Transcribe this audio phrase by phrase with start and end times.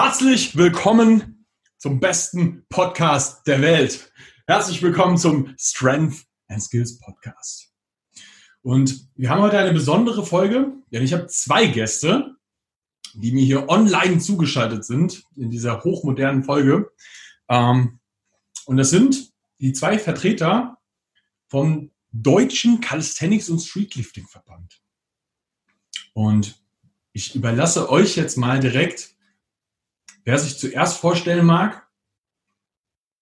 [0.00, 1.44] Herzlich willkommen
[1.76, 4.12] zum besten Podcast der Welt.
[4.46, 7.72] Herzlich willkommen zum Strength and Skills Podcast.
[8.62, 12.36] Und wir haben heute eine besondere Folge, denn ich habe zwei Gäste,
[13.14, 16.92] die mir hier online zugeschaltet sind in dieser hochmodernen Folge.
[17.48, 17.98] Ähm,
[18.66, 20.78] und das sind die zwei Vertreter
[21.48, 24.80] vom Deutschen Calisthenics und Streetlifting Verband.
[26.12, 26.62] Und
[27.12, 29.17] ich überlasse euch jetzt mal direkt
[30.28, 31.88] wer sich zuerst vorstellen mag.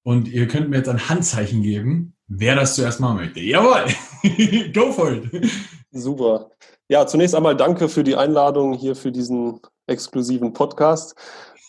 [0.04, 3.38] Und ihr könnt mir jetzt ein Handzeichen geben, wer das zuerst machen möchte.
[3.40, 3.84] Jawohl,
[4.72, 5.30] go for it.
[5.92, 6.50] Super.
[6.88, 11.14] Ja, zunächst einmal danke für die Einladung hier für diesen exklusiven Podcast.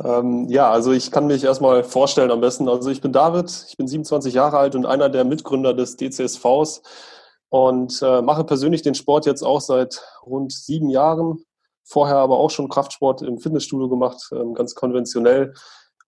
[0.04, 2.68] Ähm, ja, also ich kann mich erstmal vorstellen am besten.
[2.68, 6.82] Also ich bin David, ich bin 27 Jahre alt und einer der Mitgründer des DCSVs
[7.50, 11.44] und äh, mache persönlich den Sport jetzt auch seit rund sieben Jahren
[11.88, 15.54] vorher aber auch schon Kraftsport im Fitnessstudio gemacht, ähm, ganz konventionell.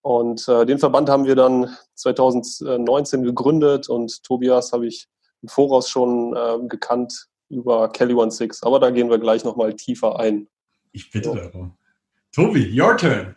[0.01, 5.07] Und äh, den Verband haben wir dann 2019 gegründet und Tobias habe ich
[5.41, 8.63] im Voraus schon äh, gekannt über Kelly One Six.
[8.63, 10.47] Aber da gehen wir gleich nochmal tiefer ein.
[10.91, 11.35] Ich bitte so.
[11.35, 11.77] darum.
[12.33, 13.35] Tobi, your turn.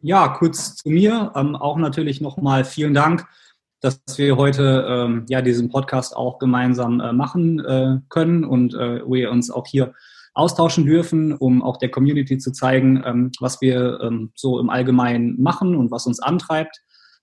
[0.00, 1.32] Ja, kurz zu mir.
[1.36, 3.26] Ähm, auch natürlich nochmal vielen Dank,
[3.80, 9.02] dass wir heute ähm, ja diesen Podcast auch gemeinsam äh, machen äh, können und äh,
[9.06, 9.94] wir uns auch hier
[10.34, 15.40] austauschen dürfen, um auch der Community zu zeigen, ähm, was wir ähm, so im Allgemeinen
[15.40, 16.80] machen und was uns antreibt.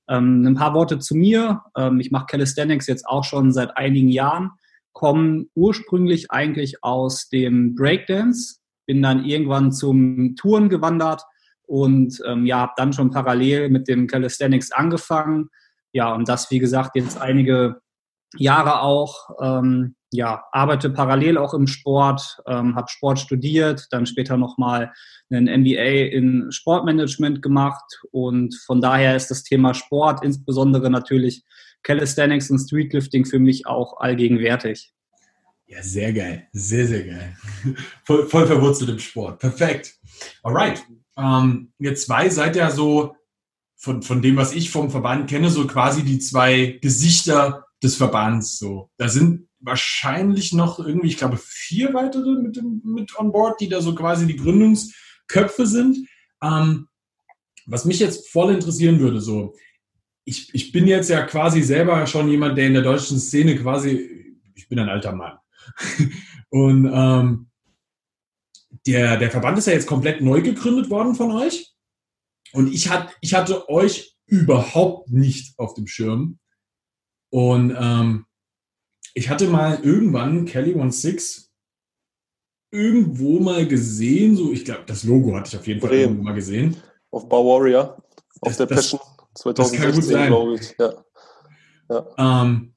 [0.07, 1.61] Ähm, ein paar Worte zu mir.
[1.75, 4.52] Ähm, ich mache Calisthenics jetzt auch schon seit einigen Jahren,
[4.93, 11.23] komme ursprünglich eigentlich aus dem Breakdance, bin dann irgendwann zum Touren gewandert
[11.67, 15.49] und ähm, ja, habe dann schon parallel mit dem Calisthenics angefangen.
[15.93, 17.81] Ja, und das, wie gesagt, jetzt einige
[18.38, 19.30] Jahre auch.
[19.41, 24.91] Ähm, ja, arbeite parallel auch im Sport, ähm, habe Sport studiert, dann später nochmal
[25.30, 31.43] einen MBA in Sportmanagement gemacht und von daher ist das Thema Sport, insbesondere natürlich
[31.83, 34.92] Calisthenics und Streetlifting für mich auch allgegenwärtig.
[35.67, 37.37] Ja, sehr geil, sehr, sehr geil.
[38.03, 39.95] voll, voll verwurzelt im Sport, perfekt.
[40.42, 40.83] Alright,
[41.17, 43.15] ähm, ihr zwei seid ja so
[43.76, 48.57] von, von dem, was ich vom Verband kenne, so quasi die zwei Gesichter des Verbands.
[48.57, 53.69] So, da sind wahrscheinlich noch irgendwie, ich glaube, vier weitere mit, mit on board, die
[53.69, 56.07] da so quasi die Gründungsköpfe sind.
[56.41, 56.87] Ähm,
[57.65, 59.53] was mich jetzt voll interessieren würde, so,
[60.25, 64.35] ich, ich bin jetzt ja quasi selber schon jemand, der in der deutschen Szene quasi,
[64.55, 65.37] ich bin ein alter Mann.
[66.49, 67.49] Und ähm,
[68.87, 71.73] der, der Verband ist ja jetzt komplett neu gegründet worden von euch.
[72.53, 76.39] Und ich, hat, ich hatte euch überhaupt nicht auf dem Schirm.
[77.29, 78.25] Und ähm,
[79.13, 81.51] ich hatte mal irgendwann Kelly One Six
[82.71, 86.03] irgendwo mal gesehen, so ich glaube, das Logo hatte ich auf jeden Fall Bremen.
[86.03, 86.77] irgendwo mal gesehen.
[87.11, 87.97] Auf Bar Warrior,
[88.41, 88.99] auf das, der Passion
[89.35, 90.75] 2016, glaube ich.
[90.77, 90.93] Ja.
[91.89, 92.43] Ja.
[92.43, 92.73] Ähm,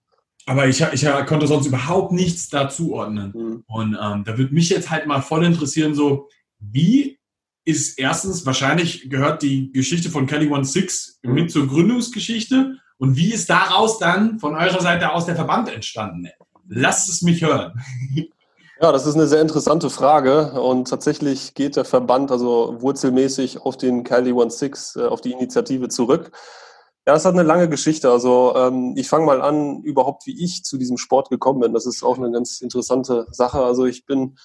[0.47, 3.33] aber ich, ich konnte sonst überhaupt nichts da zuordnen.
[3.35, 3.65] Mhm.
[3.67, 7.19] Und ähm, da würde mich jetzt halt mal voll interessieren, so wie
[7.65, 11.35] ist erstens, wahrscheinlich gehört die Geschichte von Kelly One Six mhm.
[11.35, 16.29] mit zur Gründungsgeschichte und wie ist daraus dann von eurer Seite aus der Verband entstanden?
[16.69, 17.83] Lasst es mich hören.
[18.81, 23.77] Ja, das ist eine sehr interessante Frage und tatsächlich geht der Verband also wurzelmäßig auf
[23.77, 26.33] den Kylie 16, äh, auf die Initiative zurück.
[27.07, 28.11] Ja, das hat eine lange Geschichte.
[28.11, 31.75] Also ähm, ich fange mal an, überhaupt wie ich zu diesem Sport gekommen bin.
[31.75, 33.63] Das ist auch eine ganz interessante Sache.
[33.63, 34.37] Also ich bin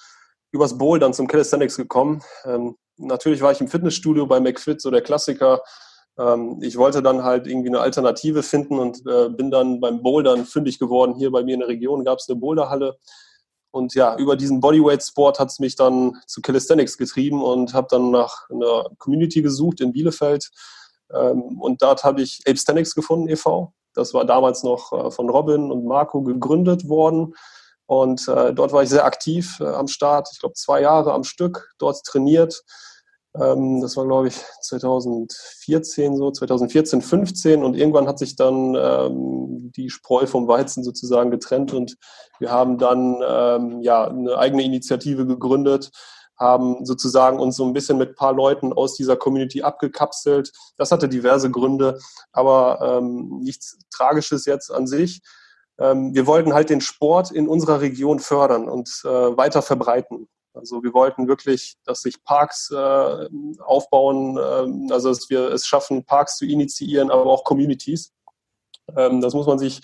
[0.52, 2.22] übers Bowl dann zum Calisthenics gekommen.
[2.44, 5.62] Ähm, natürlich war ich im Fitnessstudio bei McFit, so der Klassiker.
[6.18, 10.44] Ähm, ich wollte dann halt irgendwie eine Alternative finden und äh, bin dann beim Bouldern
[10.44, 11.14] fündig geworden.
[11.16, 12.98] Hier bei mir in der Region gab es eine Boulderhalle.
[13.70, 18.10] Und ja, über diesen Bodyweight-Sport hat es mich dann zu Calisthenics getrieben und habe dann
[18.10, 20.50] nach einer Community gesucht in Bielefeld.
[21.14, 23.72] Ähm, und dort habe ich Apestenics gefunden e.V.
[23.94, 27.34] Das war damals noch äh, von Robin und Marco gegründet worden.
[27.86, 30.28] Und äh, dort war ich sehr aktiv am Start.
[30.32, 32.62] Ich glaube, zwei Jahre am Stück dort trainiert
[33.34, 39.90] das war, glaube ich, 2014 so, 2014, 15 und irgendwann hat sich dann ähm, die
[39.90, 41.96] Spreu vom Weizen sozusagen getrennt und
[42.38, 45.90] wir haben dann ähm, ja eine eigene Initiative gegründet,
[46.38, 50.52] haben sozusagen uns so ein bisschen mit ein paar Leuten aus dieser Community abgekapselt.
[50.76, 51.98] Das hatte diverse Gründe,
[52.32, 55.20] aber ähm, nichts Tragisches jetzt an sich.
[55.78, 60.28] Ähm, wir wollten halt den Sport in unserer Region fördern und äh, weiter verbreiten.
[60.54, 63.28] Also wir wollten wirklich, dass sich Parks äh,
[63.60, 68.12] aufbauen, äh, also dass wir es schaffen, Parks zu initiieren, aber auch Communities.
[68.96, 69.80] Ähm, das muss man sich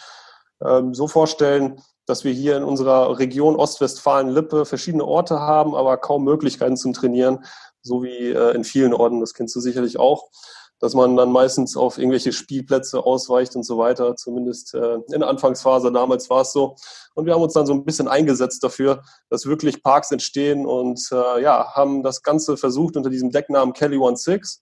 [0.64, 6.24] ähm, so vorstellen, dass wir hier in unserer Region Ostwestfalen-Lippe verschiedene Orte haben, aber kaum
[6.24, 7.44] Möglichkeiten zum Trainieren,
[7.82, 10.28] so wie äh, in vielen Orten, das kennst du sicherlich auch.
[10.80, 14.16] Dass man dann meistens auf irgendwelche Spielplätze ausweicht und so weiter.
[14.16, 16.76] Zumindest äh, in der Anfangsphase damals war es so.
[17.14, 21.00] Und wir haben uns dann so ein bisschen eingesetzt dafür, dass wirklich Parks entstehen und
[21.12, 24.60] äh, ja, haben das Ganze versucht unter diesem Decknamen Kelly 16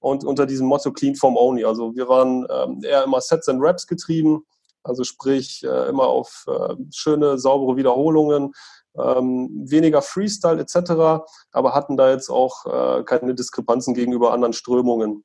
[0.00, 1.64] und unter diesem Motto Clean Form Only.
[1.64, 4.44] Also wir waren ähm, eher immer Sets and Raps getrieben,
[4.82, 8.52] also sprich äh, immer auf äh, schöne, saubere Wiederholungen,
[8.98, 15.24] ähm, weniger Freestyle etc., aber hatten da jetzt auch äh, keine Diskrepanzen gegenüber anderen Strömungen.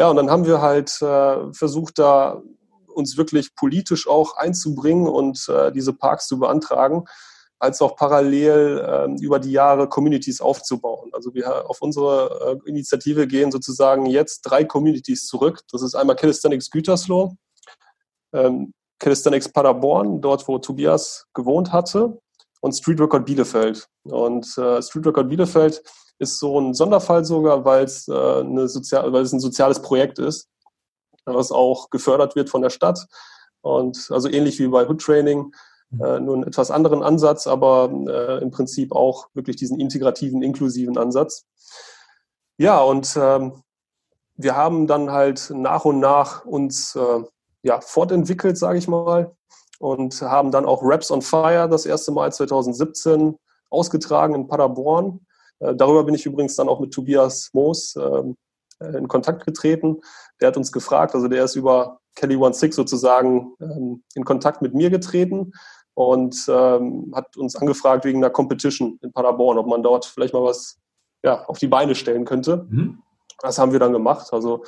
[0.00, 2.40] Ja, und dann haben wir halt äh, versucht, da
[2.86, 7.04] uns wirklich politisch auch einzubringen und äh, diese Parks zu beantragen,
[7.58, 11.10] als auch parallel äh, über die Jahre Communities aufzubauen.
[11.12, 15.60] Also wir auf unsere äh, Initiative gehen sozusagen jetzt drei Communities zurück.
[15.70, 17.34] Das ist einmal Calisthenics Gütersloh,
[18.32, 22.18] ähm, Calisthenics Paderborn, dort wo Tobias gewohnt hatte,
[22.60, 23.88] und Street Record Bielefeld.
[24.04, 25.82] Und äh, Street Record Bielefeld
[26.18, 30.18] ist so ein Sonderfall sogar, weil es, äh, eine sozial, weil es ein soziales Projekt
[30.18, 30.48] ist,
[31.24, 33.06] was auch gefördert wird von der Stadt.
[33.62, 35.52] Und also ähnlich wie bei Hood Training,
[35.90, 36.02] mhm.
[36.02, 40.98] äh, nur einen etwas anderen Ansatz, aber äh, im Prinzip auch wirklich diesen integrativen, inklusiven
[40.98, 41.46] Ansatz.
[42.58, 43.62] Ja, und ähm,
[44.36, 47.22] wir haben dann halt nach und nach uns äh,
[47.62, 49.34] ja, fortentwickelt, sage ich mal,
[49.80, 53.36] und haben dann auch Raps on Fire das erste Mal 2017
[53.70, 55.20] ausgetragen in Paderborn.
[55.58, 58.36] Äh, darüber bin ich übrigens dann auch mit Tobias Moos ähm,
[58.78, 60.00] äh, in Kontakt getreten.
[60.40, 64.60] Der hat uns gefragt, also der ist über Kelly One Six sozusagen ähm, in Kontakt
[64.60, 65.52] mit mir getreten
[65.94, 70.44] und ähm, hat uns angefragt wegen einer Competition in Paderborn, ob man dort vielleicht mal
[70.44, 70.78] was
[71.24, 72.66] ja, auf die Beine stellen könnte.
[72.68, 73.02] Mhm.
[73.40, 74.28] Das haben wir dann gemacht.
[74.32, 74.62] Also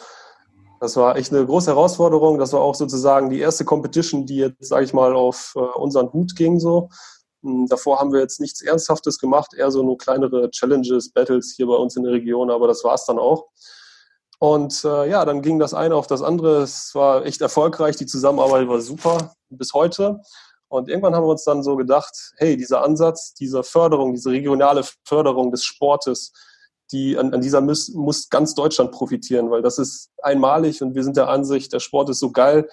[0.83, 2.41] das war echt eine große Herausforderung.
[2.41, 6.13] Das war auch sozusagen die erste Competition, die jetzt, sage ich mal, auf äh, unseren
[6.13, 6.89] Hut ging so.
[7.45, 11.69] Hm, davor haben wir jetzt nichts Ernsthaftes gemacht, eher so nur kleinere Challenges, Battles hier
[11.69, 13.47] bei uns in der Region, aber das war es dann auch.
[14.41, 16.63] Und äh, ja, dann ging das eine auf das andere.
[16.63, 20.21] Es war echt erfolgreich, die Zusammenarbeit war super bis heute.
[20.67, 24.83] Und irgendwann haben wir uns dann so gedacht, hey, dieser Ansatz, diese Förderung, diese regionale
[25.05, 26.33] Förderung des Sportes,
[26.93, 31.03] die, an, an dieser muss, muss ganz Deutschland profitieren, weil das ist einmalig und wir
[31.03, 32.69] sind der Ansicht, der Sport ist so geil,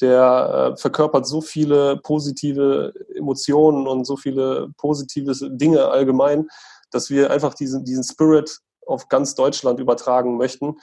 [0.00, 6.48] der äh, verkörpert so viele positive Emotionen und so viele positive Dinge allgemein,
[6.90, 10.76] dass wir einfach diesen, diesen Spirit auf ganz Deutschland übertragen möchten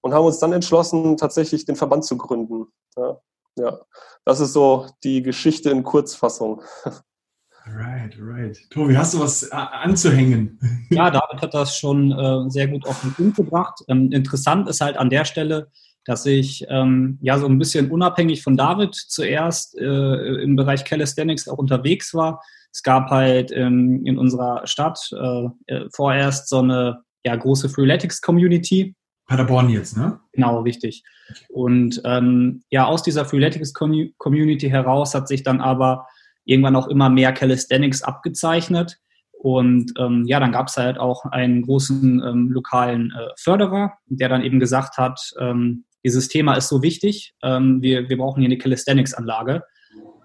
[0.00, 2.66] und haben uns dann entschlossen, tatsächlich den Verband zu gründen.
[2.96, 3.20] Ja,
[3.56, 3.80] ja.
[4.24, 6.62] das ist so die Geschichte in Kurzfassung.
[7.66, 8.58] Right, right.
[8.70, 10.58] Tobi, hast du was äh, anzuhängen?
[10.90, 13.80] Ja, David hat das schon äh, sehr gut auf den Punkt gebracht.
[13.88, 15.68] Ähm, interessant ist halt an der Stelle,
[16.04, 21.48] dass ich ähm, ja so ein bisschen unabhängig von David zuerst äh, im Bereich Calisthenics
[21.48, 22.42] auch unterwegs war.
[22.70, 28.94] Es gab halt ähm, in unserer Stadt äh, äh vorerst so eine ja, große Freeletics-Community.
[29.26, 30.20] Paderborn jetzt, ne?
[30.32, 31.02] Genau, richtig.
[31.48, 36.06] Und ähm, ja, aus dieser Freeletics-Community heraus hat sich dann aber
[36.44, 38.98] irgendwann auch immer mehr Calisthenics abgezeichnet.
[39.32, 44.30] Und ähm, ja, dann gab es halt auch einen großen ähm, lokalen äh, Förderer, der
[44.30, 48.48] dann eben gesagt hat, ähm, dieses Thema ist so wichtig, ähm, wir, wir brauchen hier
[48.48, 49.62] eine Calisthenics-Anlage.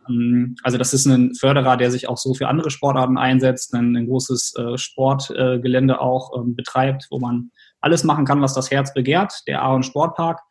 [0.10, 3.96] Ähm, also das ist ein Förderer, der sich auch so für andere Sportarten einsetzt, ein,
[3.96, 8.72] ein großes äh, Sportgelände äh, auch ähm, betreibt, wo man alles machen kann, was das
[8.72, 10.42] Herz begehrt, der Aaron Sportpark.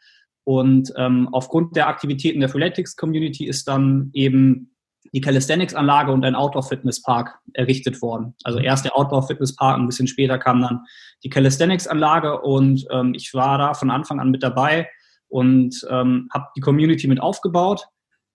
[0.45, 4.75] Und aufgrund der Aktivitäten der Freeletics-Community ist dann eben
[5.12, 8.35] die Calisthenics-Anlage und ein Outdoor-Fitness-Park errichtet worden.
[8.45, 10.85] Also erst der Outdoor-Fitness-Park, ein bisschen später kam dann
[11.25, 14.88] die Calisthenics-Anlage und ähm, ich war da von Anfang an mit dabei
[15.28, 17.87] und ähm, habe die Community mit aufgebaut.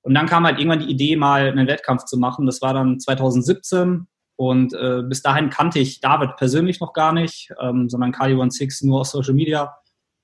[0.01, 2.45] Und dann kam halt irgendwann die Idee, mal einen Wettkampf zu machen.
[2.45, 7.51] Das war dann 2017 und äh, bis dahin kannte ich David persönlich noch gar nicht,
[7.61, 9.75] ähm, sondern Kali 16 nur aus Social Media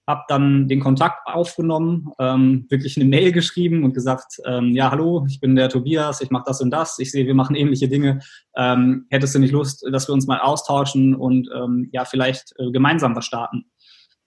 [0.09, 5.23] habe dann den Kontakt aufgenommen, ähm, wirklich eine Mail geschrieben und gesagt, ähm, ja, hallo,
[5.29, 8.19] ich bin der Tobias, ich mache das und das, ich sehe, wir machen ähnliche Dinge.
[8.57, 12.71] Ähm, hättest du nicht Lust, dass wir uns mal austauschen und ähm, ja, vielleicht äh,
[12.71, 13.65] gemeinsam was starten?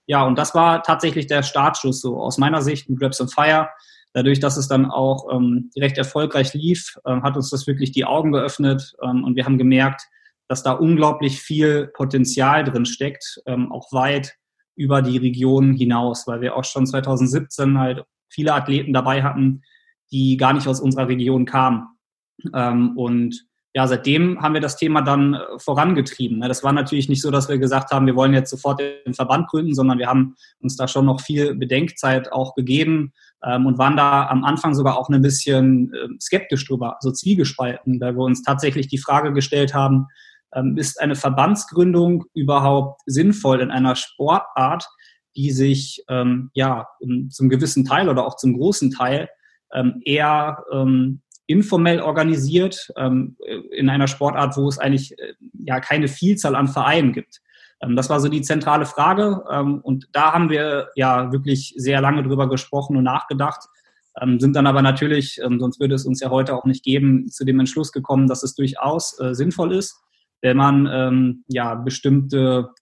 [0.06, 3.68] Ja, und das war tatsächlich der Startschuss so aus meiner Sicht mit Raps on Fire.
[4.12, 8.04] Dadurch, dass es dann auch ähm, recht erfolgreich lief, äh, hat uns das wirklich die
[8.04, 10.02] Augen geöffnet ähm, und wir haben gemerkt,
[10.46, 14.36] dass da unglaublich viel Potenzial drin steckt, ähm, auch weit
[14.82, 19.62] über die Region hinaus, weil wir auch schon 2017 halt viele Athleten dabei hatten,
[20.10, 21.86] die gar nicht aus unserer Region kamen.
[22.52, 26.38] Ähm, und ja, seitdem haben wir das Thema dann äh, vorangetrieben.
[26.38, 26.48] Ne?
[26.48, 29.48] Das war natürlich nicht so, dass wir gesagt haben, wir wollen jetzt sofort den Verband
[29.48, 33.12] gründen, sondern wir haben uns da schon noch viel Bedenkzeit auch gegeben
[33.42, 37.98] ähm, und waren da am Anfang sogar auch ein bisschen ähm, skeptisch drüber, so zwiegespalten,
[38.00, 40.08] weil wir uns tatsächlich die Frage gestellt haben,
[40.76, 44.86] ist eine Verbandsgründung überhaupt sinnvoll in einer Sportart,
[45.34, 46.86] die sich ähm, ja
[47.30, 49.28] zum gewissen Teil oder auch zum großen Teil
[49.72, 53.36] ähm, eher ähm, informell organisiert ähm,
[53.70, 57.40] in einer Sportart, wo es eigentlich äh, ja keine Vielzahl an Vereinen gibt.
[57.82, 62.00] Ähm, das war so die zentrale Frage ähm, und da haben wir ja wirklich sehr
[62.00, 63.60] lange drüber gesprochen und nachgedacht,
[64.20, 67.28] ähm, sind dann aber natürlich, ähm, sonst würde es uns ja heute auch nicht geben,
[67.28, 70.00] zu dem Entschluss gekommen, dass es durchaus äh, sinnvoll ist,
[70.42, 72.74] wenn man ähm, ja bestimmte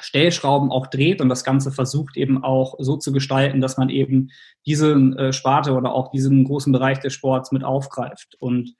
[0.00, 4.30] Stellschrauben auch dreht und das Ganze versucht eben auch so zu gestalten, dass man eben
[4.64, 8.36] diese äh, Sparte oder auch diesen großen Bereich des Sports mit aufgreift.
[8.38, 8.74] Und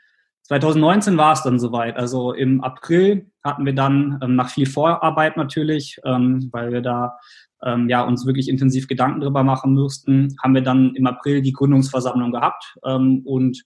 [0.45, 1.97] 2019 war es dann soweit.
[1.97, 7.19] Also im April hatten wir dann ähm, nach viel Vorarbeit natürlich, ähm, weil wir da
[7.62, 11.52] ähm, ja uns wirklich intensiv Gedanken drüber machen mussten, haben wir dann im April die
[11.52, 13.62] Gründungsversammlung gehabt und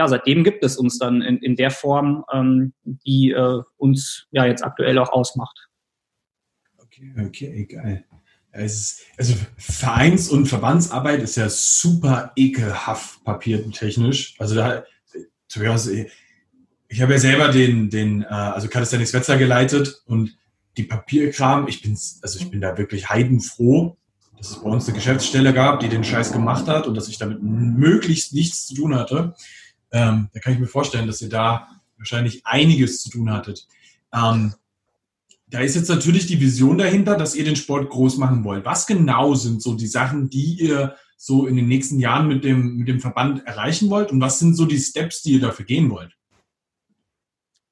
[0.00, 2.24] ja, seitdem gibt es uns dann in, in der Form,
[3.04, 5.68] die äh, uns ja jetzt aktuell auch ausmacht.
[6.78, 8.06] Okay, okay, geil.
[8.54, 14.36] Ist, also Vereins- und Verbandsarbeit ist ja super ekelhaft papiertechnisch.
[14.38, 14.84] Also da,
[16.88, 20.34] ich habe ja selber den, den, äh, also Calisthenics Wetzlar geleitet und
[20.78, 23.98] die Papierkram, ich bin, also ich bin da wirklich heidenfroh,
[24.38, 27.18] dass es bei uns eine Geschäftsstelle gab, die den Scheiß gemacht hat und dass ich
[27.18, 29.34] damit möglichst nichts zu tun hatte.
[29.92, 31.68] Ähm, da kann ich mir vorstellen, dass ihr da
[31.98, 33.66] wahrscheinlich einiges zu tun hattet.
[34.12, 34.54] Ähm,
[35.48, 38.64] da ist jetzt natürlich die Vision dahinter, dass ihr den Sport groß machen wollt.
[38.64, 42.76] Was genau sind so die Sachen, die ihr so in den nächsten Jahren mit dem,
[42.76, 44.12] mit dem Verband erreichen wollt?
[44.12, 46.12] Und was sind so die Steps, die ihr dafür gehen wollt?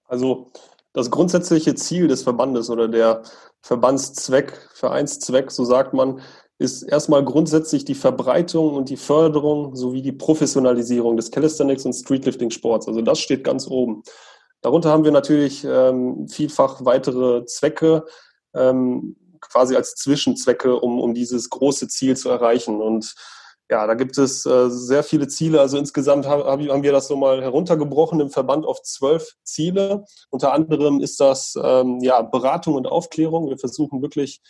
[0.06, 0.50] Also
[0.92, 3.22] das grundsätzliche Ziel des Verbandes oder der
[3.62, 6.20] Verbandszweck, Vereinszweck, so sagt man,
[6.58, 12.50] ist erstmal grundsätzlich die Verbreitung und die Förderung sowie die Professionalisierung des Calisthenics und Streetlifting
[12.50, 12.88] Sports.
[12.88, 14.02] Also das steht ganz oben.
[14.60, 18.04] Darunter haben wir natürlich ähm, vielfach weitere Zwecke,
[18.54, 22.80] ähm, quasi als Zwischenzwecke, um, um dieses große Ziel zu erreichen.
[22.80, 23.14] Und
[23.70, 25.60] ja, da gibt es äh, sehr viele Ziele.
[25.60, 30.04] Also insgesamt hab, haben wir das so mal heruntergebrochen im Verband auf zwölf Ziele.
[30.30, 33.48] Unter anderem ist das ähm, ja, Beratung und Aufklärung.
[33.48, 34.40] Wir versuchen wirklich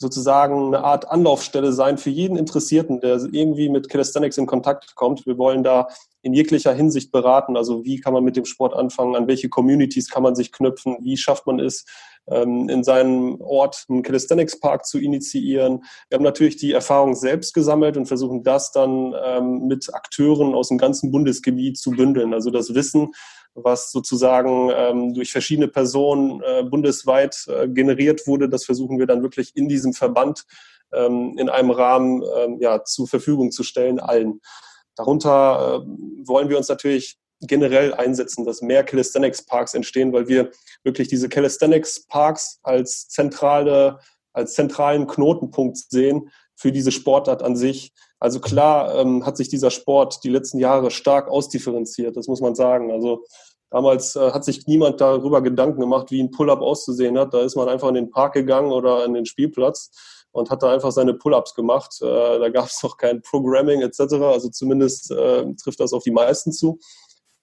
[0.00, 5.26] sozusagen eine Art Anlaufstelle sein für jeden Interessierten, der irgendwie mit Calisthenics in Kontakt kommt.
[5.26, 5.88] Wir wollen da
[6.22, 7.56] in jeglicher Hinsicht beraten.
[7.56, 9.14] Also wie kann man mit dem Sport anfangen?
[9.14, 10.96] An welche Communities kann man sich knüpfen?
[11.02, 11.84] Wie schafft man es,
[12.28, 15.84] ähm, in seinem Ort einen Calisthenics Park zu initiieren?
[16.08, 20.68] Wir haben natürlich die Erfahrung selbst gesammelt und versuchen das dann ähm, mit Akteuren aus
[20.68, 22.32] dem ganzen Bundesgebiet zu bündeln.
[22.32, 23.12] Also das Wissen,
[23.54, 28.48] was sozusagen ähm, durch verschiedene Personen äh, bundesweit äh, generiert wurde.
[28.48, 30.44] Das versuchen wir dann wirklich in diesem Verband
[30.92, 34.40] ähm, in einem Rahmen ähm, ja, zur Verfügung zu stellen, allen.
[34.96, 40.50] Darunter äh, wollen wir uns natürlich generell einsetzen, dass mehr Calisthenics Parks entstehen, weil wir
[40.84, 43.98] wirklich diese Calisthenics Parks als zentrale,
[44.32, 47.92] als zentralen Knotenpunkt sehen für diese Sportart an sich.
[48.20, 52.54] Also klar ähm, hat sich dieser Sport die letzten Jahre stark ausdifferenziert, das muss man
[52.54, 52.92] sagen.
[52.92, 53.24] Also
[53.70, 57.32] damals äh, hat sich niemand darüber Gedanken gemacht, wie ein Pull-up auszusehen hat.
[57.32, 59.90] Da ist man einfach in den Park gegangen oder in den Spielplatz
[60.32, 61.96] und hat da einfach seine Pull-ups gemacht.
[62.02, 64.00] Äh, da gab es noch kein Programming etc.
[64.00, 66.78] Also zumindest äh, trifft das auf die meisten zu.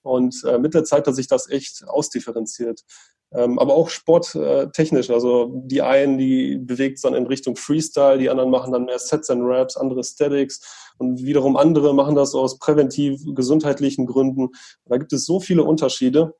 [0.02, 2.84] Und äh, mit der Zeit hat sich das echt ausdifferenziert.
[3.32, 5.10] Ähm, aber auch sporttechnisch.
[5.10, 8.98] Also die einen, die bewegt es dann in Richtung Freestyle, die anderen machen dann mehr
[8.98, 14.48] Sets and Raps, andere Statics und wiederum andere machen das aus präventiv gesundheitlichen Gründen.
[14.86, 16.34] Da gibt es so viele Unterschiede.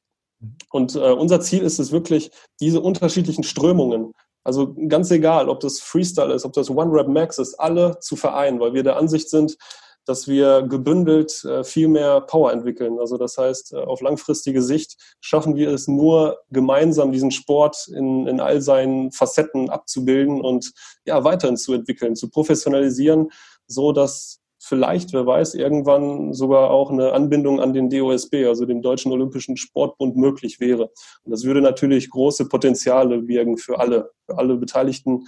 [0.71, 2.31] Und äh, unser Ziel ist es wirklich,
[2.61, 4.13] diese unterschiedlichen Strömungen,
[4.45, 8.17] also ganz egal, ob das Freestyle ist, ob das One Rap Max ist, alle zu
[8.17, 9.59] vereinen, weil wir der Ansicht sind,
[10.09, 12.99] dass wir gebündelt äh, viel mehr Power entwickeln.
[12.99, 18.27] Also das heißt, äh, auf langfristige Sicht schaffen wir es nur gemeinsam, diesen Sport in,
[18.27, 20.73] in all seinen Facetten abzubilden und
[21.05, 23.29] ja, weiterhin zu entwickeln, zu professionalisieren,
[23.67, 28.83] so dass vielleicht, wer weiß, irgendwann sogar auch eine Anbindung an den DOSB, also den
[28.83, 30.91] Deutschen Olympischen Sportbund, möglich wäre.
[31.23, 35.27] Und das würde natürlich große Potenziale birgen für alle, für alle Beteiligten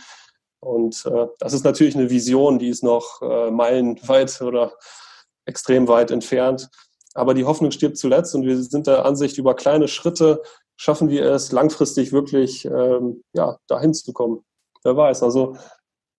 [0.61, 4.73] und äh, das ist natürlich eine Vision, die ist noch äh, meilenweit oder
[5.47, 6.69] extrem weit entfernt.
[7.15, 10.43] Aber die Hoffnung stirbt zuletzt und wir sind der Ansicht, über kleine Schritte
[10.77, 14.45] schaffen wir es langfristig wirklich ähm, ja, dahin zu kommen.
[14.85, 15.57] Wer weiß, also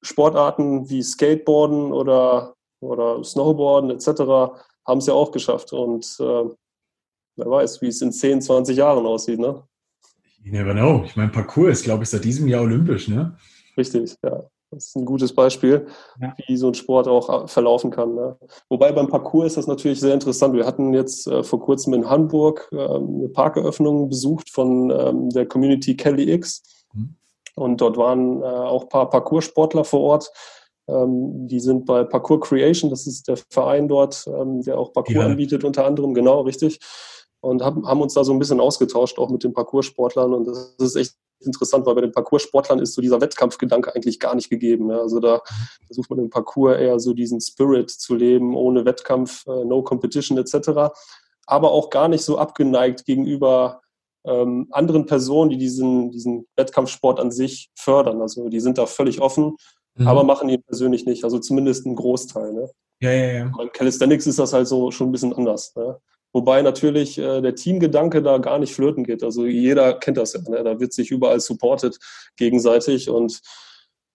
[0.04, 4.22] Sportarten wie Skateboarden oder, oder Snowboarden etc.
[4.86, 5.74] haben es ja auch geschafft.
[5.74, 6.44] Und äh,
[7.38, 9.40] wer weiß, wie es in 10, 20 Jahren aussieht.
[9.40, 9.64] Ne?
[10.44, 11.04] You never know.
[11.06, 13.08] Ich meine, Parcours ist, glaube ich, seit diesem Jahr olympisch.
[13.08, 13.38] Ne?
[13.78, 14.44] Richtig, ja.
[14.72, 15.86] Das ist ein gutes Beispiel,
[16.22, 16.34] ja.
[16.48, 18.16] wie so ein Sport auch verlaufen kann.
[18.16, 18.38] Ne?
[18.70, 20.54] Wobei beim Parcours ist das natürlich sehr interessant.
[20.54, 25.46] Wir hatten jetzt äh, vor kurzem in Hamburg äh, eine Parkeröffnung besucht von ähm, der
[25.46, 26.64] Community Kelly X.
[26.94, 27.16] Mhm.
[27.56, 30.32] Und dort waren äh, auch ein paar Parcoursportler vor Ort.
[30.88, 35.16] Ähm, die sind bei Parkour Creation, das ist der Verein dort, ähm, der auch Parkour
[35.16, 35.26] ja.
[35.26, 36.80] anbietet, unter anderem, genau, richtig.
[37.42, 40.34] Und haben, haben uns da so ein bisschen ausgetauscht, auch mit den Parkoursportlern.
[40.34, 44.36] Und das ist echt interessant, weil bei den Parkoursportlern ist so dieser Wettkampfgedanke eigentlich gar
[44.36, 44.90] nicht gegeben.
[44.90, 45.00] Ja.
[45.00, 45.42] Also da
[45.86, 50.38] versucht man im Parkour eher so diesen Spirit zu leben, ohne Wettkampf, äh, no competition
[50.38, 50.94] etc.
[51.46, 53.82] Aber auch gar nicht so abgeneigt gegenüber
[54.24, 58.22] ähm, anderen Personen, die diesen, diesen Wettkampfsport an sich fördern.
[58.22, 59.56] Also die sind da völlig offen
[59.96, 60.08] mhm.
[60.08, 61.24] aber machen ihn persönlich nicht.
[61.24, 62.54] Also zumindest ein Großteil.
[62.54, 62.70] Ne?
[63.00, 63.52] Ja, ja, ja.
[63.56, 65.76] Beim Calisthenics ist das halt so schon ein bisschen anders.
[65.76, 66.00] Ne?
[66.34, 69.24] Wobei natürlich äh, der Teamgedanke da gar nicht flöten geht.
[69.24, 70.42] Also jeder kennt das ja.
[70.42, 70.64] Ne?
[70.64, 71.98] Da wird sich überall supportet
[72.38, 73.42] gegenseitig und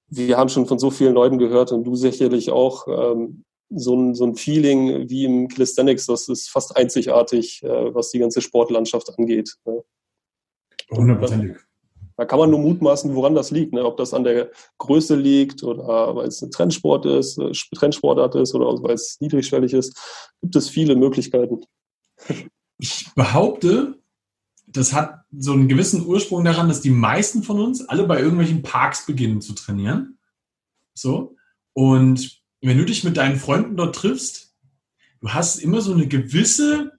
[0.08, 4.14] wir haben schon von so vielen Leuten gehört und du sicherlich auch, ähm, so ein,
[4.14, 9.10] so ein Feeling wie im Calisthenics, das ist fast einzigartig, äh, was die ganze Sportlandschaft
[9.18, 9.56] angeht.
[9.64, 9.82] Ne?
[10.90, 11.56] Hundertprozentig.
[12.16, 13.74] Da kann man nur mutmaßen, woran das liegt.
[13.74, 13.84] Ne?
[13.84, 18.54] Ob das an der Größe liegt oder weil es ein Trendsport ist, äh, Trendsportart ist
[18.54, 19.98] oder weil es niedrigschwellig ist.
[20.40, 21.62] Gibt es viele Möglichkeiten.
[22.78, 24.00] Ich behaupte,
[24.66, 28.62] das hat so einen gewissen Ursprung daran, dass die meisten von uns alle bei irgendwelchen
[28.62, 30.18] Parks beginnen zu trainieren.
[30.94, 31.36] So.
[31.72, 34.54] Und wenn du dich mit deinen Freunden dort triffst,
[35.20, 36.92] du hast immer so eine gewisse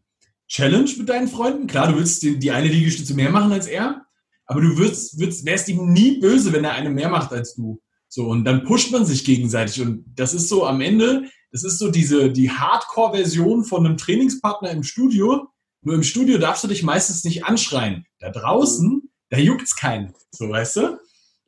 [0.48, 1.68] Challenge mit deinen Freunden.
[1.68, 4.06] Klar, du willst die, die eine Liegestütze mehr machen als er,
[4.46, 7.82] aber du würdest, würdest, wärst ihm nie böse, wenn er eine mehr macht als du.
[8.08, 9.82] So, und dann pusht man sich gegenseitig.
[9.82, 14.70] Und das ist so am Ende, das ist so diese, die Hardcore-Version von einem Trainingspartner
[14.70, 15.48] im Studio.
[15.82, 18.06] Nur im Studio darfst du dich meistens nicht anschreien.
[18.20, 20.14] Da draußen, da juckt's keinen.
[20.30, 21.00] So, weißt du?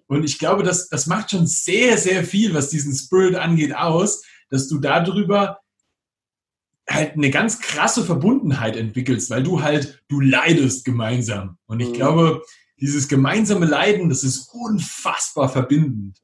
[0.07, 4.23] Und ich glaube, das, das macht schon sehr, sehr viel, was diesen Spirit angeht, aus,
[4.49, 5.59] dass du darüber
[6.89, 11.59] halt eine ganz krasse Verbundenheit entwickelst, weil du halt, du leidest gemeinsam.
[11.67, 11.93] Und ich mhm.
[11.93, 12.41] glaube,
[12.81, 16.17] dieses gemeinsame Leiden, das ist unfassbar verbindend.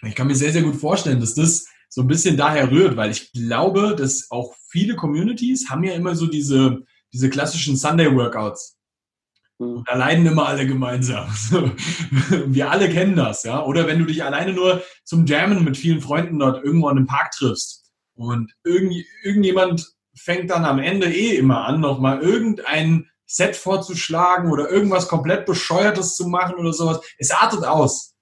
[0.00, 3.12] Ich kann mir sehr, sehr gut vorstellen, dass das so ein bisschen daher rührt, weil
[3.12, 8.76] ich glaube, dass auch viele Communities haben ja immer so diese, diese klassischen Sunday-Workouts.
[9.60, 9.84] Mhm.
[9.86, 11.28] Da leiden immer alle gemeinsam.
[12.46, 13.62] Wir alle kennen das, ja.
[13.62, 17.06] Oder wenn du dich alleine nur zum Jammen mit vielen Freunden dort irgendwo in einem
[17.06, 23.54] Park triffst und irgend, irgendjemand fängt dann am Ende eh immer an, nochmal irgendein Set
[23.54, 27.00] vorzuschlagen oder irgendwas komplett Bescheuertes zu machen oder sowas.
[27.18, 28.13] Es artet aus.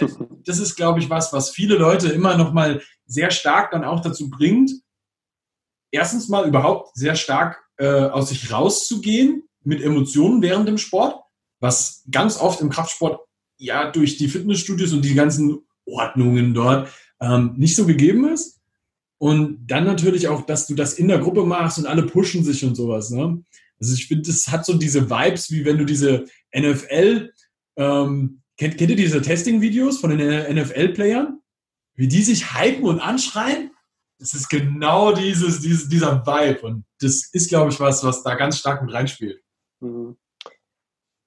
[0.46, 4.00] Das ist, glaube ich, was, was viele Leute immer noch mal sehr stark dann auch
[4.00, 4.72] dazu bringt,
[5.90, 11.22] erstens mal überhaupt sehr stark äh, aus sich rauszugehen mit Emotionen während dem Sport,
[11.60, 13.20] was ganz oft im Kraftsport
[13.56, 16.88] ja durch die Fitnessstudios und die ganzen Ordnungen dort
[17.20, 18.60] ähm, nicht so gegeben ist.
[19.18, 22.64] Und dann natürlich auch, dass du das in der Gruppe machst und alle pushen sich
[22.64, 23.10] und sowas.
[23.10, 23.42] Ne?
[23.80, 27.32] Also ich finde, das hat so diese Vibes, wie wenn du diese NFL,
[27.76, 31.40] ähm, kennt, kennt ihr diese Testing-Videos von den NFL-Playern?
[31.96, 33.70] Wie die sich hypen und anschreien?
[34.18, 36.60] Das ist genau dieses, dieses, dieser Vibe.
[36.62, 39.42] Und das ist, glaube ich, was, was da ganz stark mit reinspielt.
[39.80, 40.16] Mhm.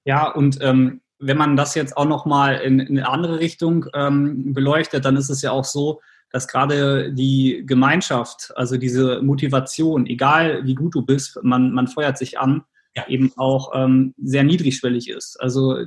[0.05, 4.53] Ja, und ähm, wenn man das jetzt auch nochmal in, in eine andere Richtung ähm,
[4.53, 10.65] beleuchtet, dann ist es ja auch so, dass gerade die Gemeinschaft, also diese Motivation, egal
[10.65, 12.63] wie gut du bist, man, man feuert sich an,
[12.95, 13.07] ja.
[13.07, 15.39] eben auch ähm, sehr niedrigschwellig ist.
[15.39, 15.85] Also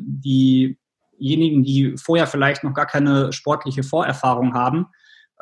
[1.21, 4.87] diejenigen, die vorher vielleicht noch gar keine sportliche Vorerfahrung haben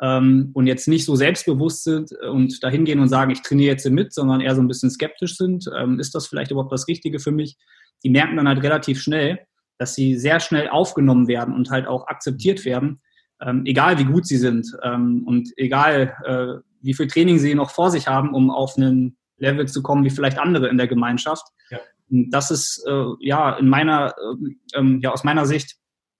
[0.01, 3.89] ähm, und jetzt nicht so selbstbewusst sind und dahin gehen und sagen, ich trainiere jetzt
[3.89, 7.19] mit, sondern eher so ein bisschen skeptisch sind, ähm, ist das vielleicht überhaupt das Richtige
[7.19, 7.57] für mich?
[8.03, 9.39] Die merken dann halt relativ schnell,
[9.77, 13.01] dass sie sehr schnell aufgenommen werden und halt auch akzeptiert werden
[13.41, 17.71] ähm, egal wie gut sie sind ähm, und egal äh, wie viel Training sie noch
[17.71, 21.45] vor sich haben, um auf einen Level zu kommen wie vielleicht andere in der Gemeinschaft.
[21.69, 21.79] Ja.
[22.09, 25.77] Das ist äh, ja in meiner, äh, ähm, ja aus meiner Sicht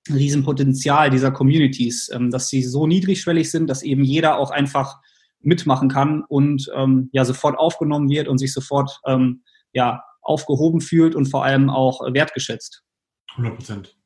[0.08, 5.00] ein Riesenpotenzial dieser Communities, ähm, dass sie so niedrigschwellig sind, dass eben jeder auch einfach
[5.42, 11.16] mitmachen kann und ähm, ja sofort aufgenommen wird und sich sofort ähm, ja aufgehoben fühlt
[11.16, 12.84] und vor allem auch wertgeschätzt.
[13.32, 13.98] 100 Prozent.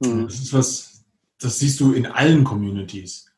[0.00, 0.24] Mhm.
[0.24, 1.04] Das ist was,
[1.38, 3.30] das siehst du in allen Communities.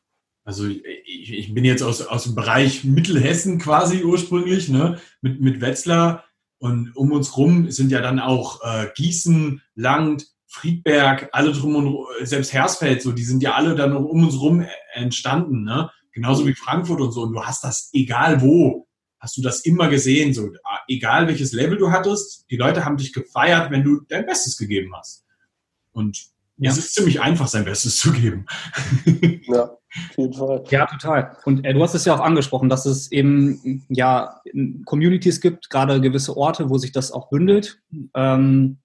[0.43, 5.59] Also ich, ich bin jetzt aus, aus dem Bereich Mittelhessen quasi ursprünglich, ne, mit, mit
[5.59, 6.23] Wetzlar.
[6.59, 12.05] Und um uns rum sind ja dann auch äh, Gießen, Langt, Friedberg, alle drum und
[12.25, 15.91] selbst Hersfeld, so, die sind ja alle dann um uns rum entstanden, ne?
[16.13, 17.23] Genauso wie Frankfurt und so.
[17.23, 18.87] Und du hast das egal wo,
[19.19, 20.49] hast du das immer gesehen, so,
[20.87, 24.93] egal welches Level du hattest, die Leute haben dich gefeiert, wenn du dein Bestes gegeben
[24.95, 25.25] hast.
[25.91, 26.71] Und ja.
[26.71, 28.47] Es ist ziemlich einfach, sein Bestes zu geben.
[29.43, 29.77] Ja,
[30.09, 30.63] auf jeden Fall.
[30.69, 31.37] Ja, total.
[31.45, 34.41] Und äh, du hast es ja auch angesprochen, dass es eben ja
[34.85, 37.79] Communities gibt, gerade gewisse Orte, wo sich das auch bündelt.
[38.13, 38.77] Ähm,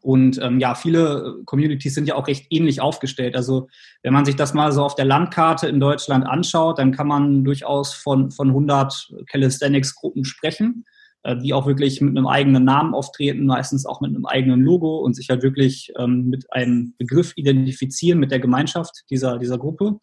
[0.00, 3.36] Und ähm, ja, viele Communities sind ja auch recht ähnlich aufgestellt.
[3.36, 3.68] Also
[4.02, 7.42] wenn man sich das mal so auf der Landkarte in Deutschland anschaut, dann kann man
[7.42, 10.84] durchaus von, von 100 Calisthenics-Gruppen sprechen,
[11.22, 14.98] äh, die auch wirklich mit einem eigenen Namen auftreten, meistens auch mit einem eigenen Logo
[14.98, 20.00] und sich halt wirklich ähm, mit einem Begriff identifizieren, mit der Gemeinschaft dieser, dieser Gruppe.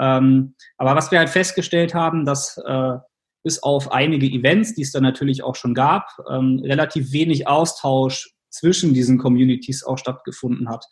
[0.00, 2.96] Ähm, aber was wir halt festgestellt haben, dass äh,
[3.42, 8.34] bis auf einige Events, die es dann natürlich auch schon gab, ähm, relativ wenig Austausch
[8.48, 10.84] zwischen diesen Communities auch stattgefunden hat.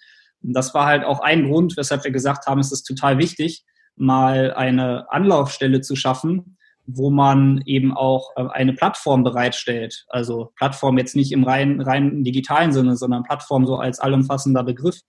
[0.42, 3.64] Und das war halt auch ein Grund, weshalb wir gesagt haben, es ist total wichtig,
[3.96, 10.04] mal eine Anlaufstelle zu schaffen, wo man eben auch äh, eine Plattform bereitstellt.
[10.08, 15.00] Also Plattform jetzt nicht im rein, rein digitalen Sinne, sondern Plattform so als allumfassender Begriff,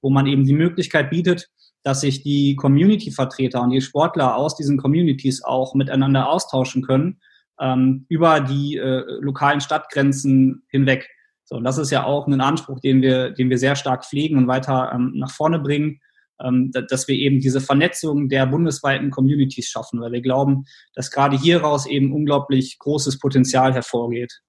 [0.00, 1.48] wo man eben die Möglichkeit bietet,
[1.82, 7.20] dass sich die Community-Vertreter und die Sportler aus diesen Communities auch miteinander austauschen können
[7.60, 11.08] ähm, über die äh, lokalen Stadtgrenzen hinweg.
[11.44, 14.36] So, und das ist ja auch ein Anspruch, den wir, den wir sehr stark pflegen
[14.36, 16.00] und weiter ähm, nach vorne bringen,
[16.40, 21.38] ähm, dass wir eben diese Vernetzung der bundesweiten Communities schaffen, weil wir glauben, dass gerade
[21.38, 24.40] hieraus eben unglaublich großes Potenzial hervorgeht.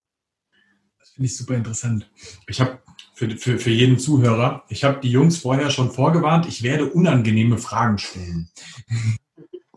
[0.99, 2.09] Das finde ich super interessant.
[2.47, 2.79] Ich habe
[3.19, 7.58] für, für, für jeden Zuhörer, ich habe die Jungs vorher schon vorgewarnt, ich werde unangenehme
[7.58, 8.49] Fragen stellen.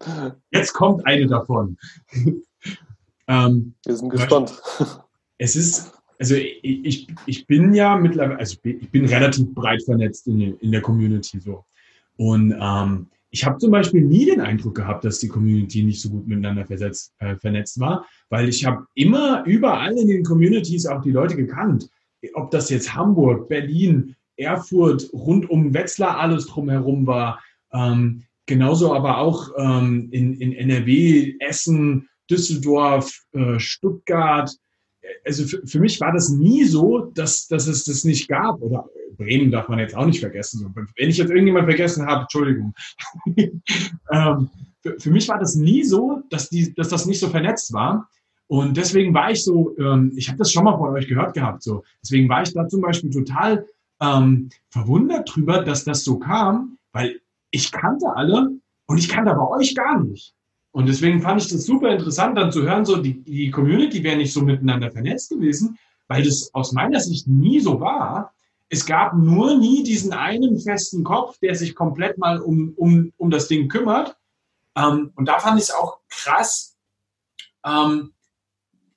[0.52, 1.76] Jetzt kommt eine davon.
[3.26, 4.62] ähm, wir sind gespannt.
[5.38, 9.82] Es ist also ich, ich bin ja mittlerweile, also ich bin, ich bin relativ breit
[9.82, 11.64] vernetzt in, in der Community so.
[12.16, 16.10] Und ähm, ich habe zum Beispiel nie den Eindruck gehabt, dass die Community nicht so
[16.10, 21.02] gut miteinander versetzt, äh, vernetzt war, weil ich habe immer überall in den Communities auch
[21.02, 21.88] die Leute gekannt.
[22.34, 27.42] Ob das jetzt Hamburg, Berlin, Erfurt, rund um Wetzlar alles drumherum war.
[27.72, 34.50] Ähm, genauso aber auch ähm, in, in NRW, Essen, Düsseldorf, äh, Stuttgart,
[35.24, 38.60] also für, für, mich war das nie so, dass, dass es das nicht gab.
[38.60, 40.72] Oder Bremen darf man jetzt auch nicht vergessen.
[40.96, 42.74] Wenn ich jetzt irgendjemand vergessen habe, Entschuldigung.
[43.36, 44.50] ähm,
[44.82, 48.08] für, für, mich war das nie so, dass, die, dass das nicht so vernetzt war.
[48.52, 51.62] Und deswegen war ich so, ähm, ich habe das schon mal von euch gehört gehabt,
[51.62, 51.84] so.
[52.02, 53.64] Deswegen war ich da zum Beispiel total
[53.98, 58.50] ähm, verwundert drüber, dass das so kam, weil ich kannte alle
[58.84, 60.34] und ich kannte aber euch gar nicht.
[60.70, 64.18] Und deswegen fand ich das super interessant, dann zu hören, so die, die Community wäre
[64.18, 68.34] nicht so miteinander vernetzt gewesen, weil das aus meiner Sicht nie so war.
[68.68, 73.30] Es gab nur nie diesen einen festen Kopf, der sich komplett mal um, um, um
[73.30, 74.14] das Ding kümmert.
[74.76, 76.76] Ähm, und da fand ich es auch krass,
[77.64, 78.12] ähm,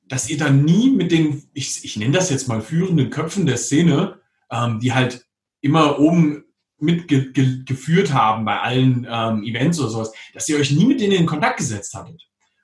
[0.08, 3.58] dass ihr dann nie mit den, ich, ich nenne das jetzt mal führenden Köpfen der
[3.58, 4.20] Szene,
[4.52, 5.26] ähm, die halt
[5.62, 6.44] immer oben
[6.78, 11.26] mitgeführt haben bei allen ähm, Events oder sowas, dass ihr euch nie mit denen in
[11.26, 12.22] Kontakt gesetzt hattet.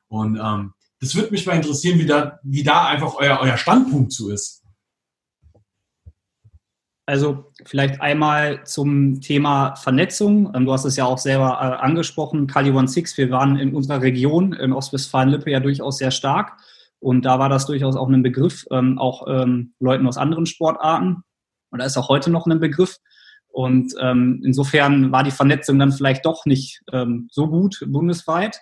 [0.07, 4.11] Und ähm, das würde mich mal interessieren, wie da, wie da einfach euer, euer Standpunkt
[4.11, 4.61] zu ist.
[7.07, 10.53] Also vielleicht einmal zum Thema Vernetzung.
[10.53, 13.17] Ähm, du hast es ja auch selber äh, angesprochen, Kali 16.
[13.17, 16.57] Wir waren in unserer Region in Ostwestfalen-Lippe ja durchaus sehr stark.
[17.01, 21.23] Und da war das durchaus auch ein Begriff, ähm, auch ähm, Leuten aus anderen Sportarten.
[21.71, 22.97] Und da ist auch heute noch ein Begriff.
[23.47, 28.59] Und ähm, insofern war die Vernetzung dann vielleicht doch nicht ähm, so gut bundesweit.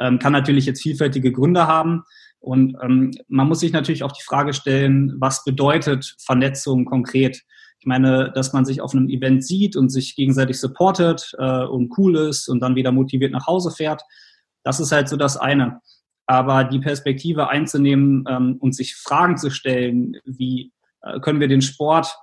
[0.00, 2.04] Ähm, kann natürlich jetzt vielfältige Gründe haben.
[2.40, 7.42] Und ähm, man muss sich natürlich auch die Frage stellen, was bedeutet Vernetzung konkret?
[7.80, 11.92] Ich meine, dass man sich auf einem Event sieht und sich gegenseitig supportet äh, und
[11.98, 14.02] cool ist und dann wieder motiviert nach Hause fährt,
[14.62, 15.80] das ist halt so das eine.
[16.26, 21.62] Aber die Perspektive einzunehmen ähm, und sich Fragen zu stellen, wie äh, können wir den
[21.62, 22.14] Sport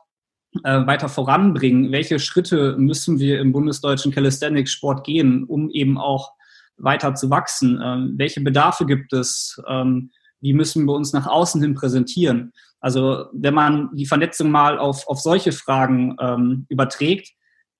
[0.63, 1.91] äh, weiter voranbringen?
[1.91, 6.33] Welche Schritte müssen wir im bundesdeutschen Calisthenics-Sport gehen, um eben auch
[6.77, 7.79] weiter zu wachsen?
[7.83, 9.61] Ähm, welche Bedarfe gibt es?
[9.67, 10.11] Ähm,
[10.41, 12.51] wie müssen wir uns nach außen hin präsentieren?
[12.79, 17.29] Also wenn man die Vernetzung mal auf, auf solche Fragen ähm, überträgt,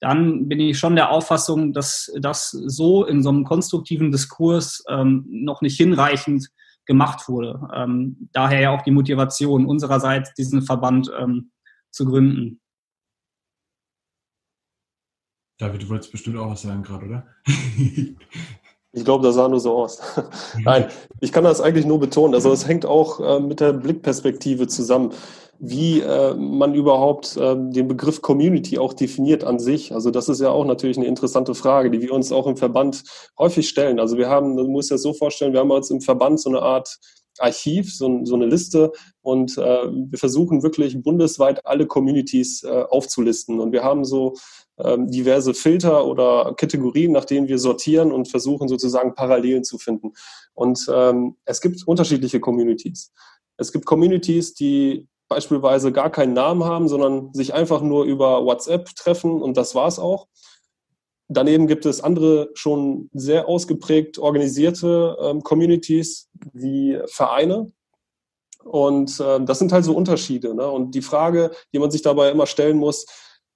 [0.02, 5.26] dann bin ich schon der Auffassung, dass das so in so einem konstruktiven Diskurs ähm,
[5.30, 6.50] noch nicht hinreichend
[6.86, 7.70] gemacht wurde.
[7.74, 11.52] Ähm, daher ja auch die Motivation unsererseits, diesen Verband ähm,
[11.92, 12.60] zu gründen.
[15.60, 17.28] David, du wolltest bestimmt auch was sagen gerade, oder?
[18.94, 20.02] Ich glaube, das sah nur so aus.
[20.60, 20.90] Nein,
[21.22, 22.36] ich kann das eigentlich nur betonen.
[22.36, 25.14] Also es hängt auch äh, mit der Blickperspektive zusammen,
[25.64, 29.94] wie äh, man überhaupt äh, den Begriff Community auch definiert an sich.
[29.94, 33.04] Also das ist ja auch natürlich eine interessante Frage, die wir uns auch im Verband
[33.38, 34.00] häufig stellen.
[34.00, 36.64] Also wir haben, musst dir das so vorstellen, wir haben jetzt im Verband so eine
[36.64, 36.98] Art
[37.38, 43.60] Archiv, so, so eine Liste und äh, wir versuchen wirklich bundesweit alle Communities äh, aufzulisten.
[43.60, 44.34] Und wir haben so
[44.80, 50.14] ähm, diverse Filter oder Kategorien, nach denen wir sortieren und versuchen sozusagen Parallelen zu finden.
[50.54, 53.14] Und ähm, es gibt unterschiedliche Communities.
[53.58, 58.94] Es gibt Communities, die beispielsweise gar keinen Namen haben, sondern sich einfach nur über WhatsApp
[58.98, 60.28] treffen und das war's auch.
[61.30, 67.72] Daneben gibt es andere schon sehr ausgeprägt organisierte ähm, Communities wie Vereine.
[68.66, 70.54] Und äh, das sind halt so Unterschiede.
[70.54, 70.70] Ne?
[70.70, 73.06] Und die Frage, die man sich dabei immer stellen muss,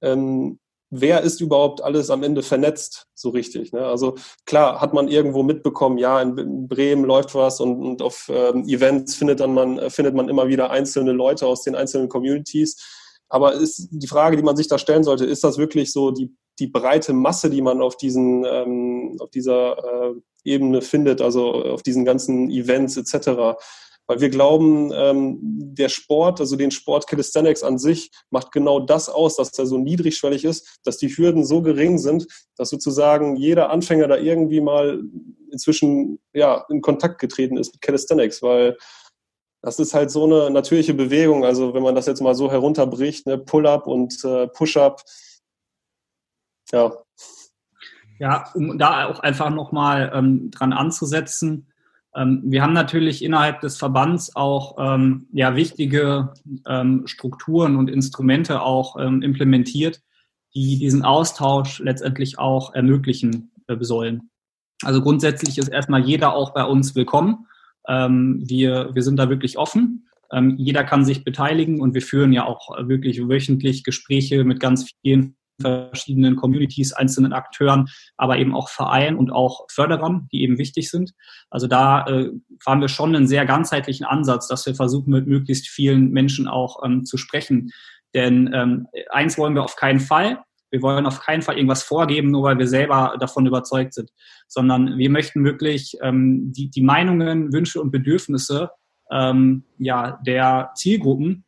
[0.01, 0.59] ähm,
[1.01, 3.71] wer ist überhaupt alles am Ende vernetzt, so richtig.
[3.71, 3.85] Ne?
[3.85, 8.67] Also klar hat man irgendwo mitbekommen, ja, in Bremen läuft was und, und auf ähm,
[8.67, 12.83] Events findet, dann man, findet man immer wieder einzelne Leute aus den einzelnen Communities.
[13.29, 16.35] Aber ist die Frage, die man sich da stellen sollte, ist das wirklich so die,
[16.59, 21.83] die breite Masse, die man auf, diesen, ähm, auf dieser äh, Ebene findet, also auf
[21.83, 23.57] diesen ganzen Events etc.?
[24.07, 29.09] Weil wir glauben, ähm, der Sport, also den Sport Calisthenics an sich, macht genau das
[29.09, 33.71] aus, dass er so niedrigschwellig ist, dass die Hürden so gering sind, dass sozusagen jeder
[33.71, 35.01] Anfänger da irgendwie mal
[35.51, 38.77] inzwischen ja, in Kontakt getreten ist mit Calisthenics, weil
[39.61, 41.43] das ist halt so eine natürliche Bewegung.
[41.43, 45.01] Also wenn man das jetzt mal so herunterbricht, ne, Pull-up und äh, Push-up,
[46.71, 46.91] ja.
[48.19, 51.71] Ja, um da auch einfach nochmal ähm, dran anzusetzen,
[52.15, 56.33] wir haben natürlich innerhalb des Verbands auch ähm, ja, wichtige
[56.65, 60.01] ähm, Strukturen und Instrumente auch ähm, implementiert,
[60.53, 64.29] die diesen Austausch letztendlich auch ermöglichen äh, sollen.
[64.81, 67.47] Also grundsätzlich ist erstmal jeder auch bei uns willkommen.
[67.87, 70.07] Ähm, wir, wir sind da wirklich offen.
[70.31, 74.91] Ähm, jeder kann sich beteiligen und wir führen ja auch wirklich wöchentlich Gespräche mit ganz
[75.01, 77.87] vielen verschiedenen Communities, einzelnen Akteuren,
[78.17, 81.13] aber eben auch Vereinen und auch Förderern, die eben wichtig sind.
[81.49, 82.31] Also da äh,
[82.63, 86.83] fahren wir schon einen sehr ganzheitlichen Ansatz, dass wir versuchen, mit möglichst vielen Menschen auch
[86.83, 87.71] ähm, zu sprechen.
[88.13, 90.39] Denn ähm, eins wollen wir auf keinen Fall.
[90.71, 94.09] Wir wollen auf keinen Fall irgendwas vorgeben, nur weil wir selber davon überzeugt sind,
[94.47, 98.71] sondern wir möchten wirklich ähm, die, die Meinungen, Wünsche und Bedürfnisse
[99.11, 101.45] ähm, ja, der Zielgruppen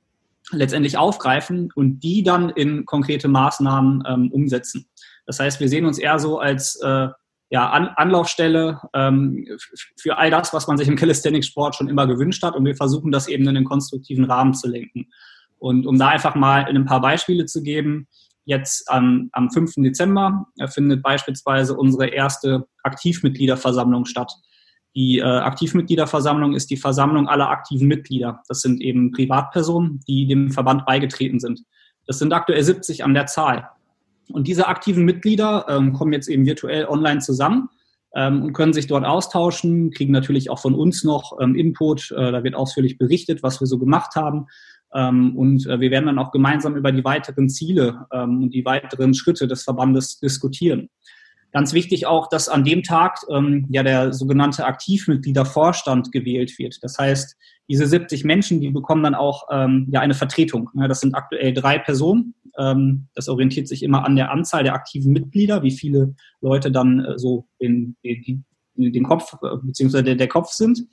[0.52, 4.90] letztendlich aufgreifen und die dann in konkrete Maßnahmen ähm, umsetzen.
[5.26, 7.10] Das heißt, wir sehen uns eher so als äh,
[7.50, 9.46] ja, An Anlaufstelle ähm,
[9.98, 13.12] für all das, was man sich im Calisthenics-Sport schon immer gewünscht hat und wir versuchen
[13.12, 15.08] das eben in einen konstruktiven Rahmen zu lenken.
[15.58, 18.08] Und um da einfach mal ein paar Beispiele zu geben,
[18.46, 19.76] jetzt am, am 5.
[19.78, 24.32] Dezember findet beispielsweise unsere erste Aktivmitgliederversammlung statt.
[24.98, 28.42] Die äh, Aktivmitgliederversammlung ist die Versammlung aller aktiven Mitglieder.
[28.48, 31.62] Das sind eben Privatpersonen, die dem Verband beigetreten sind.
[32.08, 33.70] Das sind aktuell 70 an der Zahl.
[34.32, 37.70] Und diese aktiven Mitglieder ähm, kommen jetzt eben virtuell online zusammen
[38.16, 42.10] ähm, und können sich dort austauschen, kriegen natürlich auch von uns noch ähm, Input.
[42.10, 44.48] Äh, da wird ausführlich berichtet, was wir so gemacht haben.
[44.96, 48.66] Ähm, und äh, wir werden dann auch gemeinsam über die weiteren Ziele ähm, und die
[48.66, 50.90] weiteren Schritte des Verbandes diskutieren.
[51.58, 56.78] Ganz wichtig auch, dass an dem Tag ähm, ja der sogenannte Aktivmitgliedervorstand gewählt wird.
[56.84, 57.36] Das heißt,
[57.68, 60.70] diese 70 Menschen, die bekommen dann auch ähm, ja eine Vertretung.
[60.76, 62.36] Ja, das sind aktuell drei Personen.
[62.60, 67.04] Ähm, das orientiert sich immer an der Anzahl der aktiven Mitglieder, wie viele Leute dann
[67.04, 68.46] äh, so in, in
[68.78, 70.84] den Kopf äh, der, der Kopf sind.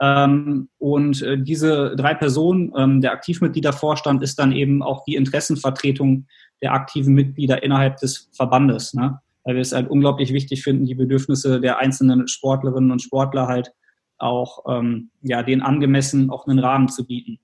[0.00, 6.28] Ähm, und äh, diese drei Personen, ähm, der Aktivmitgliedervorstand ist dann eben auch die Interessenvertretung
[6.62, 8.94] der aktiven Mitglieder innerhalb des Verbandes.
[8.94, 9.20] Ne?
[9.48, 13.72] Weil wir es halt unglaublich wichtig finden, die Bedürfnisse der einzelnen Sportlerinnen und Sportler halt
[14.18, 17.38] auch ähm, ja, den angemessen auch einen Rahmen zu bieten.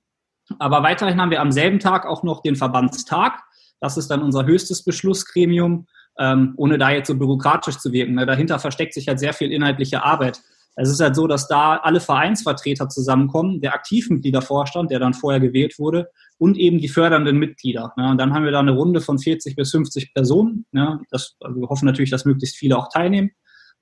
[0.58, 3.42] Aber weiterhin haben wir am selben Tag auch noch den Verbandstag.
[3.80, 5.86] Das ist dann unser höchstes Beschlussgremium,
[6.18, 8.16] ähm, ohne da jetzt so bürokratisch zu wirken.
[8.16, 8.26] Ne?
[8.26, 10.42] Dahinter versteckt sich halt sehr viel inhaltliche Arbeit.
[10.76, 15.78] Es ist halt so, dass da alle Vereinsvertreter zusammenkommen, der Aktivmitgliedervorstand, der dann vorher gewählt
[15.78, 17.92] wurde, und eben die fördernden Mitglieder.
[17.96, 18.10] Ne?
[18.10, 20.66] Und dann haben wir da eine Runde von 40 bis 50 Personen.
[20.72, 21.00] Ne?
[21.10, 23.30] Das, also wir hoffen natürlich, dass möglichst viele auch teilnehmen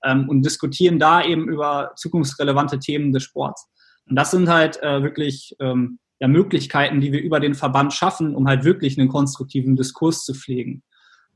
[0.04, 3.68] ähm, und diskutieren da eben über zukunftsrelevante Themen des Sports.
[4.08, 8.34] Und das sind halt äh, wirklich ähm, ja, Möglichkeiten, die wir über den Verband schaffen,
[8.34, 10.82] um halt wirklich einen konstruktiven Diskurs zu pflegen.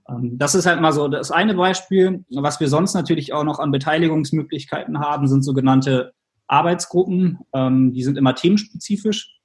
[0.08, 2.24] Ähm, das ist halt mal so das eine Beispiel.
[2.30, 6.12] Was wir sonst natürlich auch noch an Beteiligungsmöglichkeiten haben, sind sogenannte
[6.46, 7.38] Arbeitsgruppen.
[7.54, 9.35] Ähm, die sind immer themenspezifisch.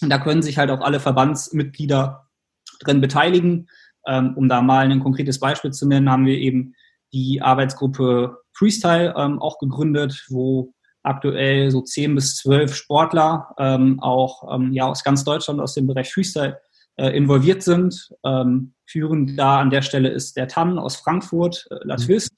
[0.00, 2.28] Und da können sich halt auch alle Verbandsmitglieder
[2.80, 3.68] drin beteiligen.
[4.06, 6.74] Ähm, um da mal ein konkretes Beispiel zu nennen, haben wir eben
[7.12, 10.72] die Arbeitsgruppe Freestyle auch gegründet, wo
[11.02, 13.54] aktuell so zehn bis zwölf Sportler
[14.00, 16.60] auch ja, aus ganz Deutschland aus dem Bereich Freestyle
[17.00, 18.10] äh, involviert sind.
[18.24, 22.30] Ähm, führend da an der Stelle ist der Tann aus Frankfurt, äh, Latwist,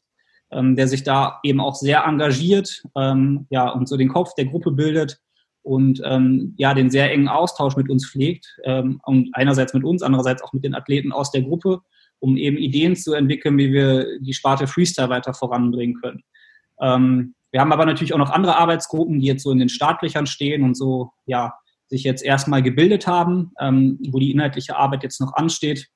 [0.53, 4.45] ähm, der sich da eben auch sehr engagiert ähm, ja, und so den Kopf der
[4.45, 5.19] Gruppe bildet
[5.63, 10.03] und ähm, ja, den sehr engen Austausch mit uns pflegt ähm, und einerseits mit uns,
[10.03, 11.81] andererseits auch mit den Athleten aus der Gruppe,
[12.19, 16.23] um eben Ideen zu entwickeln, wie wir die Sparte Freestyle weiter voranbringen können.
[16.81, 20.27] Ähm, wir haben aber natürlich auch noch andere Arbeitsgruppen, die jetzt so in den Startlöchern
[20.27, 21.55] stehen und so, ja,
[21.89, 25.89] sich jetzt erstmal gebildet haben, ähm, wo die inhaltliche Arbeit jetzt noch ansteht.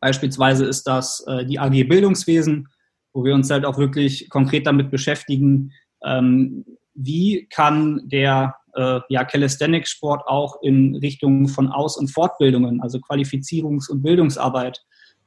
[0.00, 2.68] Beispielsweise ist das äh, die AG Bildungswesen,
[3.12, 5.72] wo wir uns halt auch wirklich konkret damit beschäftigen,
[6.04, 12.98] ähm, wie kann der äh, ja, Calisthenics-Sport auch in Richtung von Aus- und Fortbildungen, also
[12.98, 14.82] Qualifizierungs- und Bildungsarbeit,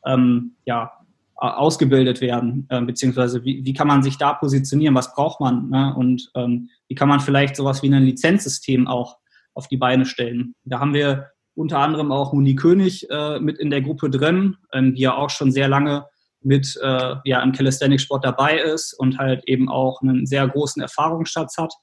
[0.06, 0.92] ähm, ja,
[1.36, 5.94] ausgebildet werden, äh, beziehungsweise wie, wie kann man sich da positionieren, was braucht man ne?
[5.98, 9.18] und ähm, wie kann man vielleicht sowas wie ein Lizenzsystem auch
[9.56, 10.54] auf die Beine stellen.
[10.66, 14.94] Da haben wir unter anderem auch Moni König äh, mit in der Gruppe drin, ähm,
[14.94, 16.06] die ja auch schon sehr lange
[16.44, 21.58] mit äh, ja, im Calisthenics-Sport dabei ist und halt eben auch einen sehr großen Erfahrungsschatz
[21.58, 21.74] hat,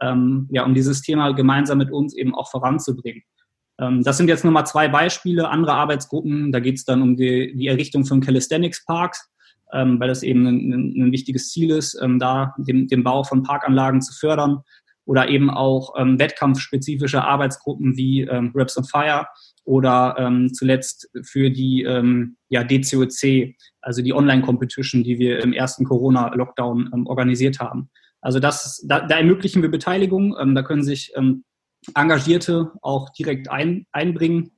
[0.00, 3.22] ähm, ja, um dieses Thema gemeinsam mit uns eben auch voranzubringen.
[3.80, 5.48] Ähm, das sind jetzt nur mal zwei Beispiele.
[5.48, 9.30] Andere Arbeitsgruppen, da geht es dann um die, die Errichtung von Calisthenics Parks,
[9.72, 13.42] ähm, weil das eben ein, ein, wichtiges Ziel ist, ähm, da den, den Bau von
[13.42, 14.62] Parkanlagen zu fördern
[15.04, 19.26] oder eben auch ähm, wettkampfspezifische Arbeitsgruppen wie ähm, Reps on Fire
[19.64, 25.84] oder ähm, zuletzt für die ähm, ja, DCOC, also die Online-Competition, die wir im ersten
[25.84, 27.90] Corona-Lockdown ähm, organisiert haben.
[28.20, 31.44] Also das, da, da ermöglichen wir Beteiligung, ähm, da können sich ähm,
[31.94, 34.52] Engagierte auch direkt ein, einbringen.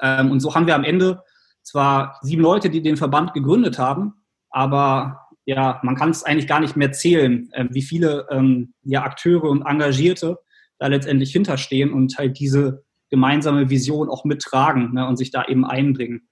[0.00, 1.22] Ähm, und so haben wir am Ende
[1.62, 4.14] zwar sieben Leute, die den Verband gegründet haben,
[4.50, 9.02] aber ja, man kann es eigentlich gar nicht mehr zählen, äh, wie viele ähm, ja,
[9.02, 10.38] Akteure und Engagierte
[10.78, 15.64] da letztendlich hinterstehen und halt diese gemeinsame Vision auch mittragen ne, und sich da eben
[15.64, 16.28] einbringen.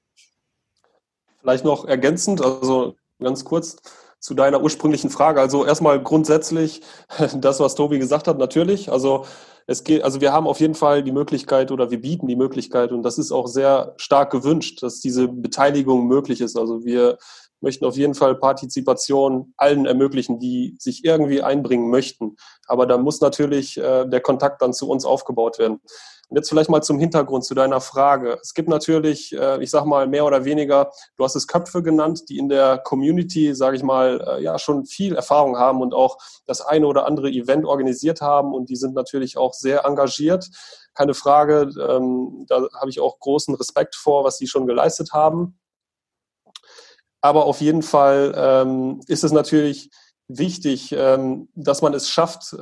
[1.40, 3.76] Vielleicht noch ergänzend, also ganz kurz
[4.20, 5.40] zu deiner ursprünglichen Frage.
[5.40, 6.82] Also erstmal grundsätzlich
[7.36, 8.90] das, was Tobi gesagt hat, natürlich.
[8.90, 9.24] Also
[9.66, 12.90] es geht, also wir haben auf jeden Fall die Möglichkeit oder wir bieten die Möglichkeit
[12.90, 16.56] und das ist auch sehr stark gewünscht, dass diese Beteiligung möglich ist.
[16.56, 17.18] Also wir
[17.60, 22.36] möchten auf jeden Fall Partizipation allen ermöglichen, die sich irgendwie einbringen möchten.
[22.66, 25.80] Aber da muss natürlich äh, der Kontakt dann zu uns aufgebaut werden.
[26.28, 28.38] Und jetzt vielleicht mal zum Hintergrund zu deiner Frage.
[28.42, 32.28] Es gibt natürlich, äh, ich sage mal mehr oder weniger, du hast es Köpfe genannt,
[32.28, 36.18] die in der Community, sage ich mal, äh, ja schon viel Erfahrung haben und auch
[36.46, 40.50] das eine oder andere Event organisiert haben und die sind natürlich auch sehr engagiert.
[40.92, 45.58] Keine Frage, ähm, da habe ich auch großen Respekt vor, was sie schon geleistet haben.
[47.22, 49.90] Aber auf jeden Fall ähm, ist es natürlich
[50.28, 52.54] wichtig, ähm, dass man es schafft,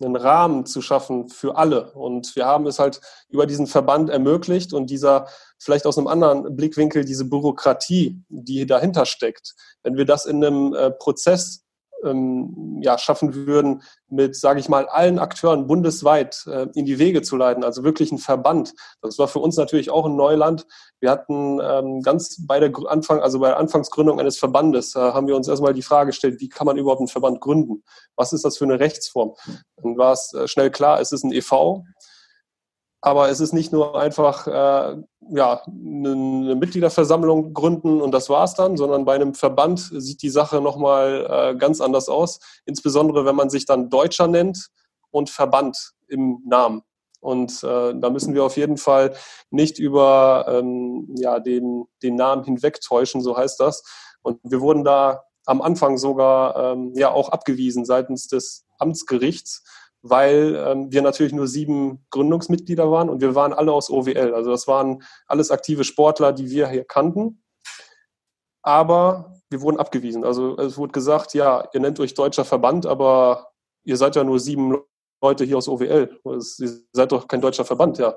[0.00, 1.92] einen Rahmen zu schaffen für alle.
[1.92, 5.28] Und wir haben es halt über diesen Verband ermöglicht und dieser
[5.58, 10.74] vielleicht aus einem anderen Blickwinkel diese Bürokratie, die dahinter steckt, wenn wir das in einem
[10.74, 11.63] äh, Prozess
[12.04, 17.22] ähm, ja, schaffen würden, mit, sage ich mal, allen Akteuren bundesweit äh, in die Wege
[17.22, 18.74] zu leiten, also wirklich ein Verband.
[19.02, 20.66] Das war für uns natürlich auch ein Neuland.
[21.00, 25.26] Wir hatten ähm, ganz bei der Anfang, also bei der Anfangsgründung eines Verbandes, äh, haben
[25.26, 27.82] wir uns erstmal die Frage gestellt, wie kann man überhaupt einen Verband gründen?
[28.16, 29.34] Was ist das für eine Rechtsform?
[29.76, 31.82] Dann war es äh, schnell klar, es ist ein EV.
[33.04, 34.96] Aber es ist nicht nur einfach äh,
[35.28, 40.62] ja, eine Mitgliederversammlung gründen und das war's dann, sondern bei einem Verband sieht die Sache
[40.62, 42.40] nochmal äh, ganz anders aus.
[42.64, 44.70] Insbesondere wenn man sich dann Deutscher nennt
[45.10, 46.80] und Verband im Namen.
[47.20, 49.14] Und äh, da müssen wir auf jeden Fall
[49.50, 53.84] nicht über ähm, ja, den, den Namen hinwegtäuschen, so heißt das.
[54.22, 59.62] Und wir wurden da am Anfang sogar ähm, ja auch abgewiesen seitens des Amtsgerichts
[60.04, 64.34] weil ähm, wir natürlich nur sieben Gründungsmitglieder waren und wir waren alle aus OWL.
[64.34, 67.42] Also das waren alles aktive Sportler, die wir hier kannten.
[68.62, 70.22] Aber wir wurden abgewiesen.
[70.22, 73.48] Also es wurde gesagt, ja, ihr nennt euch Deutscher Verband, aber
[73.84, 74.76] ihr seid ja nur sieben
[75.22, 76.20] Leute hier aus OWL.
[76.22, 78.14] Ihr seid doch kein deutscher Verband, ja.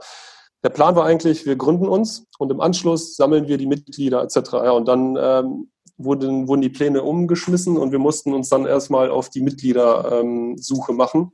[0.63, 4.51] Der Plan war eigentlich, wir gründen uns und im Anschluss sammeln wir die Mitglieder etc.
[4.53, 9.09] Ja, und dann ähm, wurden, wurden die Pläne umgeschmissen und wir mussten uns dann erstmal
[9.09, 11.31] auf die Mitgliedersuche ähm, machen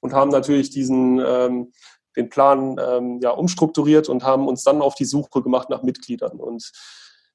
[0.00, 1.72] und haben natürlich diesen ähm,
[2.16, 6.38] den Plan ähm, ja, umstrukturiert und haben uns dann auf die Suche gemacht nach Mitgliedern.
[6.38, 6.72] Und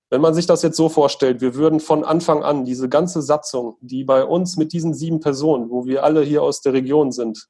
[0.10, 3.78] wenn man sich das jetzt so vorstellt, wir würden von Anfang an diese ganze Satzung,
[3.80, 7.48] die bei uns mit diesen sieben Personen, wo wir alle hier aus der Region sind,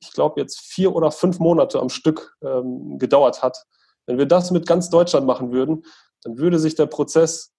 [0.00, 3.64] ich glaube jetzt vier oder fünf Monate am Stück ähm, gedauert hat,
[4.06, 5.84] wenn wir das mit ganz Deutschland machen würden,
[6.22, 7.52] dann würde sich der Prozess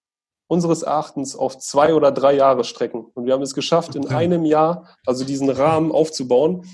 [0.48, 3.06] unseres Erachtens auf zwei oder drei Jahre strecken.
[3.14, 6.64] Und wir haben es geschafft, in einem Jahr also diesen Rahmen aufzubauen.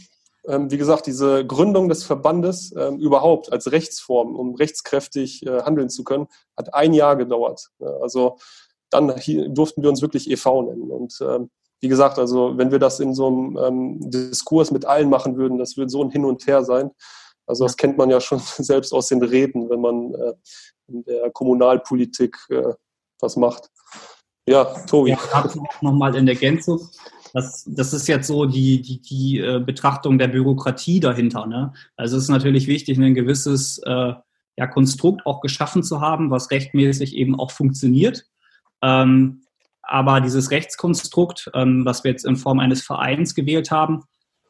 [0.47, 5.91] Ähm, wie gesagt, diese Gründung des Verbandes ähm, überhaupt als Rechtsform, um rechtskräftig äh, handeln
[5.91, 7.70] zu können, hat ein Jahr gedauert.
[8.01, 8.37] Also
[8.91, 9.09] dann
[9.49, 10.62] durften wir uns wirklich e.V.
[10.62, 10.91] nennen.
[10.91, 11.51] Und ähm,
[11.81, 15.77] wie gesagt, also wenn wir das in so einem Diskurs mit allen machen würden, das
[15.77, 16.91] würde so ein Hin und Her sein.
[17.47, 20.35] Also das kennt man ja schon selbst aus den Reden, wenn man äh,
[20.87, 22.75] in der Kommunalpolitik äh,
[23.25, 23.70] was macht.
[24.47, 25.11] Ja, Tobi.
[25.11, 26.89] Ja, dazu nochmal in Ergänzung.
[27.33, 31.47] Das, das ist jetzt so die, die, die äh, Betrachtung der Bürokratie dahinter.
[31.47, 31.72] Ne?
[31.97, 34.12] Also es ist natürlich wichtig, ein gewisses äh,
[34.57, 38.27] ja, Konstrukt auch geschaffen zu haben, was rechtmäßig eben auch funktioniert.
[38.83, 39.43] Ähm,
[39.83, 44.05] aber dieses Rechtskonstrukt, ähm, was wir jetzt in Form eines Vereins gewählt haben,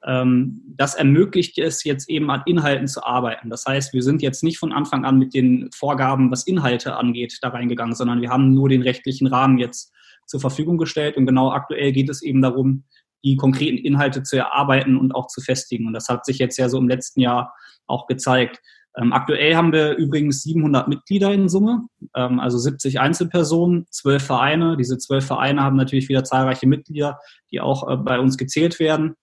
[0.07, 3.49] das ermöglicht es jetzt eben an Inhalten zu arbeiten.
[3.49, 7.39] Das heißt, wir sind jetzt nicht von Anfang an mit den Vorgaben, was Inhalte angeht,
[7.41, 9.95] da reingegangen, sondern wir haben nur den rechtlichen Rahmen jetzt
[10.27, 11.17] zur Verfügung gestellt.
[11.17, 12.85] Und genau aktuell geht es eben darum,
[13.25, 15.87] die konkreten Inhalte zu erarbeiten und auch zu festigen.
[15.87, 17.55] Und das hat sich jetzt ja so im letzten Jahr
[17.87, 18.61] auch gezeigt.
[18.97, 24.77] Ähm, aktuell haben wir übrigens 700 Mitglieder in Summe, ähm, also 70 Einzelpersonen, 12 Vereine.
[24.77, 27.19] Diese 12 Vereine haben natürlich wieder zahlreiche Mitglieder,
[27.51, 29.17] die auch äh, bei uns gezählt werden.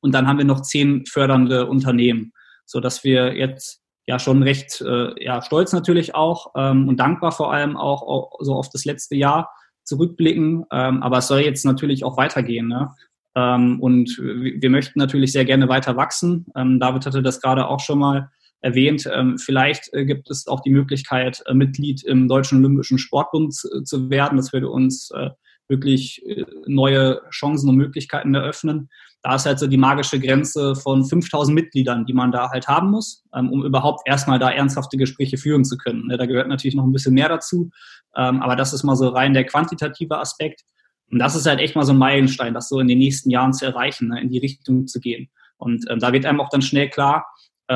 [0.00, 2.32] Und dann haben wir noch 10 fördernde Unternehmen,
[2.64, 7.32] so dass wir jetzt ja schon recht äh, ja, stolz natürlich auch ähm, und dankbar
[7.32, 9.50] vor allem auch, auch so auf das letzte Jahr
[9.84, 10.64] zurückblicken.
[10.72, 12.68] Ähm, aber es soll jetzt natürlich auch weitergehen.
[12.68, 12.90] Ne?
[13.34, 16.46] Ähm, und wir möchten natürlich sehr gerne weiter wachsen.
[16.56, 18.30] Ähm, David hatte das gerade auch schon mal
[18.60, 19.08] erwähnt.
[19.12, 23.82] Ähm, vielleicht äh, gibt es auch die Möglichkeit, äh, Mitglied im Deutschen Olympischen Sportbund zu,
[23.82, 24.36] zu werden.
[24.36, 25.30] Das würde uns äh,
[25.68, 28.88] wirklich äh, neue Chancen und Möglichkeiten eröffnen.
[29.22, 32.90] Da ist halt so die magische Grenze von 5000 Mitgliedern, die man da halt haben
[32.90, 36.06] muss, ähm, um überhaupt erstmal da ernsthafte Gespräche führen zu können.
[36.06, 37.70] Ne, da gehört natürlich noch ein bisschen mehr dazu,
[38.16, 40.62] ähm, aber das ist mal so rein der quantitative Aspekt.
[41.10, 43.52] Und das ist halt echt mal so ein Meilenstein, das so in den nächsten Jahren
[43.52, 45.28] zu erreichen, ne, in die Richtung zu gehen.
[45.56, 47.26] Und ähm, da wird einem auch dann schnell klar,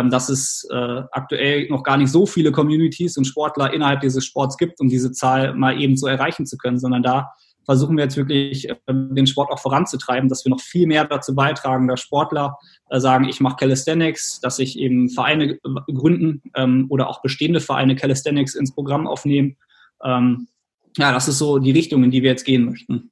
[0.09, 4.57] dass es äh, aktuell noch gar nicht so viele Communities und Sportler innerhalb dieses Sports
[4.57, 7.30] gibt, um diese Zahl mal eben so erreichen zu können, sondern da
[7.65, 11.35] versuchen wir jetzt wirklich ähm, den Sport auch voranzutreiben, dass wir noch viel mehr dazu
[11.35, 12.59] beitragen, dass Sportler
[12.91, 15.59] äh, sagen, ich mache Calisthenics, dass sich eben Vereine
[15.93, 19.57] gründen ähm, oder auch bestehende Vereine Calisthenics ins Programm aufnehmen.
[20.03, 20.49] Ähm,
[20.97, 23.11] ja, das ist so die Richtung, in die wir jetzt gehen möchten.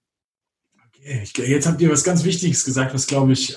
[0.98, 3.56] Okay, jetzt habt ihr was ganz Wichtiges gesagt, was glaube ich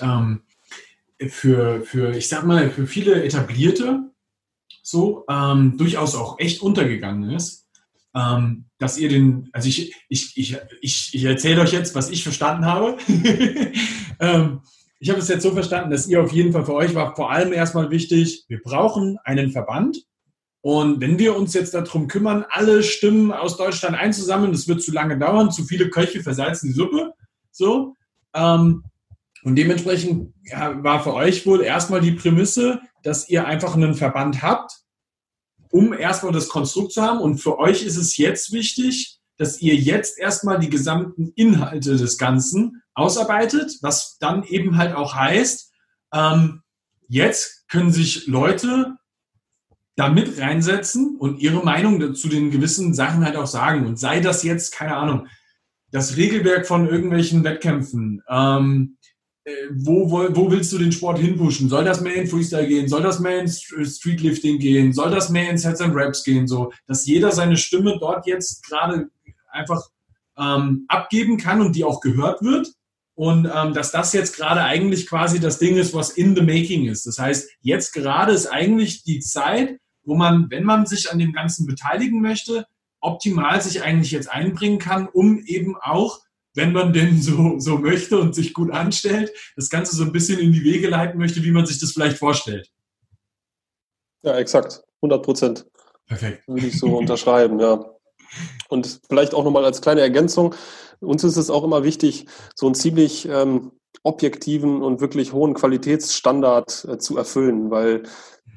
[1.28, 4.10] für, für, ich sag mal, für viele Etablierte
[4.82, 7.63] so durchaus auch echt untergegangen ist
[8.14, 12.22] ähm, dass ihr den, also ich, ich, ich, ich, ich erzähle euch jetzt, was ich
[12.22, 12.96] verstanden habe.
[14.20, 14.60] ähm,
[15.00, 17.30] ich habe es jetzt so verstanden, dass ihr auf jeden Fall für euch war vor
[17.30, 19.98] allem erstmal wichtig, wir brauchen einen Verband.
[20.62, 24.92] Und wenn wir uns jetzt darum kümmern, alle Stimmen aus Deutschland einzusammeln, das wird zu
[24.92, 27.12] lange dauern, zu viele Köche versalzen die Suppe.
[27.50, 27.96] So.
[28.34, 28.84] Ähm,
[29.42, 34.83] und dementsprechend war für euch wohl erstmal die Prämisse, dass ihr einfach einen Verband habt,
[35.74, 37.18] um erstmal das Konstrukt zu haben.
[37.18, 42.16] Und für euch ist es jetzt wichtig, dass ihr jetzt erstmal die gesamten Inhalte des
[42.16, 45.72] Ganzen ausarbeitet, was dann eben halt auch heißt,
[46.12, 46.62] ähm,
[47.08, 48.94] jetzt können sich Leute
[49.96, 53.84] da mit reinsetzen und ihre Meinung zu den gewissen Sachen halt auch sagen.
[53.84, 55.26] Und sei das jetzt, keine Ahnung,
[55.90, 59.03] das Regelwerk von irgendwelchen Wettkämpfen, ähm, äh,
[59.72, 61.68] wo, wo, wo willst du den Sport hinpushen?
[61.68, 62.88] Soll das mehr in Freestyle gehen?
[62.88, 64.92] Soll das mehr in äh, Streetlifting gehen?
[64.92, 66.48] Soll das mehr in Sets and Raps gehen?
[66.48, 69.08] So, dass jeder seine Stimme dort jetzt gerade
[69.50, 69.82] einfach
[70.38, 72.72] ähm, abgeben kann und die auch gehört wird.
[73.16, 76.86] Und ähm, dass das jetzt gerade eigentlich quasi das Ding ist, was in the making
[76.88, 77.06] ist.
[77.06, 81.32] Das heißt, jetzt gerade ist eigentlich die Zeit, wo man, wenn man sich an dem
[81.32, 82.66] Ganzen beteiligen möchte,
[83.00, 86.20] optimal sich eigentlich jetzt einbringen kann, um eben auch
[86.54, 90.38] wenn man denn so, so möchte und sich gut anstellt, das Ganze so ein bisschen
[90.38, 92.70] in die Wege leiten möchte, wie man sich das vielleicht vorstellt.
[94.22, 94.82] Ja, exakt.
[95.02, 95.66] 100 Prozent.
[96.06, 96.46] Perfekt.
[96.48, 97.84] Würde ich so unterschreiben, ja.
[98.68, 100.54] Und vielleicht auch nochmal als kleine Ergänzung.
[101.00, 106.86] Uns ist es auch immer wichtig, so einen ziemlich ähm, objektiven und wirklich hohen Qualitätsstandard
[106.88, 108.04] äh, zu erfüllen, weil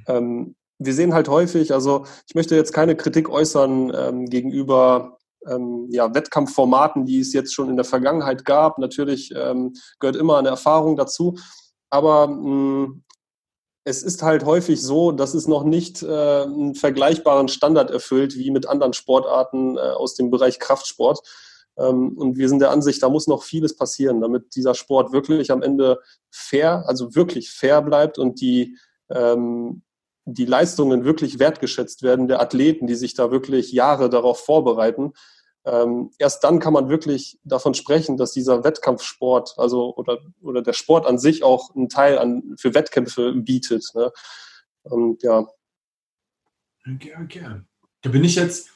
[0.08, 5.16] ähm, wir sehen halt häufig, also ich möchte jetzt keine Kritik äußern ähm, gegenüber
[5.48, 8.78] ähm, ja, Wettkampfformaten, die es jetzt schon in der Vergangenheit gab.
[8.80, 11.38] Natürlich ähm, gehört immer eine Erfahrung dazu.
[11.90, 13.04] Aber mh, mm,
[13.88, 18.52] es ist halt häufig so, dass es noch nicht äh, einen vergleichbaren Standard erfüllt wie
[18.52, 21.22] mit anderen Sportarten äh, aus dem Bereich Kraftsport.
[21.78, 25.52] Ähm, und wir sind der Ansicht, da muss noch vieles passieren, damit dieser Sport wirklich
[25.52, 28.78] am Ende fair, also wirklich fair bleibt und die,
[29.10, 29.84] ähm,
[30.28, 35.14] die Leistungen wirklich wertgeschätzt werden der Athleten, die sich da wirklich Jahre darauf vorbereiten
[35.68, 40.72] ähm, erst dann kann man wirklich davon sprechen, dass dieser Wettkampfsport, also oder, oder der
[40.72, 43.84] Sport an sich auch einen Teil an, für Wettkämpfe bietet.
[43.94, 44.12] Ne?
[44.84, 45.46] Und ja.
[46.90, 47.62] Okay, okay.
[48.02, 48.70] Da bin ich jetzt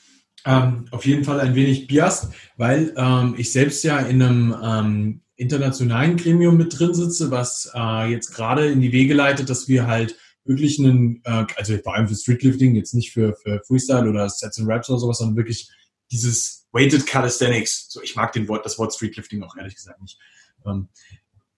[0.45, 5.21] ähm, auf jeden Fall ein wenig biased, weil ähm, ich selbst ja in einem ähm,
[5.37, 9.87] internationalen Gremium mit drin sitze, was äh, jetzt gerade in die Wege leitet, dass wir
[9.87, 14.29] halt wirklich einen, äh, also vor allem für Streetlifting, jetzt nicht für, für Freestyle oder
[14.29, 15.69] Sets and Raps oder sowas, sondern wirklich
[16.11, 20.19] dieses Weighted Calisthenics, so ich mag den Wort, das Wort Streetlifting auch ehrlich gesagt nicht.
[20.65, 20.89] Ähm,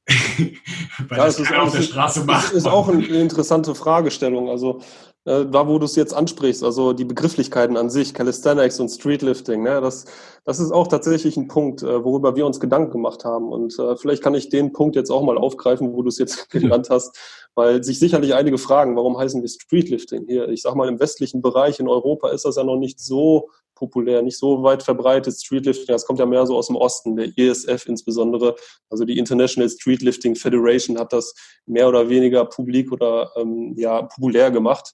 [0.07, 2.47] weil ja, das, das ist auf der Straße macht.
[2.47, 4.49] Das ist auch eine interessante Fragestellung.
[4.49, 4.81] Also
[5.25, 9.63] äh, da, wo du es jetzt ansprichst, also die Begrifflichkeiten an sich, Calisthenics und Streetlifting,
[9.63, 10.05] ne, das,
[10.43, 13.51] das ist auch tatsächlich ein Punkt, äh, worüber wir uns Gedanken gemacht haben.
[13.51, 16.49] Und äh, vielleicht kann ich den Punkt jetzt auch mal aufgreifen, wo du es jetzt
[16.49, 17.17] genannt hast,
[17.55, 20.49] weil sich sicherlich einige fragen, warum heißen wir Streetlifting hier?
[20.49, 24.21] Ich sag mal, im westlichen Bereich in Europa ist das ja noch nicht so populär,
[24.21, 25.35] nicht so weit verbreitet.
[25.35, 28.55] Streetlifting, das kommt ja mehr so aus dem Osten, der ESF insbesondere,
[28.89, 31.33] also die International Streetlifting Federation hat das
[31.65, 34.91] mehr oder weniger publik oder ähm, ja populär gemacht.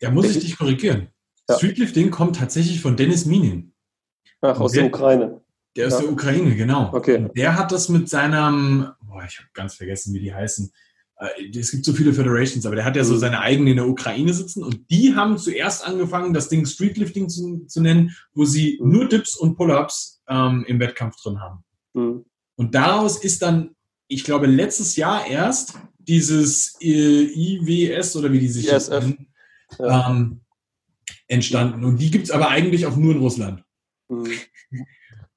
[0.00, 1.08] Da muss ich dich korrigieren.
[1.48, 1.56] Ja.
[1.56, 3.74] Streetlifting kommt tatsächlich von Dennis Minin.
[4.40, 5.40] Ach, aus der, der Ukraine.
[5.76, 6.00] Der aus ja.
[6.00, 6.90] der Ukraine, genau.
[6.92, 7.16] Okay.
[7.16, 10.72] Und der hat das mit seinem, boah, ich habe ganz vergessen, wie die heißen,
[11.54, 13.18] es gibt so viele Federations, aber der hat ja so mhm.
[13.18, 17.64] seine eigene in der Ukraine sitzen und die haben zuerst angefangen, das Ding Streetlifting zu,
[17.66, 18.90] zu nennen, wo sie mhm.
[18.90, 21.64] nur Dips und Pull-ups ähm, im Wettkampf drin haben.
[21.94, 22.24] Mhm.
[22.56, 23.74] Und daraus ist dann,
[24.08, 28.90] ich glaube, letztes Jahr erst dieses äh, IWS oder wie die sich ISF.
[28.90, 29.26] nennen,
[29.78, 30.40] ähm,
[31.28, 31.84] entstanden.
[31.84, 33.62] Und die gibt es aber eigentlich auch nur in Russland.
[34.08, 34.28] Mhm.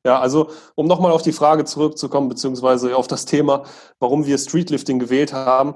[0.06, 3.64] Ja, also um nochmal auf die Frage zurückzukommen, beziehungsweise auf das Thema,
[4.00, 5.74] warum wir Streetlifting gewählt haben.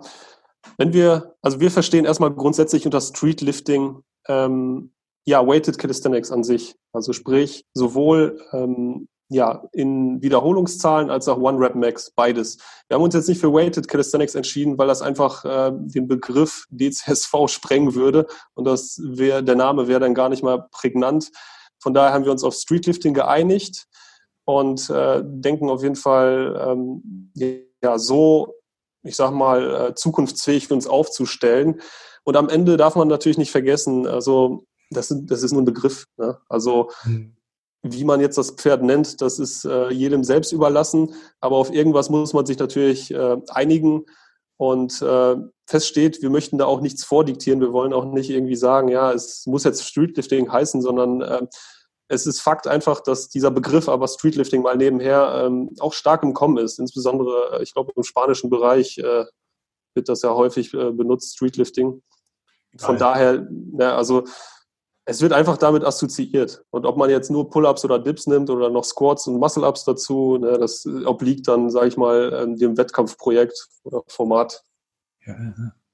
[0.77, 4.91] Wenn wir, also wir verstehen erstmal grundsätzlich unter Streetlifting ähm,
[5.25, 6.75] ja, Weighted Calisthenics an sich.
[6.93, 12.57] Also sprich, sowohl ähm, ja, in Wiederholungszahlen als auch One-Rep-Max, beides.
[12.87, 16.65] Wir haben uns jetzt nicht für Weighted Calisthenics entschieden, weil das einfach äh, den Begriff
[16.69, 21.31] DCSV sprengen würde und das wäre, der Name wäre dann gar nicht mal prägnant.
[21.81, 23.87] Von daher haben wir uns auf Streetlifting geeinigt
[24.49, 27.31] und äh, denken auf jeden Fall ähm,
[27.83, 28.55] ja so,
[29.03, 31.81] ich sag mal, äh, zukunftsfähig für uns aufzustellen.
[32.23, 36.05] Und am Ende darf man natürlich nicht vergessen, also das, das ist nur ein Begriff.
[36.17, 36.39] Ne?
[36.49, 37.35] Also mhm.
[37.83, 41.13] wie man jetzt das Pferd nennt, das ist äh, jedem selbst überlassen.
[41.41, 44.05] Aber auf irgendwas muss man sich natürlich äh, einigen.
[44.57, 45.35] Und äh,
[45.67, 47.61] feststeht, wir möchten da auch nichts vordiktieren.
[47.61, 51.45] Wir wollen auch nicht irgendwie sagen, ja, es muss jetzt Streetlifting heißen, sondern äh,
[52.09, 56.33] es ist Fakt einfach, dass dieser Begriff aber Streetlifting mal nebenher ähm, auch stark im
[56.33, 56.79] Kommen ist.
[56.79, 59.25] Insbesondere, äh, ich glaube, im spanischen Bereich äh,
[59.93, 62.01] wird das ja häufig äh, benutzt, Streetlifting.
[62.77, 62.99] Von Geil.
[62.99, 63.47] daher,
[63.79, 64.25] ja, also
[65.05, 66.63] es wird einfach damit assoziiert.
[66.71, 70.37] Und ob man jetzt nur Pull-ups oder Dips nimmt oder noch Squats und Muscle-ups dazu,
[70.37, 74.63] ne, das obliegt dann, sage ich mal, ähm, dem Wettkampfprojekt oder Format.
[75.25, 75.35] Ja,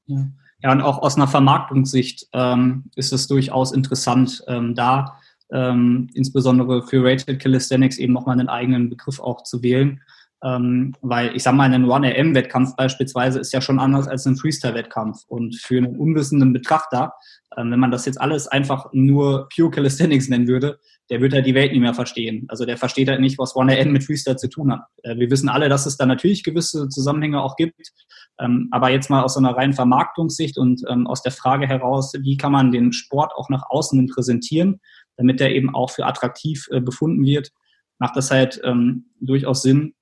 [0.08, 0.28] ja.
[0.60, 5.18] ja, und auch aus einer Vermarktungssicht ähm, ist es durchaus interessant, ähm, da
[5.52, 10.02] ähm, insbesondere für Rated Calisthenics eben nochmal einen eigenen Begriff auch zu wählen.
[10.44, 15.24] Ähm, weil ich sage mal, ein One-AM-Wettkampf beispielsweise ist ja schon anders als ein Freestyle-Wettkampf.
[15.28, 17.14] Und für einen unwissenden Betrachter,
[17.58, 20.80] ähm, wenn man das jetzt alles einfach nur Pure Calisthenics nennen würde,
[21.10, 22.46] der wird halt die Welt nicht mehr verstehen.
[22.48, 24.82] Also der versteht halt nicht, was One AM mit Freestyle zu tun hat.
[25.04, 27.76] Äh, wir wissen alle, dass es da natürlich gewisse Zusammenhänge auch gibt.
[28.40, 32.14] Ähm, aber jetzt mal aus so einer reinen Vermarktungssicht und ähm, aus der Frage heraus,
[32.20, 34.80] wie kann man den Sport auch nach außen präsentieren,
[35.18, 37.52] damit er eben auch für attraktiv äh, befunden wird,
[38.00, 39.94] macht das halt ähm, durchaus Sinn,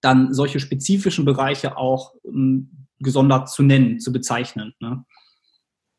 [0.00, 4.74] dann solche spezifischen Bereiche auch ähm, gesondert zu nennen, zu bezeichnen.
[4.80, 5.04] Ne?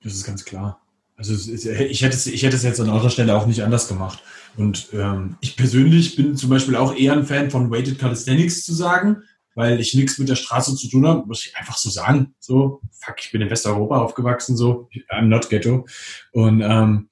[0.02, 0.82] Das ist ganz klar.
[1.16, 4.22] Also ich hätte, es, ich hätte es jetzt an eurer Stelle auch nicht anders gemacht.
[4.58, 8.74] Und ähm, ich persönlich bin zum Beispiel auch eher ein Fan von Weighted Calisthenics zu
[8.74, 9.24] sagen,
[9.56, 12.34] weil ich nichts mit der Straße zu tun habe, muss ich einfach so sagen.
[12.40, 15.86] So, fuck, ich bin in Westeuropa aufgewachsen, so, I'm not ghetto.
[16.32, 17.10] Und ähm,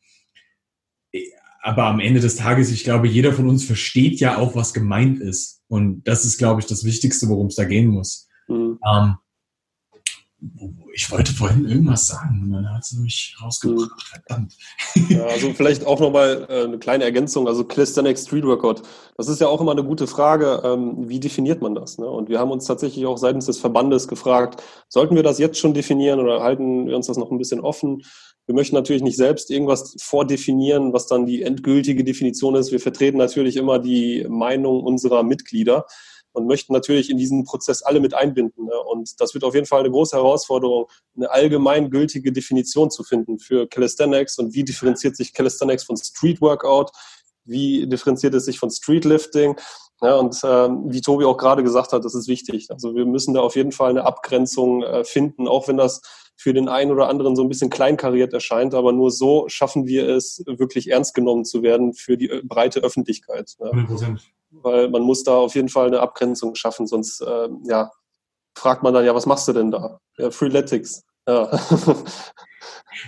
[1.62, 5.20] aber am Ende des Tages, ich glaube, jeder von uns versteht ja auch, was gemeint
[5.20, 5.62] ist.
[5.68, 8.28] Und das ist, glaube ich, das Wichtigste, worum es da gehen muss.
[8.48, 8.80] Mhm.
[8.86, 9.16] Ähm,
[10.94, 13.92] ich wollte vorhin irgendwas sagen, und dann hat sie mich rausgebracht.
[13.92, 14.24] Mhm.
[14.26, 14.58] Verdammt.
[15.10, 17.48] Ja, also vielleicht auch nochmal äh, eine kleine Ergänzung.
[17.48, 18.82] Also Calisthenics Street Workout.
[19.18, 20.62] Das ist ja auch immer eine gute Frage.
[20.64, 22.00] Ähm, wie definiert man das?
[22.00, 22.08] Ne?
[22.08, 25.76] Und wir haben uns tatsächlich auch seitens des Verbandes gefragt, sollten wir das jetzt schon
[25.76, 28.02] definieren oder halten wir uns das noch ein bisschen offen?
[28.48, 32.72] Wir möchten natürlich nicht selbst irgendwas vordefinieren, was dann die endgültige Definition ist.
[32.72, 35.86] Wir vertreten natürlich immer die Meinung unserer Mitglieder
[36.34, 38.66] und möchten natürlich in diesen Prozess alle mit einbinden.
[38.66, 38.80] Ne?
[38.92, 43.68] Und das wird auf jeden Fall eine große Herausforderung, eine allgemeingültige Definition zu finden für
[43.68, 46.92] Calisthenics und wie differenziert sich Calisthenics von Street Workout,
[47.44, 49.56] wie differenziert es sich von Streetlifting.
[50.04, 52.72] Ja, und ähm, wie Tobi auch gerade gesagt hat, das ist wichtig.
[52.72, 56.02] Also wir müssen da auf jeden Fall eine Abgrenzung äh, finden, auch wenn das
[56.36, 60.10] für den einen oder anderen so ein bisschen kleinkariert erscheint, aber nur so schaffen wir
[60.10, 63.54] es, wirklich ernst genommen zu werden für die äh, breite Öffentlichkeit.
[63.60, 63.70] Ne?
[63.70, 64.20] 100%.
[64.50, 67.92] Weil man muss da auf jeden Fall eine Abgrenzung schaffen, sonst äh, ja,
[68.56, 70.00] fragt man dann, ja, was machst du denn da?
[70.18, 71.04] Ja, Freeletics.
[71.28, 71.52] Ja.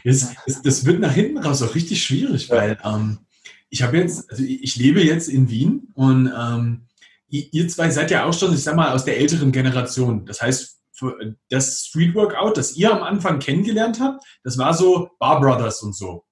[0.03, 3.19] Das, das, das, wird nach hinten raus auch richtig schwierig, weil ähm,
[3.74, 6.86] ich habe jetzt, also ich lebe jetzt in Wien und ähm,
[7.28, 10.28] ihr zwei seid ja auch schon, ich sag mal, aus der älteren Generation.
[10.28, 10.80] Das heißt,
[11.49, 15.95] das Street Workout, das ihr am Anfang kennengelernt habt, das war so Bar Brothers und
[15.95, 16.24] so.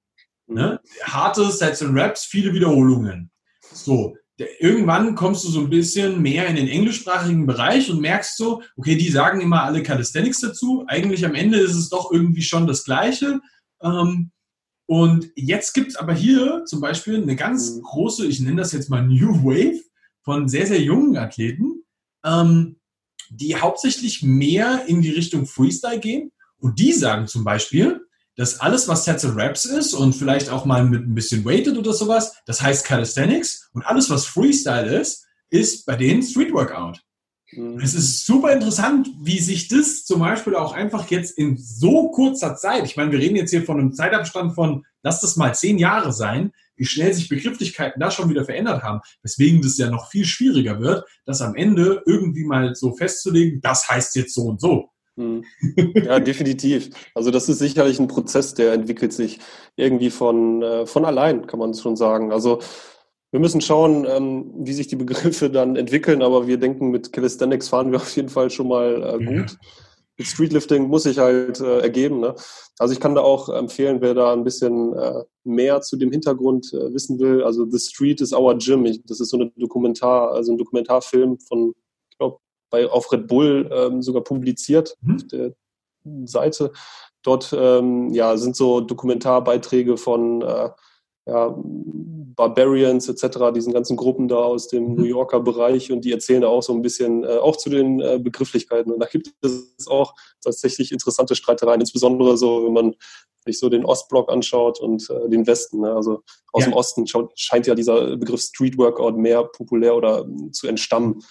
[0.46, 0.80] Ne?
[1.02, 3.32] Harte Sets und Raps, viele Wiederholungen.
[3.74, 4.16] So,
[4.60, 8.96] irgendwann kommst du so ein bisschen mehr in den englischsprachigen Bereich und merkst so, okay,
[8.96, 10.86] die sagen immer alle Calisthenics dazu.
[10.88, 13.40] Eigentlich am Ende ist es doch irgendwie schon das Gleiche.
[13.82, 14.30] Ähm,
[14.86, 17.82] und jetzt gibt es aber hier zum Beispiel eine ganz mhm.
[17.84, 19.82] große, ich nenne das jetzt mal New Wave
[20.24, 21.84] von sehr, sehr jungen Athleten,
[22.26, 22.78] ähm,
[23.30, 26.32] die hauptsächlich mehr in die Richtung Freestyle gehen.
[26.58, 28.06] Und die sagen zum Beispiel,
[28.36, 31.78] dass alles, was Sets and Raps ist und vielleicht auch mal mit ein bisschen Weighted
[31.78, 33.70] oder sowas, das heißt Calisthenics.
[33.74, 37.02] Und alles, was Freestyle ist, ist bei denen Street Workout.
[37.52, 37.80] Mhm.
[37.80, 42.56] Es ist super interessant, wie sich das zum Beispiel auch einfach jetzt in so kurzer
[42.56, 45.78] Zeit, ich meine, wir reden jetzt hier von einem Zeitabstand von, lass das mal zehn
[45.78, 50.10] Jahre sein, wie schnell sich Begrifflichkeiten da schon wieder verändert haben, weswegen das ja noch
[50.10, 54.62] viel schwieriger wird, das am Ende irgendwie mal so festzulegen, das heißt jetzt so und
[54.62, 54.90] so.
[55.16, 55.44] Mhm.
[55.94, 56.90] Ja, definitiv.
[57.14, 59.40] Also das ist sicherlich ein Prozess, der entwickelt sich
[59.76, 62.32] irgendwie von, äh, von allein, kann man schon sagen.
[62.32, 62.60] Also
[63.32, 67.70] wir müssen schauen, ähm, wie sich die Begriffe dann entwickeln, aber wir denken, mit Calisthenics
[67.70, 69.52] fahren wir auf jeden Fall schon mal äh, gut.
[69.52, 69.58] Ja.
[70.18, 72.20] Mit Streetlifting muss sich halt äh, ergeben.
[72.20, 72.36] Ne?
[72.78, 76.72] Also ich kann da auch empfehlen, wer da ein bisschen äh, mehr zu dem Hintergrund
[76.74, 77.44] äh, wissen will.
[77.44, 78.86] Also The Street is Our Gym.
[78.86, 81.74] Ich, das ist so eine Dokumentar, also ein Dokumentarfilm von,
[82.12, 82.38] ich glaube,
[82.70, 85.16] bei auf Red Bull ähm, sogar publiziert mhm.
[85.16, 85.54] auf der
[86.26, 86.74] Seite.
[87.24, 90.70] Dort ähm, ja, sind so Dokumentarbeiträge von äh,
[91.26, 91.56] ja,
[92.36, 94.96] Barbarians etc., diesen ganzen Gruppen da aus dem mhm.
[94.96, 98.02] New Yorker Bereich und die erzählen da auch so ein bisschen äh, auch zu den
[98.02, 98.92] äh, Begrifflichkeiten.
[98.92, 100.14] Und da gibt es auch
[100.44, 102.96] tatsächlich interessante Streitereien, insbesondere so, wenn man
[103.46, 105.82] sich so den Ostblock anschaut und äh, den Westen.
[105.82, 105.94] Ne?
[105.94, 106.70] Also aus ja.
[106.70, 111.24] dem Osten schaut, scheint ja dieser Begriff Street Workout mehr populär oder äh, zu entstammen.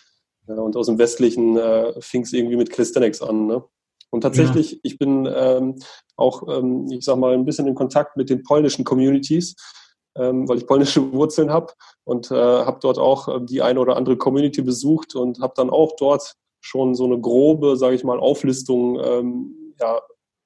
[0.48, 3.46] Ja, und aus dem Westlichen äh, fing es irgendwie mit Calisthenics an.
[3.46, 3.64] Ne?
[4.10, 4.78] Und tatsächlich, ja.
[4.82, 5.76] ich bin ähm,
[6.16, 9.54] auch, ähm, ich sag mal, ein bisschen in Kontakt mit den polnischen Communities
[10.16, 11.72] ähm, weil ich polnische Wurzeln habe
[12.04, 15.70] und äh, habe dort auch äh, die eine oder andere Community besucht und habe dann
[15.70, 20.00] auch dort schon so eine grobe, sage ich mal, Auflistung ähm, ja,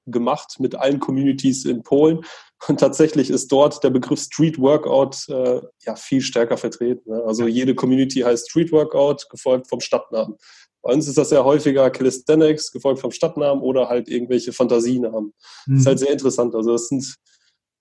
[0.05, 2.21] gemacht mit allen Communities in Polen.
[2.67, 7.11] Und tatsächlich ist dort der Begriff Street Workout äh, ja viel stärker vertreten.
[7.11, 7.23] Ne?
[7.25, 10.35] Also jede Community heißt Street Workout, gefolgt vom Stadtnamen.
[10.81, 15.33] Bei uns ist das ja häufiger Calisthenics, gefolgt vom Stadtnamen oder halt irgendwelche Fantasienamen.
[15.65, 15.73] Mhm.
[15.73, 16.55] Das ist halt sehr interessant.
[16.55, 17.15] Also das sind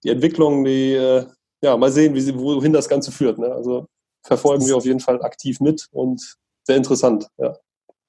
[0.03, 1.27] die Entwicklungen, die äh,
[1.65, 3.39] ja, mal sehen, wie sie, wohin das Ganze führt.
[3.39, 3.51] Ne?
[3.51, 3.89] Also
[4.23, 7.57] verfolgen wir auf jeden Fall aktiv mit und sehr interessant, ja.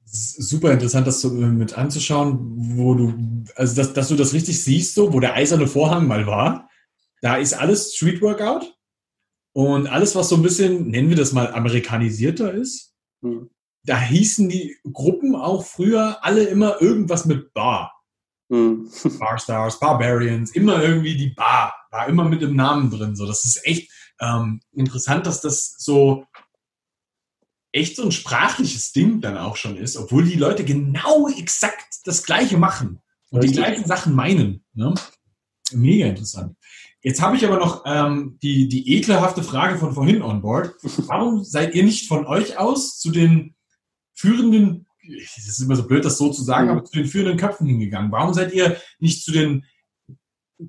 [0.08, 3.14] Super interessant, das so mit anzuschauen, wo du,
[3.56, 6.70] also dass, dass du das richtig siehst, so, wo der eiserne Vorhang mal war.
[7.22, 8.78] Da ist alles Street Workout
[9.54, 12.94] und alles, was so ein bisschen, nennen wir das mal, amerikanisierter ist.
[13.24, 13.50] Hm.
[13.84, 17.92] Da hießen die Gruppen auch früher alle immer irgendwas mit Bar.
[18.52, 18.90] Hm.
[19.20, 23.16] Barstars, Barbarians, immer irgendwie die Bar, war immer mit dem Namen drin.
[23.16, 23.90] So, das ist echt
[24.20, 26.26] ähm, interessant, dass das so
[27.72, 32.24] echt so ein sprachliches Ding dann auch schon ist, obwohl die Leute genau exakt das
[32.24, 33.58] Gleiche machen und Richtig.
[33.58, 34.64] die gleichen Sachen meinen.
[34.74, 34.94] Ne?
[35.72, 36.56] Mega interessant.
[37.02, 40.74] Jetzt habe ich aber noch ähm, die, die ekelhafte Frage von vorhin on board.
[41.08, 43.56] Warum seid ihr nicht von euch aus zu den
[44.14, 44.86] führenden
[45.38, 46.72] es ist immer so blöd, das so zu sagen, mhm.
[46.72, 48.12] aber zu den führenden Köpfen hingegangen?
[48.12, 49.66] Warum seid ihr nicht zu den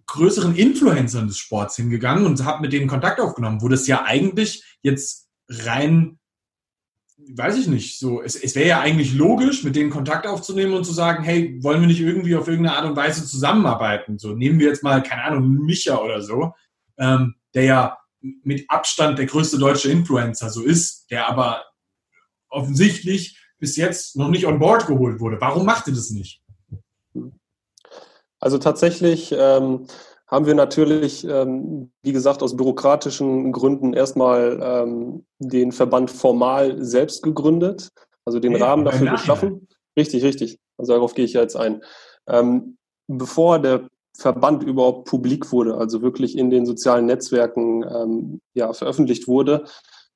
[0.07, 4.65] größeren Influencern des Sports hingegangen und habt mit denen Kontakt aufgenommen, wo das ja eigentlich
[4.83, 6.19] jetzt rein,
[7.19, 10.85] weiß ich nicht, so, es, es wäre ja eigentlich logisch, mit denen Kontakt aufzunehmen und
[10.85, 14.19] zu sagen, hey, wollen wir nicht irgendwie auf irgendeine Art und Weise zusammenarbeiten?
[14.19, 16.53] So, nehmen wir jetzt mal, keine Ahnung, Micha oder so,
[16.99, 21.65] ähm, der ja mit Abstand der größte deutsche Influencer so ist, der aber
[22.49, 25.41] offensichtlich bis jetzt noch nicht on board geholt wurde.
[25.41, 26.43] Warum macht ihr das nicht?
[28.41, 29.87] Also tatsächlich ähm,
[30.27, 37.23] haben wir natürlich, ähm, wie gesagt, aus bürokratischen Gründen erstmal ähm, den Verband formal selbst
[37.23, 37.91] gegründet,
[38.25, 39.69] also den ja, Rahmen dafür geschaffen.
[39.97, 40.59] Richtig, richtig.
[40.77, 41.83] Also darauf gehe ich jetzt ein.
[42.27, 42.77] Ähm,
[43.07, 49.29] bevor der Verband überhaupt publik wurde, also wirklich in den sozialen Netzwerken ähm, ja, veröffentlicht
[49.29, 49.65] wurde,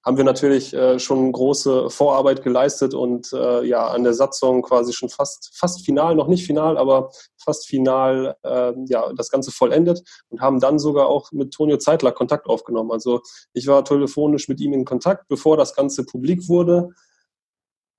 [0.04, 4.92] haben wir natürlich äh, schon große Vorarbeit geleistet und äh, ja an der Satzung quasi
[4.92, 10.02] schon fast fast final, noch nicht final, aber fast final äh, ja das Ganze vollendet
[10.28, 12.90] und haben dann sogar auch mit Tonio Zeitler Kontakt aufgenommen.
[12.90, 13.20] Also
[13.52, 16.90] ich war telefonisch mit ihm in Kontakt, bevor das Ganze publik wurde.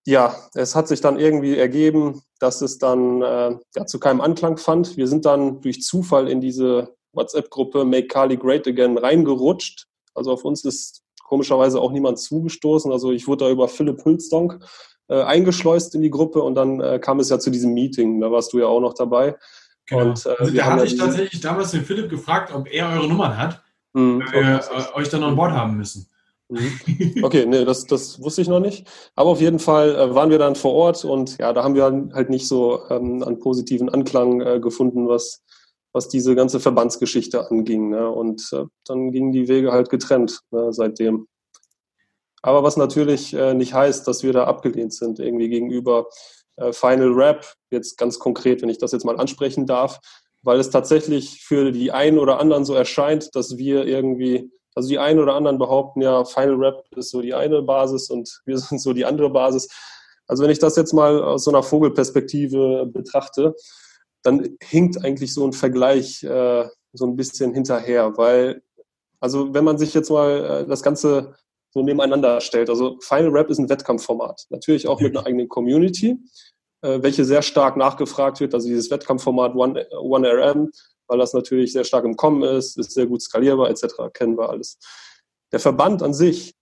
[0.07, 4.57] Ja, es hat sich dann irgendwie ergeben, dass es dann äh, ja, zu keinem Anklang
[4.57, 4.97] fand.
[4.97, 10.43] Wir sind dann durch Zufall in diese WhatsApp-Gruppe Make Kali Great Again reingerutscht Also auf
[10.43, 12.91] uns ist komischerweise auch niemand zugestoßen.
[12.91, 14.59] Also ich wurde da über Philipp Hülsdonk
[15.07, 18.19] äh, eingeschleust in die Gruppe und dann äh, kam es ja zu diesem Meeting.
[18.19, 19.37] Da warst du ja auch noch dabei.
[19.85, 20.09] Genau.
[20.09, 23.37] Und, äh, also da hatte ich tatsächlich damals den Philipp gefragt, ob er eure Nummern
[23.37, 23.63] hat,
[23.93, 24.21] mhm.
[24.25, 26.09] weil wir äh, euch dann an Bord haben müssen.
[26.49, 27.21] Mhm.
[27.23, 28.85] Okay, nee, das, das wusste ich noch nicht.
[29.15, 31.85] Aber auf jeden Fall äh, waren wir dann vor Ort und ja, da haben wir
[31.85, 35.45] halt nicht so ähm, an positiven Anklang äh, gefunden, was,
[35.93, 37.89] was diese ganze Verbandsgeschichte anging.
[37.89, 38.09] Ne?
[38.09, 41.27] Und äh, dann gingen die Wege halt getrennt ne, seitdem.
[42.41, 46.07] Aber was natürlich äh, nicht heißt, dass wir da abgelehnt sind, irgendwie gegenüber
[46.55, 49.99] äh, Final Rap, jetzt ganz konkret, wenn ich das jetzt mal ansprechen darf,
[50.43, 54.99] weil es tatsächlich für die einen oder anderen so erscheint, dass wir irgendwie also die
[54.99, 58.79] einen oder anderen behaupten ja, Final Rap ist so die eine Basis und wir sind
[58.79, 59.67] so die andere Basis.
[60.27, 63.53] Also wenn ich das jetzt mal aus so einer Vogelperspektive betrachte,
[64.23, 68.61] dann hinkt eigentlich so ein Vergleich äh, so ein bisschen hinterher, weil,
[69.19, 71.35] also wenn man sich jetzt mal äh, das Ganze
[71.73, 76.17] so nebeneinander stellt, also Final Rap ist ein Wettkampfformat, natürlich auch mit einer eigenen Community,
[76.81, 80.71] äh, welche sehr stark nachgefragt wird, also dieses Wettkampfformat One, One RM
[81.11, 84.13] weil das natürlich sehr stark im Kommen ist, ist sehr gut skalierbar etc.
[84.13, 84.79] Kennen wir alles.
[85.51, 86.55] Der Verband an sich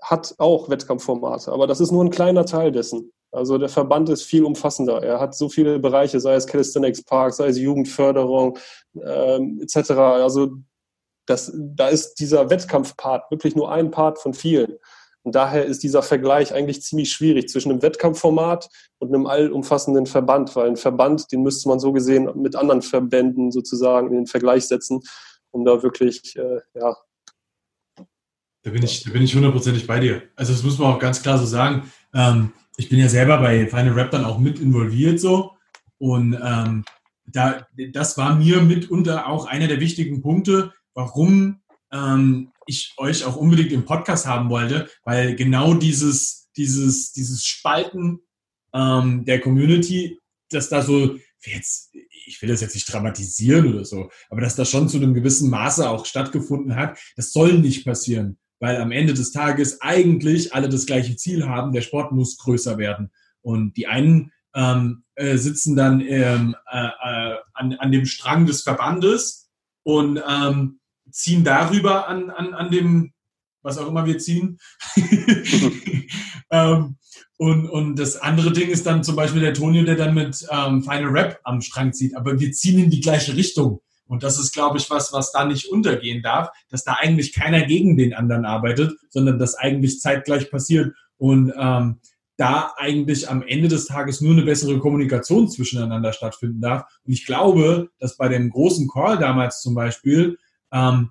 [0.00, 3.12] hat auch Wettkampfformate, aber das ist nur ein kleiner Teil dessen.
[3.32, 5.02] Also der Verband ist viel umfassender.
[5.02, 8.58] Er hat so viele Bereiche, sei es Calisthenics Park, sei es Jugendförderung
[9.02, 9.90] ähm, etc.
[9.90, 10.56] Also
[11.26, 14.78] das, da ist dieser Wettkampfpart wirklich nur ein Part von vielen.
[15.26, 18.68] Und daher ist dieser Vergleich eigentlich ziemlich schwierig zwischen einem Wettkampfformat
[18.98, 23.50] und einem allumfassenden Verband, weil ein Verband, den müsste man so gesehen mit anderen Verbänden
[23.50, 25.02] sozusagen in den Vergleich setzen,
[25.50, 26.96] um da wirklich, äh, ja.
[28.62, 29.04] Da bin ich,
[29.34, 30.22] hundertprozentig bei dir.
[30.36, 31.90] Also das muss man auch ganz klar so sagen.
[32.14, 35.52] Ähm, ich bin ja selber bei Final Rap dann auch mit involviert so.
[35.98, 36.84] Und ähm,
[37.26, 41.60] da, das war mir mitunter auch einer der wichtigen Punkte, warum
[41.92, 48.20] ähm, ich euch auch unbedingt im Podcast haben wollte, weil genau dieses, dieses, dieses Spalten
[48.74, 50.18] ähm, der Community,
[50.50, 51.94] dass da so, jetzt,
[52.26, 55.48] ich will das jetzt nicht dramatisieren oder so, aber dass das schon zu einem gewissen
[55.48, 60.68] Maße auch stattgefunden hat, das soll nicht passieren, weil am Ende des Tages eigentlich alle
[60.68, 63.10] das gleiche Ziel haben, der Sport muss größer werden.
[63.42, 68.62] Und die einen ähm, äh, sitzen dann ähm, äh, äh, an, an dem Strang des
[68.62, 69.50] Verbandes
[69.82, 70.80] und ähm,
[71.10, 73.12] ziehen darüber an, an, an dem,
[73.62, 74.58] was auch immer wir ziehen.
[76.50, 76.96] ähm,
[77.38, 80.82] und, und das andere Ding ist dann zum Beispiel der Tonio, der dann mit ähm,
[80.82, 82.16] Final Rap am Strang zieht.
[82.16, 83.82] Aber wir ziehen in die gleiche Richtung.
[84.06, 87.66] Und das ist, glaube ich, was, was da nicht untergehen darf, dass da eigentlich keiner
[87.66, 90.94] gegen den anderen arbeitet, sondern das eigentlich zeitgleich passiert.
[91.18, 92.00] Und ähm,
[92.36, 96.84] da eigentlich am Ende des Tages nur eine bessere Kommunikation zwischeneinander stattfinden darf.
[97.04, 100.38] Und ich glaube, dass bei dem großen Call damals zum Beispiel
[100.72, 101.10] ähm,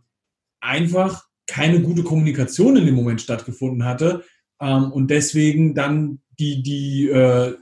[0.60, 4.24] einfach keine gute Kommunikation in dem Moment stattgefunden hatte
[4.60, 7.56] ähm, und deswegen dann die, die äh,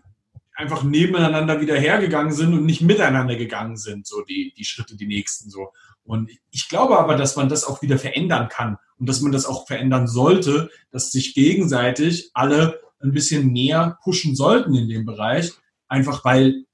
[0.55, 5.07] einfach nebeneinander wieder hergegangen sind und nicht miteinander gegangen sind, so die, die Schritte, die
[5.07, 5.73] nächsten so.
[6.03, 9.45] Und ich glaube aber, dass man das auch wieder verändern kann und dass man das
[9.45, 15.51] auch verändern sollte, dass sich gegenseitig alle ein bisschen mehr pushen sollten in dem Bereich,
[15.87, 16.65] einfach weil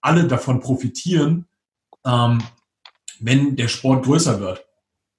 [0.00, 1.46] alle davon profitieren,
[2.04, 2.42] ähm,
[3.20, 4.64] wenn der Sport größer wird.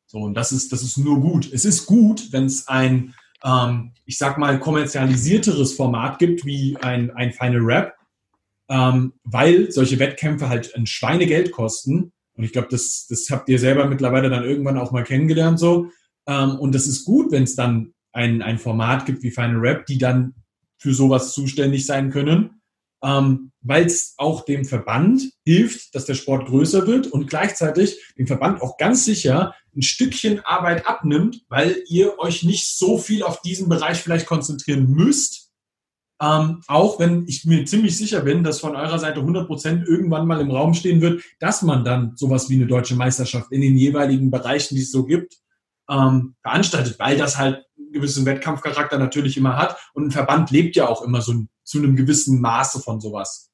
[0.06, 1.52] So, und das ist, das ist nur gut.
[1.52, 7.12] Es ist gut, wenn es ein, ähm, ich sag mal, kommerzialisierteres Format gibt, wie ein,
[7.12, 7.99] ein Final Rap,
[8.70, 12.12] ähm, weil solche Wettkämpfe halt ein Schweinegeld kosten.
[12.34, 15.92] Und ich glaube, das, das habt ihr selber mittlerweile dann irgendwann auch mal kennengelernt so.
[16.28, 19.86] Ähm, und das ist gut, wenn es dann ein, ein Format gibt wie Final Rap,
[19.86, 20.36] die dann
[20.78, 22.60] für sowas zuständig sein können
[23.04, 28.28] ähm, weil es auch dem Verband hilft, dass der Sport größer wird und gleichzeitig dem
[28.28, 33.42] Verband auch ganz sicher ein Stückchen Arbeit abnimmt, weil ihr euch nicht so viel auf
[33.42, 35.49] diesen Bereich vielleicht konzentrieren müsst.
[36.22, 40.28] Ähm, auch wenn ich mir ziemlich sicher bin, dass von eurer Seite 100 Prozent irgendwann
[40.28, 43.78] mal im Raum stehen wird, dass man dann sowas wie eine deutsche Meisterschaft in den
[43.78, 45.38] jeweiligen Bereichen, die es so gibt,
[45.90, 49.78] ähm, veranstaltet, weil das halt einen gewissen Wettkampfcharakter natürlich immer hat.
[49.94, 53.50] Und ein Verband lebt ja auch immer so zu einem gewissen Maße von sowas.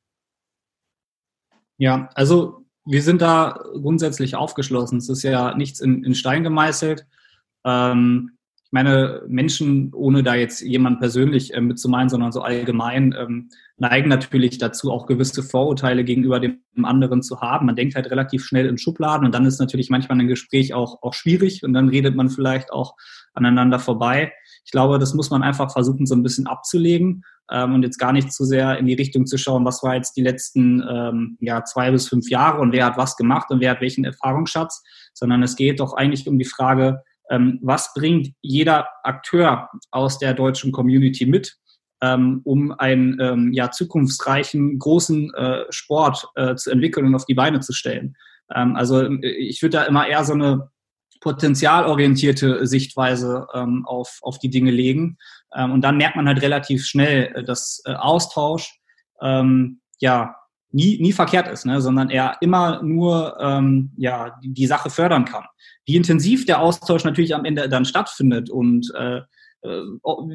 [1.78, 4.98] Ja, also wir sind da grundsätzlich aufgeschlossen.
[4.98, 7.06] Es ist ja nichts in, in Stein gemeißelt.
[7.64, 8.35] Ähm,
[8.76, 14.58] meine, Menschen, ohne da jetzt jemand persönlich äh, mitzumeinen, sondern so allgemein, ähm, neigen natürlich
[14.58, 17.68] dazu, auch gewisse Vorurteile gegenüber dem anderen zu haben.
[17.68, 21.02] Man denkt halt relativ schnell in Schubladen und dann ist natürlich manchmal ein Gespräch auch,
[21.02, 22.96] auch schwierig und dann redet man vielleicht auch
[23.34, 24.34] aneinander vorbei.
[24.66, 28.12] Ich glaube, das muss man einfach versuchen, so ein bisschen abzulegen ähm, und jetzt gar
[28.12, 31.64] nicht zu sehr in die Richtung zu schauen, was war jetzt die letzten ähm, ja,
[31.64, 35.44] zwei bis fünf Jahre und wer hat was gemacht und wer hat welchen Erfahrungsschatz, sondern
[35.44, 40.72] es geht doch eigentlich um die Frage, ähm, was bringt jeder Akteur aus der deutschen
[40.72, 41.58] Community mit,
[42.02, 47.34] ähm, um einen ähm, ja, zukunftsreichen, großen äh, Sport äh, zu entwickeln und auf die
[47.34, 48.16] Beine zu stellen.
[48.54, 50.70] Ähm, also äh, ich würde da immer eher so eine
[51.22, 55.18] potenzialorientierte Sichtweise ähm, auf, auf die Dinge legen.
[55.56, 58.80] Ähm, und dann merkt man halt relativ schnell, dass Austausch
[59.22, 60.36] ähm, ja
[60.76, 61.80] nie, nie verkehrt ist, ne?
[61.80, 65.46] sondern er immer nur ähm, ja, die, die Sache fördern kann.
[65.86, 69.82] Wie intensiv der Austausch natürlich am Ende dann stattfindet und äh, äh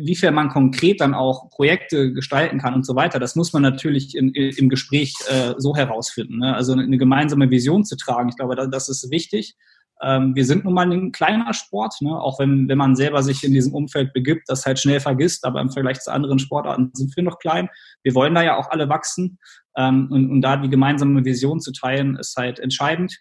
[0.03, 4.17] wiefern man konkret dann auch Projekte gestalten kann und so weiter, das muss man natürlich
[4.17, 6.39] in, im Gespräch äh, so herausfinden.
[6.39, 6.57] Ne?
[6.57, 9.57] Also eine gemeinsame Vision zu tragen, ich glaube, das ist wichtig.
[10.03, 12.11] Ähm, wir sind nun mal ein kleiner Sport, ne?
[12.11, 15.61] auch wenn, wenn man selber sich in diesem Umfeld begibt, das halt schnell vergisst, aber
[15.61, 17.69] im Vergleich zu anderen Sportarten sind wir noch klein.
[18.03, 19.39] Wir wollen da ja auch alle wachsen
[19.77, 23.19] ähm, und, und da die gemeinsame Vision zu teilen, ist halt entscheidend.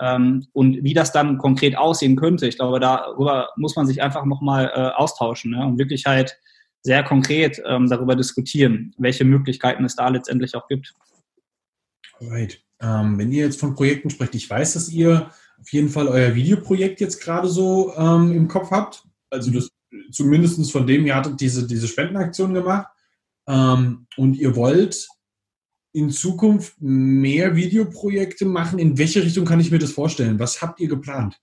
[0.00, 4.24] Ähm, und wie das dann konkret aussehen könnte, ich glaube, darüber muss man sich einfach
[4.24, 5.66] nochmal äh, austauschen ne?
[5.66, 6.38] und wirklich halt
[6.82, 10.94] sehr konkret ähm, darüber diskutieren, welche Möglichkeiten es da letztendlich auch gibt.
[12.20, 12.62] Right.
[12.80, 15.30] Ähm, wenn ihr jetzt von Projekten sprecht, ich weiß, dass ihr
[15.60, 19.04] auf jeden Fall euer Videoprojekt jetzt gerade so ähm, im Kopf habt.
[19.30, 19.70] Also das
[20.10, 22.88] zumindest von dem, ihr hattet diese, diese Spendenaktion gemacht
[23.48, 25.08] ähm, und ihr wollt
[25.92, 28.78] in Zukunft mehr Videoprojekte machen.
[28.78, 30.38] In welche Richtung kann ich mir das vorstellen?
[30.38, 31.40] Was habt ihr geplant?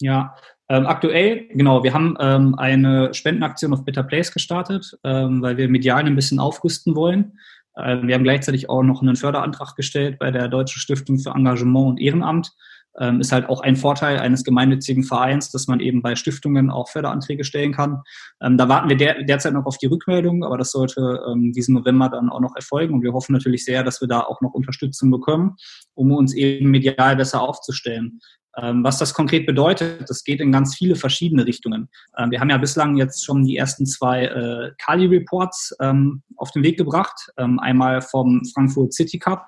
[0.00, 0.34] Ja,
[0.68, 5.68] ähm, aktuell, genau, wir haben ähm, eine Spendenaktion auf Better Place gestartet, ähm, weil wir
[5.68, 7.38] medial ein bisschen aufrüsten wollen.
[7.76, 11.86] Ähm, wir haben gleichzeitig auch noch einen Förderantrag gestellt bei der Deutschen Stiftung für Engagement
[11.86, 12.52] und Ehrenamt
[12.98, 16.88] ähm, ist halt auch ein Vorteil eines gemeinnützigen Vereins, dass man eben bei Stiftungen auch
[16.88, 18.02] Förderanträge stellen kann.
[18.40, 21.74] Ähm, da warten wir der, derzeit noch auf die Rückmeldung, aber das sollte ähm, diesen
[21.74, 22.94] November dann auch noch erfolgen.
[22.94, 25.56] Und wir hoffen natürlich sehr, dass wir da auch noch Unterstützung bekommen,
[25.94, 28.20] um uns eben medial besser aufzustellen.
[28.58, 31.88] Ähm, was das konkret bedeutet, das geht in ganz viele verschiedene Richtungen.
[32.18, 36.62] Ähm, wir haben ja bislang jetzt schon die ersten zwei äh, Kali-Reports ähm, auf den
[36.62, 37.30] Weg gebracht.
[37.36, 39.46] Einmal vom Frankfurt City Cup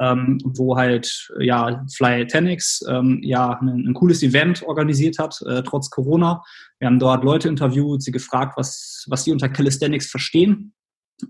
[0.00, 5.62] ähm, wo halt ja Fly Tenix ähm, ja ein, ein, cooles Event organisiert hat, äh,
[5.62, 6.42] trotz Corona.
[6.78, 10.74] Wir haben dort Leute interviewt, sie gefragt, was, was sie unter Calisthenics verstehen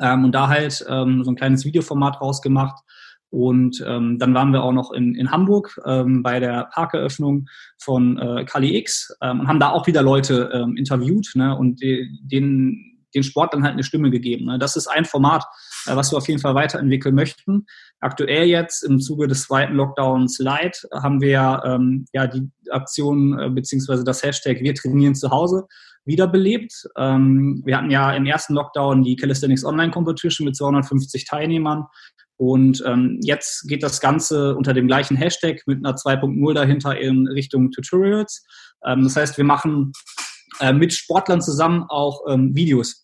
[0.00, 2.82] ähm, und da halt ähm, so ein kleines Videoformat rausgemacht.
[3.30, 7.46] Und ähm, dann waren wir auch noch in, in Hamburg ähm, bei der Parkeröffnung
[7.82, 12.94] von äh, Kali X und haben da auch wieder Leute interviewt ne, und die, den
[13.14, 14.46] den Sport dann halt eine Stimme gegeben.
[14.46, 14.58] Ne?
[14.58, 15.46] Das ist ein Format, äh,
[15.86, 17.66] was wir auf jeden Fall weiterentwickeln möchten.
[18.00, 23.50] Aktuell jetzt im Zuge des zweiten Lockdowns Light haben wir ähm, ja die Aktion äh,
[23.50, 25.66] beziehungsweise das Hashtag Wir trainieren zu Hause
[26.04, 26.72] wiederbelebt.
[26.96, 31.84] Ähm, wir hatten ja im ersten Lockdown die Calisthenics Online Competition mit 250 Teilnehmern.
[32.36, 37.28] Und ähm, jetzt geht das Ganze unter dem gleichen Hashtag mit einer 2.0 dahinter in
[37.28, 38.44] Richtung Tutorials.
[38.84, 39.92] Ähm, das heißt, wir machen
[40.60, 43.03] äh, mit Sportlern zusammen auch ähm, Videos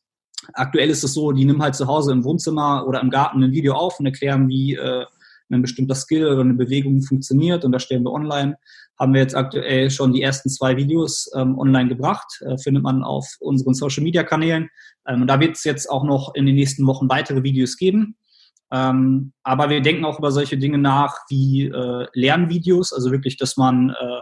[0.55, 3.53] Aktuell ist es so, die nehmen halt zu Hause im Wohnzimmer oder im Garten ein
[3.53, 5.05] Video auf und erklären, wie äh,
[5.51, 8.57] ein bestimmter Skill oder eine Bewegung funktioniert und das stellen wir online.
[8.99, 13.03] Haben wir jetzt aktuell schon die ersten zwei Videos ähm, online gebracht, äh, findet man
[13.03, 14.69] auf unseren Social Media Kanälen.
[15.07, 18.17] Ähm, und da wird es jetzt auch noch in den nächsten Wochen weitere Videos geben.
[18.73, 23.57] Ähm, aber wir denken auch über solche Dinge nach wie äh, Lernvideos, also wirklich, dass
[23.57, 24.21] man äh,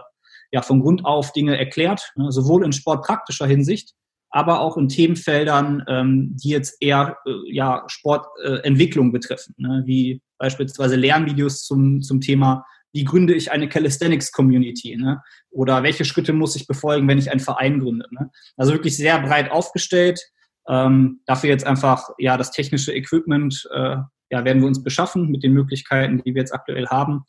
[0.51, 3.93] ja von Grund auf Dinge erklärt, ne, sowohl in sportpraktischer Hinsicht,
[4.31, 9.83] aber auch in Themenfeldern, ähm, die jetzt eher äh, ja, Sportentwicklung äh, betreffen, ne?
[9.85, 15.21] wie beispielsweise Lernvideos zum, zum Thema, wie gründe ich eine Calisthenics-Community ne?
[15.51, 18.07] oder welche Schritte muss ich befolgen, wenn ich einen Verein gründe.
[18.11, 18.29] Ne?
[18.57, 20.19] Also wirklich sehr breit aufgestellt.
[20.67, 23.97] Ähm, dafür jetzt einfach ja das technische Equipment äh,
[24.31, 27.23] ja, werden wir uns beschaffen mit den Möglichkeiten, die wir jetzt aktuell haben.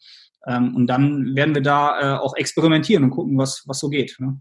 [0.46, 4.16] Ähm, und dann werden wir da äh, auch experimentieren und gucken, was, was so geht.
[4.18, 4.40] Ne?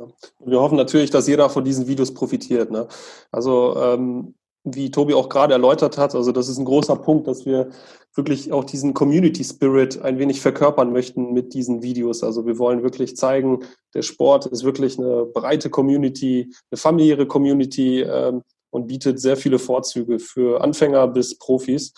[0.00, 2.70] Und wir hoffen natürlich, dass jeder von diesen Videos profitiert.
[2.70, 2.88] Ne?
[3.30, 4.34] Also ähm,
[4.64, 7.70] wie Tobi auch gerade erläutert hat, also das ist ein großer Punkt, dass wir
[8.14, 12.22] wirklich auch diesen Community Spirit ein wenig verkörpern möchten mit diesen Videos.
[12.22, 13.60] Also wir wollen wirklich zeigen,
[13.94, 19.58] der Sport ist wirklich eine breite Community, eine familiäre Community ähm, und bietet sehr viele
[19.58, 21.92] Vorzüge für Anfänger bis Profis.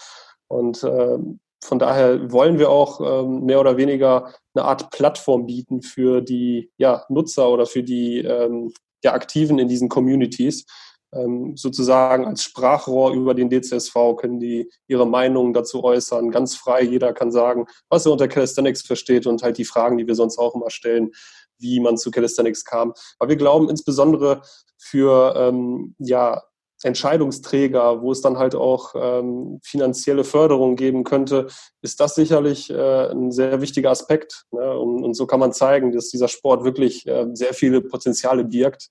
[0.49, 5.81] Und ähm, von daher wollen wir auch ähm, mehr oder weniger eine Art Plattform bieten
[5.81, 8.73] für die ja, Nutzer oder für die ähm,
[9.05, 10.67] ja, Aktiven in diesen Communities.
[11.15, 16.83] Ähm, sozusagen als Sprachrohr über den DCSV können die ihre Meinungen dazu äußern, ganz frei.
[16.83, 20.39] Jeder kann sagen, was er unter Calisthenics versteht und halt die Fragen, die wir sonst
[20.39, 21.11] auch immer stellen,
[21.59, 22.93] wie man zu Calisthenics kam.
[23.19, 24.43] Aber wir glauben insbesondere
[24.79, 26.43] für ähm, ja,
[26.83, 31.47] Entscheidungsträger, wo es dann halt auch ähm, finanzielle Förderung geben könnte,
[31.81, 34.45] ist das sicherlich äh, ein sehr wichtiger Aspekt.
[34.51, 34.79] Ne?
[34.79, 38.89] Und, und, so kann man zeigen, dass dieser Sport wirklich äh, sehr viele Potenziale birgt.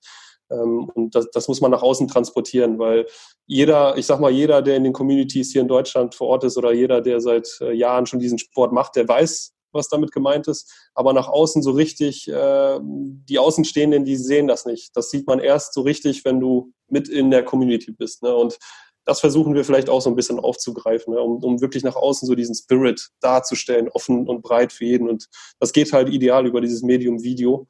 [0.50, 3.06] Ähm, und das, das muss man nach außen transportieren, weil
[3.46, 6.56] jeder, ich sag mal, jeder, der in den Communities hier in Deutschland vor Ort ist
[6.56, 10.48] oder jeder, der seit äh, Jahren schon diesen Sport macht, der weiß, was damit gemeint
[10.48, 10.72] ist.
[10.94, 14.96] Aber nach außen so richtig, äh, die Außenstehenden, die sehen das nicht.
[14.96, 18.22] Das sieht man erst so richtig, wenn du mit in der Community bist.
[18.22, 18.34] Ne?
[18.34, 18.58] Und
[19.04, 21.20] das versuchen wir vielleicht auch so ein bisschen aufzugreifen, ne?
[21.20, 25.08] um, um wirklich nach außen so diesen Spirit darzustellen, offen und breit für jeden.
[25.08, 27.66] Und das geht halt ideal über dieses Medium Video.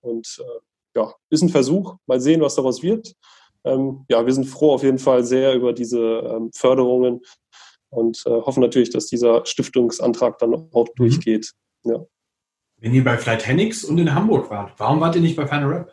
[0.00, 1.96] Und äh, ja, ist ein Versuch.
[2.06, 3.14] Mal sehen, was daraus wird.
[3.64, 7.20] Ähm, ja, wir sind froh auf jeden Fall sehr über diese ähm, Förderungen,
[7.94, 10.94] und äh, hoffen natürlich, dass dieser Stiftungsantrag dann auch mhm.
[10.96, 11.52] durchgeht.
[11.84, 12.04] Ja.
[12.78, 15.72] Wenn ihr bei Flight Henix und in Hamburg wart, warum wart ihr nicht bei Final
[15.72, 15.92] Rap?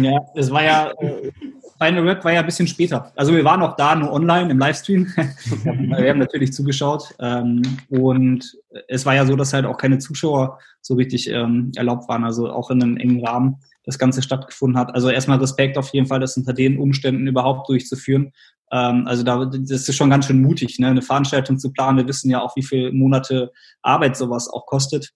[0.00, 1.32] Ja, es war ja, äh,
[1.78, 3.12] Final Rap war ja ein bisschen später.
[3.16, 5.06] Also wir waren auch da nur online im Livestream.
[5.64, 7.14] wir haben natürlich zugeschaut.
[7.18, 8.56] Ähm, und
[8.88, 12.50] es war ja so, dass halt auch keine Zuschauer so richtig ähm, erlaubt waren, also
[12.50, 14.94] auch in einem engen Rahmen das Ganze stattgefunden hat.
[14.94, 18.32] Also erstmal Respekt auf jeden Fall, das unter den Umständen überhaupt durchzuführen.
[18.72, 20.88] Ähm, also da, das ist schon ganz schön mutig, ne?
[20.88, 21.98] eine Veranstaltung zu planen.
[21.98, 23.52] Wir wissen ja auch, wie viele Monate
[23.82, 25.10] Arbeit sowas auch kostet.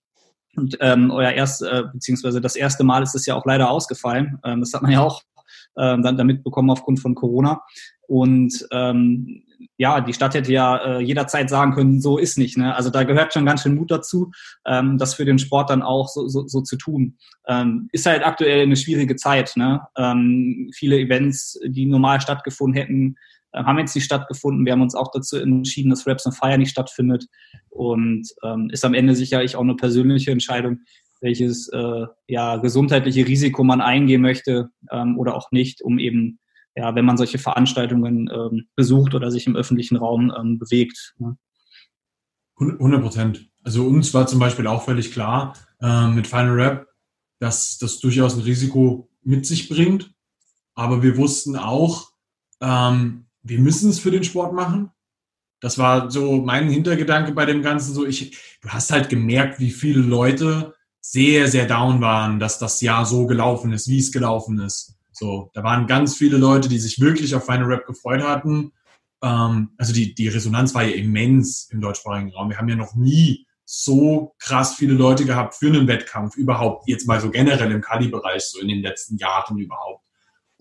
[0.57, 4.39] Und ähm, euer erst, äh, beziehungsweise das erste Mal ist es ja auch leider ausgefallen.
[4.45, 5.23] Ähm, das hat man ja auch
[5.77, 7.63] ähm, dann damit bekommen aufgrund von Corona.
[8.07, 9.43] Und ähm,
[9.77, 12.57] ja, die Stadt hätte ja äh, jederzeit sagen können, so ist nicht.
[12.57, 12.75] Ne?
[12.75, 14.31] Also da gehört schon ganz schön Mut dazu,
[14.67, 17.17] ähm, das für den Sport dann auch so, so, so zu tun.
[17.49, 19.53] Ähm, ist halt aktuell eine schwierige Zeit.
[19.57, 19.81] Ne?
[19.97, 23.17] Ähm, viele Events, die normal stattgefunden hätten,
[23.55, 24.65] haben jetzt nicht stattgefunden.
[24.65, 27.27] Wir haben uns auch dazu entschieden, dass Raps and Fire nicht stattfindet.
[27.71, 30.81] Und ähm, ist am Ende sicherlich auch eine persönliche Entscheidung,
[31.21, 36.39] welches äh, ja, gesundheitliche Risiko man eingehen möchte ähm, oder auch nicht, um eben,
[36.77, 41.15] ja, wenn man solche Veranstaltungen ähm, besucht oder sich im öffentlichen Raum ähm, bewegt.
[41.19, 41.37] Ne?
[42.59, 43.51] 100 Prozent.
[43.63, 46.87] Also uns war zum Beispiel auch völlig klar äh, mit Final Rap,
[47.41, 50.13] dass das durchaus ein Risiko mit sich bringt.
[50.75, 52.11] Aber wir wussten auch,
[52.61, 54.91] ähm, wir müssen es für den Sport machen.
[55.61, 57.95] Das war so mein Hintergedanke bei dem Ganzen.
[57.95, 62.81] So, ich, du hast halt gemerkt, wie viele Leute sehr, sehr down waren, dass das
[62.81, 64.97] Jahr so gelaufen ist, wie es gelaufen ist.
[65.13, 68.73] So, da waren ganz viele Leute, die sich wirklich auf Final Rap gefreut hatten.
[69.23, 72.49] Ähm, also die, die Resonanz war ja immens im deutschsprachigen Raum.
[72.49, 77.07] Wir haben ja noch nie so krass viele Leute gehabt für einen Wettkampf überhaupt, jetzt
[77.07, 80.05] mal so generell im Kali-Bereich, so in den letzten Jahren überhaupt.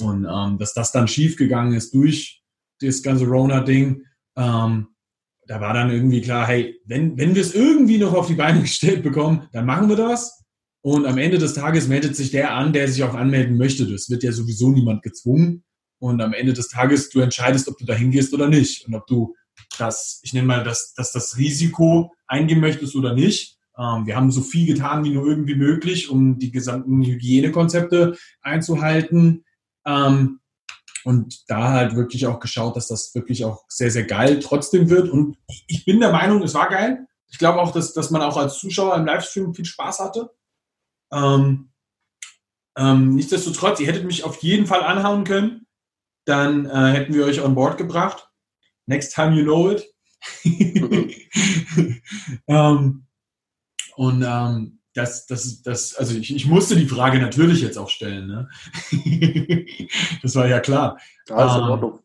[0.02, 2.43] Und ähm, dass das dann schiefgegangen ist durch
[2.88, 4.04] das ganze Rona-Ding,
[4.36, 4.88] ähm,
[5.48, 8.62] da war dann irgendwie klar, hey, wenn, wenn wir es irgendwie noch auf die Beine
[8.62, 10.44] gestellt bekommen, dann machen wir das.
[10.82, 13.90] Und am Ende des Tages meldet sich der an, der sich auch anmelden möchte.
[13.90, 15.64] Das wird ja sowieso niemand gezwungen.
[16.00, 18.86] Und am Ende des Tages, du entscheidest, ob du da hingehst oder nicht.
[18.86, 19.34] Und ob du
[19.78, 23.58] das, ich nenne mal, dass, dass das Risiko eingehen möchtest oder nicht.
[23.78, 29.46] Ähm, wir haben so viel getan wie nur irgendwie möglich, um die gesamten Hygienekonzepte einzuhalten.
[29.86, 30.40] Ähm,
[31.06, 35.10] und da halt wirklich auch geschaut, dass das wirklich auch sehr, sehr geil trotzdem wird.
[35.10, 35.38] Und
[35.68, 37.08] ich bin der Meinung, es war geil.
[37.28, 40.32] Ich glaube auch, dass, dass man auch als Zuschauer im Livestream viel Spaß hatte.
[41.12, 41.72] Ähm,
[42.78, 45.68] ähm, nichtsdestotrotz, ihr hättet mich auf jeden Fall anhauen können.
[46.26, 48.30] Dann äh, hätten wir euch on board gebracht.
[48.86, 49.86] Next time you know it.
[52.48, 53.08] ähm,
[53.96, 58.28] und ähm, das, das, das, also ich, ich musste die Frage natürlich jetzt auch stellen.
[58.28, 58.50] Ne?
[60.22, 60.98] das war ja klar.
[61.30, 62.00] Ja, in ähm, Ordnung.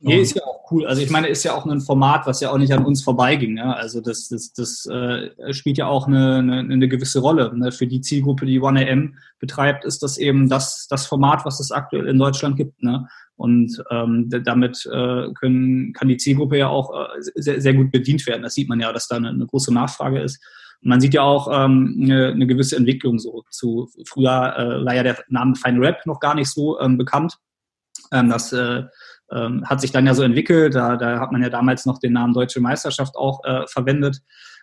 [0.00, 0.86] Nee, ist ja auch cool.
[0.86, 3.54] Also ich meine, ist ja auch ein Format, was ja auch nicht an uns vorbeiging.
[3.54, 3.74] Ne?
[3.74, 7.56] Also das, das, das äh, spielt ja auch eine, eine, eine gewisse Rolle.
[7.56, 7.72] Ne?
[7.72, 12.06] Für die Zielgruppe, die OneAM betreibt, ist das eben das, das Format, was es aktuell
[12.06, 12.82] in Deutschland gibt.
[12.82, 13.08] Ne?
[13.36, 18.26] Und ähm, damit äh, können, kann die Zielgruppe ja auch äh, sehr, sehr gut bedient
[18.26, 18.42] werden.
[18.42, 20.38] Das sieht man ja, dass da eine, eine große Nachfrage ist
[20.84, 23.44] man sieht ja auch ähm, eine, eine gewisse Entwicklung so.
[23.50, 27.38] Zu früher äh, war ja der Name Fine Rap noch gar nicht so ähm, bekannt.
[28.12, 28.84] Ähm, das äh,
[29.32, 30.74] ähm, hat sich dann ja so entwickelt.
[30.74, 34.20] Da, da hat man ja damals noch den Namen Deutsche Meisterschaft auch äh, verwendet.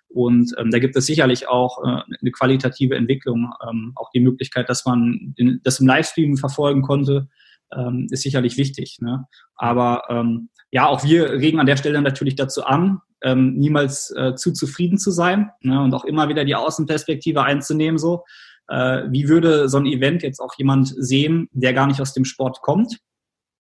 [0.07, 3.51] Und ähm, da gibt es sicherlich auch äh, eine qualitative Entwicklung.
[3.67, 7.30] Ähm, auch die Möglichkeit, dass man den, das im Livestream verfolgen konnte,
[7.76, 8.97] ähm, ist sicherlich wichtig.
[9.01, 9.26] Ne?
[9.55, 14.36] Aber ähm, ja, auch wir regen an der Stelle natürlich dazu an, ähm, niemals äh,
[14.36, 15.82] zu zufrieden zu sein ne?
[15.82, 17.97] und auch immer wieder die Außenperspektive einzunehmen.
[17.97, 18.24] So,
[18.67, 22.26] äh, wie würde so ein Event jetzt auch jemand sehen, der gar nicht aus dem
[22.26, 22.97] Sport kommt?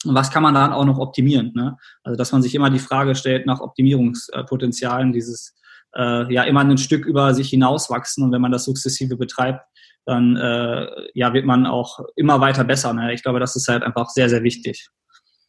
[0.03, 1.51] Und was kann man dann auch noch optimieren?
[1.53, 1.77] Ne?
[2.03, 5.55] Also, dass man sich immer die Frage stellt nach Optimierungspotenzialen, dieses
[5.95, 9.65] äh, ja immer ein Stück über sich hinauswachsen und wenn man das sukzessive betreibt,
[10.05, 12.93] dann äh, ja, wird man auch immer weiter besser.
[12.93, 13.13] Ne?
[13.13, 14.89] Ich glaube, das ist halt einfach sehr, sehr wichtig.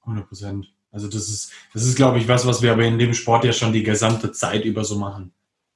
[0.03, 0.67] 100 Prozent.
[0.91, 3.53] Also das ist, das ist, glaube ich, was, was wir aber in dem Sport ja
[3.53, 5.33] schon die gesamte Zeit über so machen.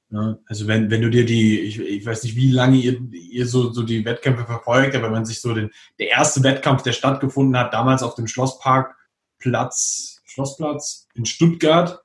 [0.09, 0.39] Ne?
[0.45, 3.71] Also wenn, wenn du dir die, ich, ich weiß nicht, wie lange ihr, ihr so,
[3.71, 7.57] so die Wettkämpfe verfolgt, aber wenn man sich so den, der erste Wettkampf, der stattgefunden
[7.57, 12.03] hat, damals auf dem Schlossparkplatz, Schlossplatz in Stuttgart,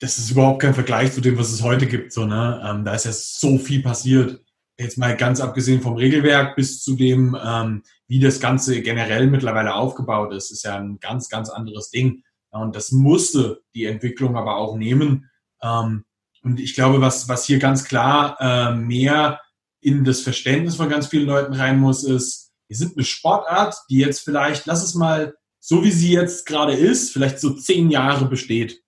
[0.00, 2.12] das ist überhaupt kein Vergleich zu dem, was es heute gibt.
[2.12, 2.62] So, ne?
[2.64, 4.42] Ähm, da ist ja so viel passiert.
[4.78, 9.74] Jetzt mal ganz abgesehen vom Regelwerk bis zu dem, ähm, wie das Ganze generell mittlerweile
[9.74, 12.22] aufgebaut ist, ist ja ein ganz, ganz anderes Ding.
[12.50, 15.30] Und das musste die Entwicklung aber auch nehmen.
[15.62, 16.04] Ähm,
[16.42, 19.40] und ich glaube, was, was hier ganz klar äh, mehr
[19.80, 23.98] in das Verständnis von ganz vielen Leuten rein muss, ist, wir sind eine Sportart, die
[23.98, 28.26] jetzt vielleicht, lass es mal so wie sie jetzt gerade ist, vielleicht so zehn Jahre
[28.26, 28.82] besteht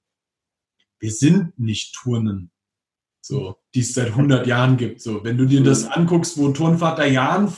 [1.01, 2.51] wir sind nicht Turnen,
[3.21, 5.03] so, die es seit 100 Jahren gibt.
[5.03, 7.53] So, wenn du dir das anguckst, wo Turnvater Jan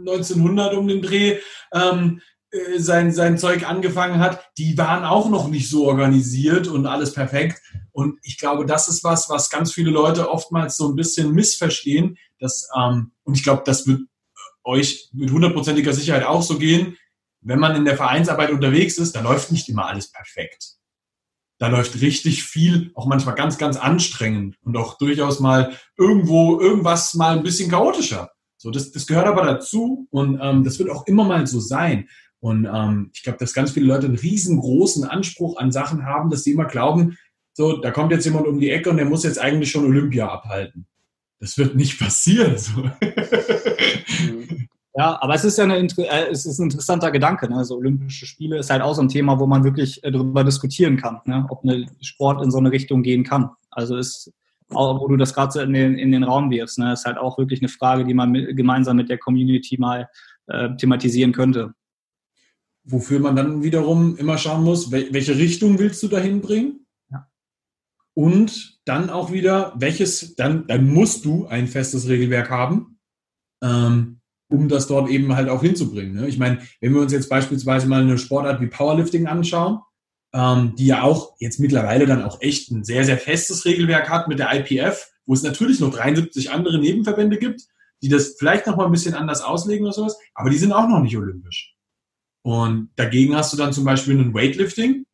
[0.00, 1.38] 1900 um den Dreh
[1.72, 2.20] ähm,
[2.50, 7.12] äh, sein, sein Zeug angefangen hat, die waren auch noch nicht so organisiert und alles
[7.12, 7.60] perfekt.
[7.92, 12.16] Und ich glaube, das ist was, was ganz viele Leute oftmals so ein bisschen missverstehen.
[12.38, 14.02] Dass, ähm, und ich glaube, das wird
[14.64, 16.96] euch mit hundertprozentiger Sicherheit auch so gehen.
[17.40, 20.78] Wenn man in der Vereinsarbeit unterwegs ist, da läuft nicht immer alles perfekt
[21.58, 27.14] da läuft richtig viel, auch manchmal ganz, ganz anstrengend und auch durchaus mal irgendwo irgendwas
[27.14, 28.30] mal ein bisschen chaotischer.
[28.56, 32.08] So, das, das gehört aber dazu und ähm, das wird auch immer mal so sein.
[32.40, 36.44] Und ähm, ich glaube, dass ganz viele Leute einen riesengroßen Anspruch an Sachen haben, dass
[36.44, 37.16] sie immer glauben,
[37.52, 40.28] so, da kommt jetzt jemand um die Ecke und der muss jetzt eigentlich schon Olympia
[40.28, 40.86] abhalten.
[41.38, 42.58] Das wird nicht passieren.
[42.58, 42.82] So.
[42.82, 44.68] Mhm.
[44.96, 47.48] Ja, aber es ist ja eine, äh, es ist ein interessanter Gedanke.
[47.48, 47.56] Ne?
[47.56, 50.96] Also Olympische Spiele ist halt auch so ein Thema, wo man wirklich äh, darüber diskutieren
[50.96, 51.46] kann, ne?
[51.48, 53.50] ob ein Sport in so eine Richtung gehen kann.
[53.70, 54.32] Also ist
[54.70, 56.92] auch, wo du das gerade so in den, in den Raum wirfst, ne?
[56.92, 60.08] ist halt auch wirklich eine Frage, die man mit, gemeinsam mit der Community mal
[60.46, 61.74] äh, thematisieren könnte.
[62.84, 66.86] Wofür man dann wiederum immer schauen muss, welche Richtung willst du dahin bringen?
[67.10, 67.26] Ja.
[68.14, 72.98] Und dann auch wieder, welches, dann, dann musst du ein festes Regelwerk haben.
[73.62, 74.20] Ähm,
[74.54, 76.14] um das dort eben halt auch hinzubringen.
[76.14, 76.28] Ne?
[76.28, 79.80] Ich meine, wenn wir uns jetzt beispielsweise mal eine Sportart wie Powerlifting anschauen,
[80.32, 84.28] ähm, die ja auch jetzt mittlerweile dann auch echt ein sehr, sehr festes Regelwerk hat
[84.28, 87.62] mit der IPF, wo es natürlich noch 73 andere Nebenverbände gibt,
[88.02, 90.88] die das vielleicht noch mal ein bisschen anders auslegen oder sowas, aber die sind auch
[90.88, 91.74] noch nicht olympisch.
[92.42, 95.06] Und dagegen hast du dann zum Beispiel ein Weightlifting,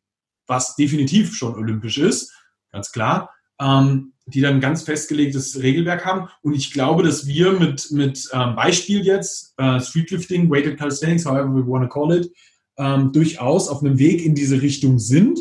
[0.47, 2.33] was definitiv schon olympisch ist,
[2.71, 3.31] ganz klar.
[3.59, 6.29] Ähm, die dann ein ganz festgelegtes Regelwerk haben.
[6.41, 11.53] Und ich glaube, dass wir mit, mit ähm, Beispiel jetzt, äh, Streetlifting, Weighted Calisthenics, however
[11.53, 12.31] we want to call it,
[12.77, 15.39] ähm, durchaus auf einem Weg in diese Richtung sind.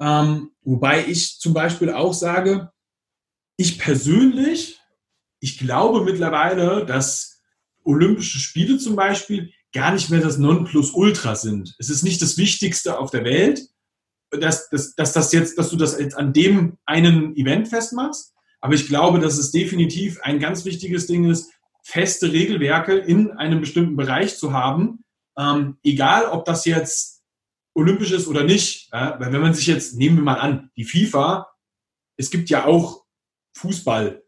[0.00, 2.70] Ähm, wobei ich zum Beispiel auch sage,
[3.56, 4.80] ich persönlich,
[5.40, 7.40] ich glaube mittlerweile, dass
[7.84, 11.74] Olympische Spiele zum Beispiel gar nicht mehr das Nonplusultra sind.
[11.78, 13.68] Es ist nicht das Wichtigste auf der Welt,
[14.30, 18.34] dass, dass, dass das jetzt, dass du das jetzt an dem einen Event festmachst.
[18.60, 21.50] Aber ich glaube, dass es definitiv ein ganz wichtiges Ding ist,
[21.82, 25.04] feste Regelwerke in einem bestimmten Bereich zu haben.
[25.38, 27.22] Ähm, egal, ob das jetzt
[27.74, 28.90] olympisch ist oder nicht.
[28.92, 29.18] Ja?
[29.18, 31.48] Weil wenn man sich jetzt, nehmen wir mal an, die FIFA,
[32.16, 33.04] es gibt ja auch
[33.56, 34.22] Fußball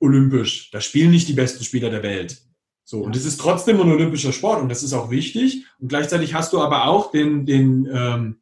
[0.00, 0.70] olympisch.
[0.70, 2.40] Da spielen nicht die besten Spieler der Welt.
[2.84, 5.66] So, und es ist trotzdem ein olympischer Sport und das ist auch wichtig.
[5.78, 8.40] Und gleichzeitig hast du aber auch den, den ähm,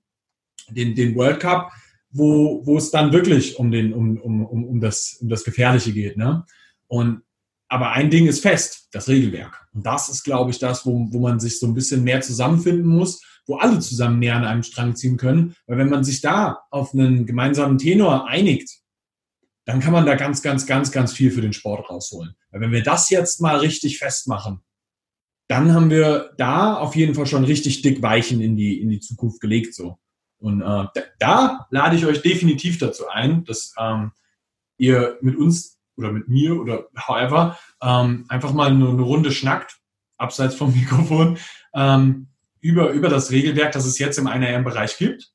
[0.70, 1.70] den, den World Cup,
[2.10, 5.92] wo, wo es dann wirklich um, den, um, um, um, um, das, um das Gefährliche
[5.92, 6.16] geht.
[6.16, 6.44] Ne?
[6.86, 7.22] Und,
[7.68, 9.68] aber ein Ding ist fest, das Regelwerk.
[9.74, 12.86] Und das ist, glaube ich, das, wo, wo man sich so ein bisschen mehr zusammenfinden
[12.86, 15.54] muss, wo alle zusammen mehr an einem Strang ziehen können.
[15.66, 18.78] Weil wenn man sich da auf einen gemeinsamen Tenor einigt,
[19.66, 22.34] dann kann man da ganz, ganz, ganz, ganz viel für den Sport rausholen.
[22.50, 24.62] Weil wenn wir das jetzt mal richtig festmachen,
[25.46, 29.00] dann haben wir da auf jeden Fall schon richtig dick Weichen in die, in die
[29.00, 29.98] Zukunft gelegt, so.
[30.38, 34.12] Und äh, da, da, lade ich euch definitiv dazu ein, dass ähm,
[34.76, 39.78] ihr mit uns oder mit mir oder however ähm, einfach mal eine, eine Runde schnackt,
[40.16, 41.38] abseits vom Mikrofon,
[41.74, 42.28] ähm,
[42.60, 45.32] über, über das Regelwerk, das es jetzt im 1RM-Bereich gibt.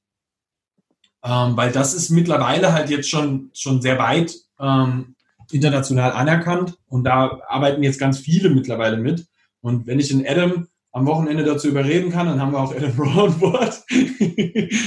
[1.24, 5.16] Ähm, weil das ist mittlerweile halt jetzt schon, schon sehr weit ähm,
[5.52, 9.26] international anerkannt und da arbeiten jetzt ganz viele mittlerweile mit.
[9.62, 12.92] Und wenn ich in Adam am Wochenende dazu überreden kann, dann haben wir auch Adam
[12.98, 13.84] Raw an Bord.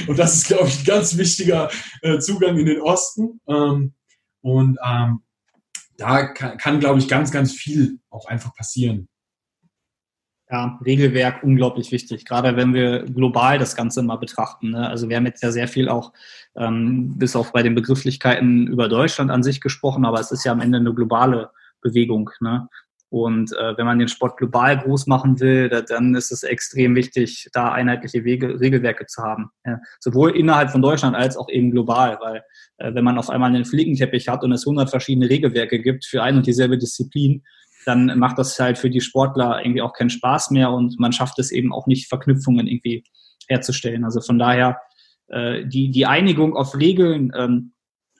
[0.07, 1.69] und das ist, glaube ich, ein ganz wichtiger
[2.01, 3.41] äh, Zugang in den Osten.
[3.47, 3.93] Ähm,
[4.41, 5.19] und ähm,
[5.97, 9.09] da kann, kann glaube ich, ganz, ganz viel auch einfach passieren.
[10.49, 14.71] Ja, Regelwerk unglaublich wichtig, gerade wenn wir global das Ganze mal betrachten.
[14.71, 14.87] Ne?
[14.87, 16.13] Also wir haben jetzt ja sehr viel auch
[16.55, 20.53] ähm, bis auch bei den Begrifflichkeiten über Deutschland an sich gesprochen, aber es ist ja
[20.53, 21.49] am Ende eine globale
[21.81, 22.29] Bewegung.
[22.39, 22.69] Ne?
[23.09, 26.95] Und äh, wenn man den Sport global groß machen will, da, dann ist es extrem
[26.95, 29.49] wichtig, da einheitliche Wege, Regelwerke zu haben.
[29.65, 32.43] Ja, sowohl innerhalb von Deutschland als auch eben global, weil
[32.77, 36.21] äh, wenn man auf einmal einen Flickenteppich hat und es 100 verschiedene Regelwerke gibt für
[36.21, 37.43] ein und dieselbe Disziplin,
[37.85, 41.39] dann macht das halt für die Sportler irgendwie auch keinen Spaß mehr und man schafft
[41.39, 43.05] es eben auch nicht, Verknüpfungen irgendwie
[43.47, 44.03] herzustellen.
[44.03, 44.81] Also von daher
[45.29, 47.71] äh, die, die Einigung auf Regeln ähm,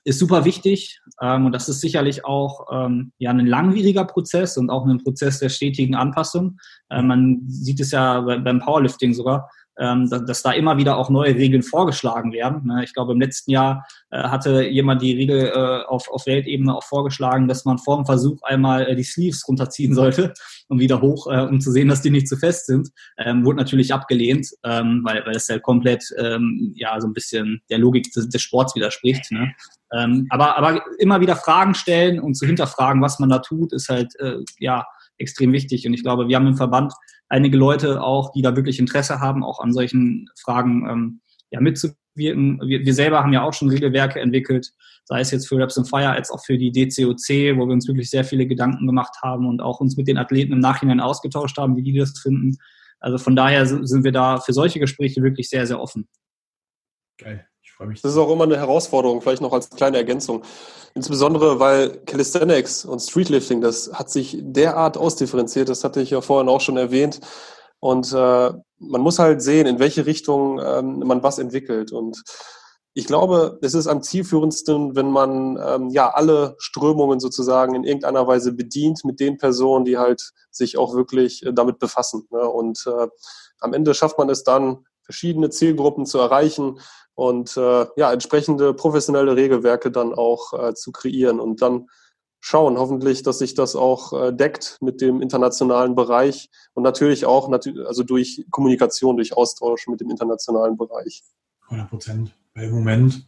[0.07, 4.69] ist super wichtig ähm, und das ist sicherlich auch ähm, ja ein langwieriger Prozess und
[4.69, 6.57] auch ein Prozess der stetigen Anpassung.
[6.89, 11.09] Äh, man sieht es ja beim Powerlifting sogar, ähm, dass, dass da immer wieder auch
[11.09, 12.65] neue Regeln vorgeschlagen werden.
[12.65, 12.83] Ne?
[12.83, 16.83] Ich glaube, im letzten Jahr äh, hatte jemand die Regel äh, auf, auf Weltebene auch
[16.83, 20.33] vorgeschlagen, dass man vor dem Versuch einmal äh, die Sleeves runterziehen sollte
[20.67, 22.89] und wieder hoch, äh, um zu sehen, dass die nicht zu fest sind.
[23.17, 27.61] Ähm, wurde natürlich abgelehnt, ähm, weil, weil das ja komplett ähm, ja so ein bisschen
[27.69, 29.31] der Logik des, des Sports widerspricht.
[29.31, 29.53] Ne?
[29.93, 33.89] Ähm, aber, aber immer wieder Fragen stellen und zu hinterfragen, was man da tut, ist
[33.89, 34.85] halt äh, ja
[35.17, 35.85] extrem wichtig.
[35.87, 36.93] Und ich glaube, wir haben im Verband
[37.29, 41.21] einige Leute auch, die da wirklich Interesse haben, auch an solchen Fragen ähm,
[41.51, 42.61] ja, mitzuwirken.
[42.61, 44.71] Wir, wir selber haben ja auch schon Regelwerke entwickelt,
[45.05, 47.87] sei es jetzt für Raps and Fire als auch für die DCOC, wo wir uns
[47.87, 51.57] wirklich sehr viele Gedanken gemacht haben und auch uns mit den Athleten im Nachhinein ausgetauscht
[51.57, 52.57] haben, wie die das finden.
[52.99, 56.07] Also von daher sind wir da für solche Gespräche wirklich sehr, sehr offen.
[57.17, 57.47] Geil
[57.77, 58.01] freue mich.
[58.01, 60.43] Das ist auch immer eine Herausforderung, vielleicht noch als kleine Ergänzung.
[60.95, 66.49] Insbesondere, weil Calisthenics und Streetlifting, das hat sich derart ausdifferenziert, das hatte ich ja vorhin
[66.49, 67.21] auch schon erwähnt.
[67.79, 71.91] Und äh, man muss halt sehen, in welche Richtung ähm, man was entwickelt.
[71.91, 72.23] Und
[72.95, 78.25] ich glaube, es ist am zielführendsten, wenn man ähm, ja alle Strömungen sozusagen in irgendeiner
[78.25, 82.27] Weise bedient mit den Personen, die halt sich auch wirklich äh, damit befassen.
[82.31, 82.39] Ne?
[82.39, 83.07] Und äh,
[83.59, 86.79] am Ende schafft man es dann, verschiedene Zielgruppen zu erreichen
[87.17, 91.87] und äh, ja, entsprechende professionelle Regelwerke dann auch äh, zu kreieren und dann
[92.39, 97.51] schauen, hoffentlich, dass sich das auch äh, deckt mit dem internationalen Bereich und natürlich auch
[97.51, 101.23] also durch Kommunikation, durch Austausch mit dem internationalen Bereich.
[101.63, 102.37] 100 Prozent.
[102.53, 103.27] Weil im Moment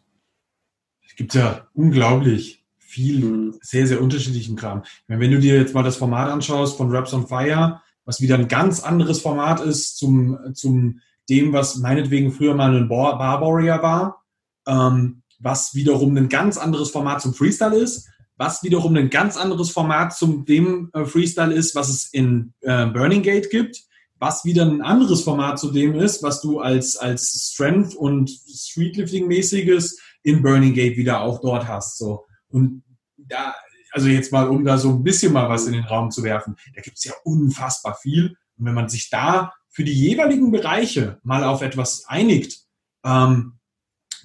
[1.17, 3.59] gibt es ja unglaublich viel, mhm.
[3.61, 4.83] sehr, sehr unterschiedlichen Kram.
[5.07, 8.35] Meine, wenn du dir jetzt mal das Format anschaust von Raps on Fire, was wieder
[8.35, 10.99] ein ganz anderes Format ist zum, zum
[11.30, 14.23] dem, was meinetwegen früher mal ein Bar Warrior war,
[14.68, 19.69] ähm, was wiederum ein ganz anderes Format zum Freestyle ist, was wiederum ein ganz anderes
[19.72, 23.84] Format zum dem äh, Freestyle ist, was es in äh, Burning Gate gibt,
[24.18, 29.97] was wieder ein anderes Format zu dem ist, was du als, als Strength und Streetlifting-mäßiges
[30.23, 31.97] in Burning Gate wieder auch dort hast.
[31.97, 32.26] So.
[32.49, 32.84] Und
[33.18, 33.56] da,
[33.91, 36.56] also jetzt mal, um da so ein bisschen mal was in den Raum zu werfen,
[36.76, 38.38] da gibt es ja unfassbar viel.
[38.57, 42.65] Und wenn man sich da für die jeweiligen Bereiche mal auf etwas einigt,
[43.06, 43.53] ähm,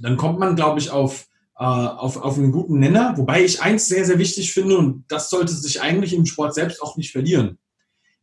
[0.00, 3.16] dann kommt man, glaube ich, auf, äh, auf, auf einen guten Nenner.
[3.18, 6.82] Wobei ich eins sehr, sehr wichtig finde, und das sollte sich eigentlich im Sport selbst
[6.82, 7.60] auch nicht verlieren.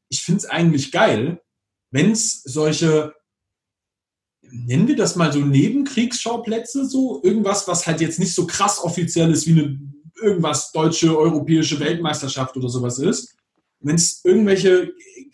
[0.09, 1.41] Ich finde es eigentlich geil,
[1.89, 3.13] wenn es solche,
[4.41, 9.31] nennen wir das mal so Nebenkriegsschauplätze, so irgendwas, was halt jetzt nicht so krass offiziell
[9.31, 9.79] ist wie eine
[10.21, 13.37] irgendwas deutsche, europäische Weltmeisterschaft oder sowas ist,
[13.79, 14.91] wenn es irgendwelche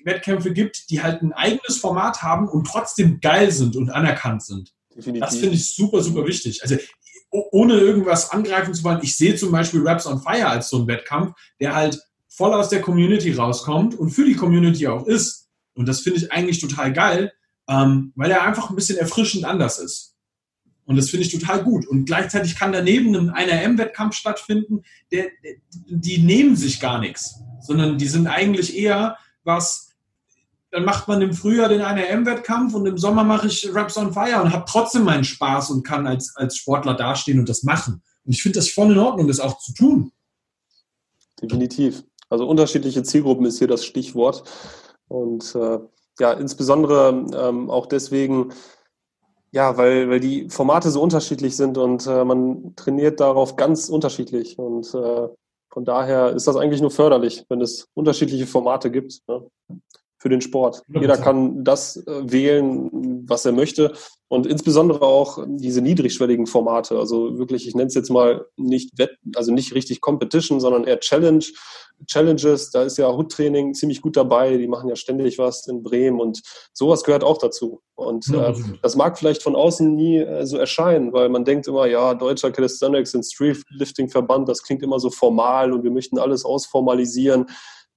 [0.08, 4.74] Wettkämpfe gibt, die halt ein eigenes Format haben und trotzdem geil sind und anerkannt sind.
[4.96, 5.22] Definitiv.
[5.22, 6.64] Das finde ich super, super wichtig.
[6.64, 6.78] Also
[7.30, 10.88] ohne irgendwas angreifen zu wollen, ich sehe zum Beispiel Raps on Fire als so ein
[10.88, 15.50] Wettkampf, der halt voll aus der Community rauskommt und für die Community auch ist.
[15.74, 17.34] Und das finde ich eigentlich total geil,
[17.68, 20.16] ähm, weil er einfach ein bisschen erfrischend anders ist.
[20.86, 21.86] Und das finde ich total gut.
[21.86, 25.26] Und gleichzeitig kann daneben ein NRM-Wettkampf stattfinden, der,
[25.90, 29.87] die nehmen sich gar nichts, sondern die sind eigentlich eher was,
[30.72, 34.42] dann macht man im Frühjahr den NRM-Wettkampf und im Sommer mache ich Raps on Fire
[34.42, 38.02] und habe trotzdem meinen Spaß und kann als, als Sportler dastehen und das machen.
[38.26, 40.12] Und ich finde das voll in Ordnung, das auch zu tun.
[41.42, 42.04] Definitiv.
[42.30, 44.44] Also unterschiedliche Zielgruppen ist hier das Stichwort.
[45.08, 45.80] Und äh,
[46.20, 48.52] ja, insbesondere ähm, auch deswegen,
[49.52, 54.60] ja, weil, weil die Formate so unterschiedlich sind und äh, man trainiert darauf ganz unterschiedlich.
[54.60, 55.30] Und äh,
[55.72, 59.50] von daher ist das eigentlich nur förderlich, wenn es unterschiedliche Formate gibt ne,
[60.28, 60.84] für den Sport.
[60.90, 63.94] Jeder kann das äh, wählen, was er möchte.
[64.28, 67.00] Und insbesondere auch diese niedrigschwelligen Formate.
[67.00, 71.00] Also wirklich, ich nenne es jetzt mal nicht Wett, also nicht richtig Competition, sondern eher
[71.00, 71.46] Challenge
[72.06, 76.20] Challenges, da ist ja Hood-Training ziemlich gut dabei, die machen ja ständig was in Bremen
[76.20, 76.42] und
[76.74, 77.82] sowas gehört auch dazu.
[77.96, 81.88] Und äh, das mag vielleicht von außen nie äh, so erscheinen, weil man denkt immer,
[81.88, 87.48] ja, deutscher Calisthenics und Streetlifting-Verband, das klingt immer so formal und wir möchten alles ausformalisieren.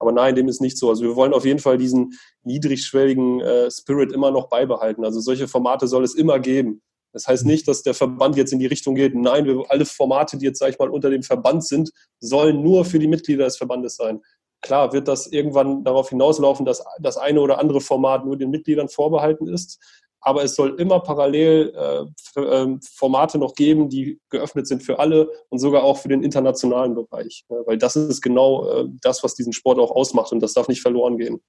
[0.01, 0.89] Aber nein, dem ist nicht so.
[0.89, 2.13] Also wir wollen auf jeden Fall diesen
[2.43, 5.05] niedrigschwelligen äh, Spirit immer noch beibehalten.
[5.05, 6.81] Also solche Formate soll es immer geben.
[7.13, 9.13] Das heißt nicht, dass der Verband jetzt in die Richtung geht.
[9.15, 12.83] Nein, wir, alle Formate, die jetzt, sage ich mal, unter dem Verband sind, sollen nur
[12.83, 14.21] für die Mitglieder des Verbandes sein.
[14.61, 18.89] klar wird das irgendwann darauf hinauslaufen, dass das eine oder andere Format nur den Mitgliedern
[18.89, 19.79] vorbehalten ist.
[20.21, 25.29] Aber es soll immer parallel äh, äh, Formate noch geben, die geöffnet sind für alle
[25.49, 27.43] und sogar auch für den internationalen Bereich.
[27.49, 30.67] Ja, weil das ist genau äh, das, was diesen Sport auch ausmacht und das darf
[30.67, 31.41] nicht verloren gehen.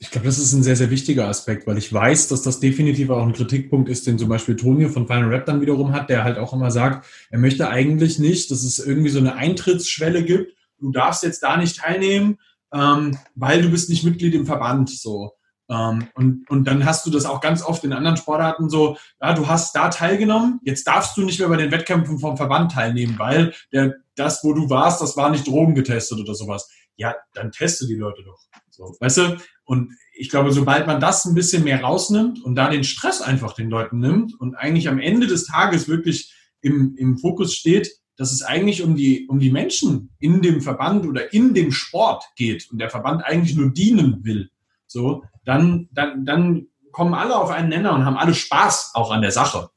[0.00, 3.10] Ich glaube, das ist ein sehr, sehr wichtiger Aspekt, weil ich weiß, dass das definitiv
[3.10, 6.22] auch ein Kritikpunkt ist, den zum Beispiel Tonio von Final Rap dann wiederum hat, der
[6.22, 10.52] halt auch immer sagt, er möchte eigentlich nicht, dass es irgendwie so eine Eintrittsschwelle gibt.
[10.78, 12.38] Du darfst jetzt da nicht teilnehmen,
[12.72, 14.90] ähm, weil du bist nicht Mitglied im Verband.
[14.90, 15.32] So.
[15.70, 19.34] Ähm, und, und dann hast du das auch ganz oft in anderen Sportarten so, ja,
[19.34, 23.18] du hast da teilgenommen, jetzt darfst du nicht mehr bei den Wettkämpfen vom Verband teilnehmen,
[23.18, 26.70] weil der, das, wo du warst, das war nicht Drogen getestet oder sowas.
[26.96, 28.40] Ja, dann teste die Leute doch.
[28.70, 29.36] So, weißt du?
[29.64, 33.52] Und ich glaube, sobald man das ein bisschen mehr rausnimmt und da den Stress einfach
[33.52, 38.32] den Leuten nimmt und eigentlich am Ende des Tages wirklich im, im Fokus steht, dass
[38.32, 42.68] es eigentlich um die, um die Menschen in dem Verband oder in dem Sport geht
[42.70, 44.50] und der Verband eigentlich nur dienen will,
[44.86, 49.22] so, dann, dann, dann kommen alle auf einen Nenner und haben alle Spaß auch an
[49.22, 49.70] der Sache.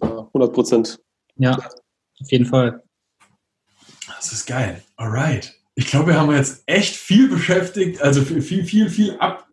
[0.00, 1.00] 100 Prozent.
[1.36, 2.82] Ja, auf jeden Fall.
[4.06, 4.82] Das ist geil.
[4.96, 5.54] Alright.
[5.74, 9.48] Ich glaube, wir haben jetzt echt viel beschäftigt, also viel, viel, viel ab,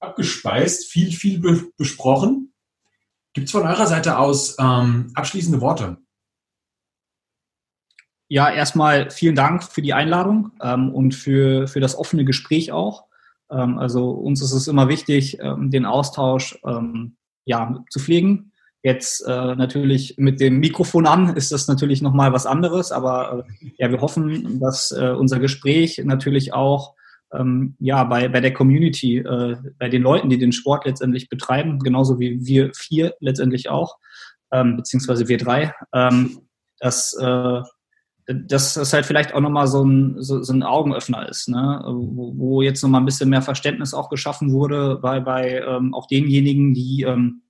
[0.00, 2.52] abgespeist, viel, viel be besprochen.
[3.34, 5.98] Gibt es von eurer Seite aus ähm, abschließende Worte?
[8.28, 13.07] Ja, erstmal vielen Dank für die Einladung ähm, und für, für das offene Gespräch auch.
[13.50, 18.52] Ähm, also uns ist es immer wichtig, ähm, den Austausch ähm, ja, zu pflegen.
[18.82, 23.70] Jetzt äh, natürlich mit dem Mikrofon an ist das natürlich nochmal was anderes, aber äh,
[23.76, 26.94] ja, wir hoffen, dass äh, unser Gespräch natürlich auch
[27.78, 32.46] ja, bei, bei der Community, bei den Leuten, die den Sport letztendlich betreiben, genauso wie
[32.46, 33.98] wir vier letztendlich auch,
[34.48, 35.74] beziehungsweise wir drei,
[36.80, 37.14] dass,
[38.28, 41.82] dass das halt vielleicht auch nochmal so ein, so, so ein Augenöffner ist, ne?
[41.86, 46.06] wo, wo jetzt nochmal ein bisschen mehr Verständnis auch geschaffen wurde bei, bei ähm, auch
[46.06, 47.42] denjenigen, die ähm,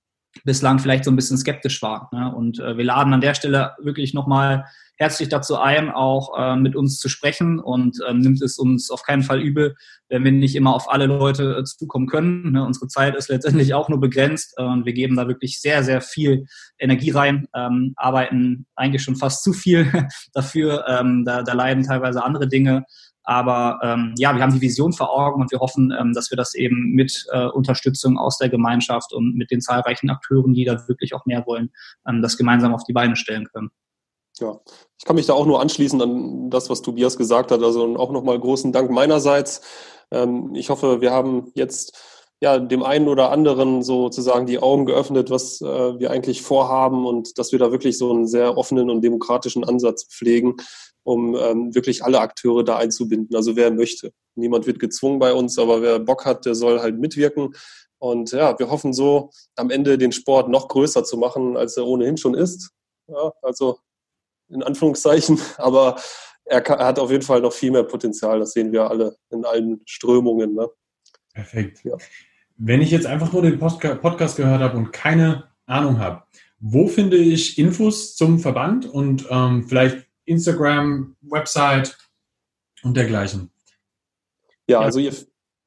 [0.45, 2.09] bislang vielleicht so ein bisschen skeptisch war.
[2.13, 2.35] Ne?
[2.35, 4.65] Und äh, wir laden an der Stelle wirklich nochmal
[4.99, 9.05] herzlich dazu ein, auch äh, mit uns zu sprechen und äh, nimmt es uns auf
[9.05, 9.77] keinen Fall übel,
[10.09, 12.53] wenn wir nicht immer auf alle Leute äh, zukommen können.
[12.53, 12.65] Ne?
[12.65, 16.01] Unsere Zeit ist letztendlich auch nur begrenzt äh, und wir geben da wirklich sehr, sehr
[16.01, 16.47] viel
[16.79, 19.91] Energie rein, ähm, arbeiten eigentlich schon fast zu viel
[20.35, 20.85] dafür.
[20.89, 22.85] Ähm, da, da leiden teilweise andere Dinge.
[23.29, 26.37] Aber ähm, ja, wir haben die Vision vor Augen und wir hoffen, ähm, dass wir
[26.39, 30.89] das eben mit äh, Unterstützung aus der Gemeinschaft und mit den zahlreichen Akteuren, die da
[30.89, 31.71] wirklich auch mehr wollen,
[32.09, 33.69] ähm, das gemeinsam auf die Beine stellen können.
[34.39, 34.59] Ja,
[34.99, 37.63] ich kann mich da auch nur anschließen an das, was Tobias gesagt hat.
[37.63, 39.61] Also auch nochmal großen Dank meinerseits.
[40.11, 41.99] Ähm, ich hoffe, wir haben jetzt
[42.41, 47.37] ja, dem einen oder anderen sozusagen die Augen geöffnet, was äh, wir eigentlich vorhaben und
[47.37, 50.55] dass wir da wirklich so einen sehr offenen und demokratischen Ansatz pflegen,
[51.09, 53.35] um ähm, wirklich alle Akteure da einzubinden.
[53.35, 54.13] Also wer möchte.
[54.35, 57.55] Niemand wird gezwungen bei uns, aber wer Bock hat, der soll halt mitwirken.
[57.97, 61.87] Und ja, wir hoffen so am Ende den Sport noch größer zu machen, als er
[61.87, 62.73] ohnehin schon ist.
[63.07, 63.79] Ja, also
[64.51, 65.97] in Anführungszeichen, aber
[66.45, 68.41] er, kann, er, hat auf jeden Fall noch viel mehr Potenzial.
[68.41, 70.55] Das sehen wir alle in allen Strömungen.
[70.55, 70.69] Ne?
[71.33, 71.85] Perfekt.
[71.85, 71.97] Ja.
[72.59, 76.25] Wenn ich jetzt einfach nur den Podcast gehört habe und keine Ahnung habe,
[76.61, 81.97] wo finde ich Infos zum Verband und ähm, vielleicht Instagram, Website
[82.83, 83.51] und dergleichen.
[84.69, 85.15] Ja, also ihr,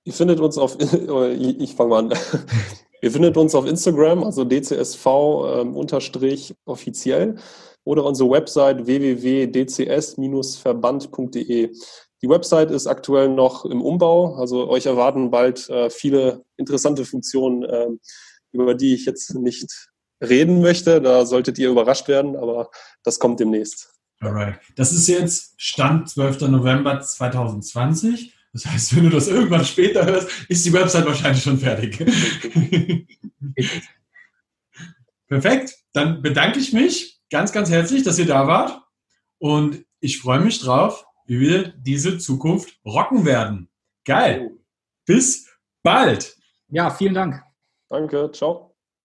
[0.04, 2.14] ihr findet uns auf, ich fange mal an.
[3.02, 7.38] ihr findet uns auf Instagram, also dcsv ähm, unterstrich offiziell
[7.84, 11.76] oder unsere Website www.dcs-verband.de.
[12.24, 17.64] Die Website ist aktuell noch im Umbau, also euch erwarten bald äh, viele interessante Funktionen,
[17.64, 17.88] äh,
[18.52, 19.90] über die ich jetzt nicht
[20.22, 21.02] reden möchte.
[21.02, 22.70] Da solltet ihr überrascht werden, aber
[23.04, 23.91] das kommt demnächst.
[24.22, 24.60] Alright.
[24.76, 26.42] Das ist jetzt Stand 12.
[26.42, 28.34] November 2020.
[28.54, 31.98] Das heißt, wenn du das irgendwann später hörst, ist die Website wahrscheinlich schon fertig.
[35.28, 35.76] Perfekt.
[35.94, 38.82] Dann bedanke ich mich ganz, ganz herzlich, dass ihr da wart.
[39.40, 43.70] Und ich freue mich drauf, wie wir diese Zukunft rocken werden.
[44.06, 44.52] Geil.
[45.06, 45.48] Bis
[45.82, 46.38] bald.
[46.68, 47.42] Ja, vielen Dank.
[47.90, 48.32] Danke.
[48.34, 48.71] Ciao.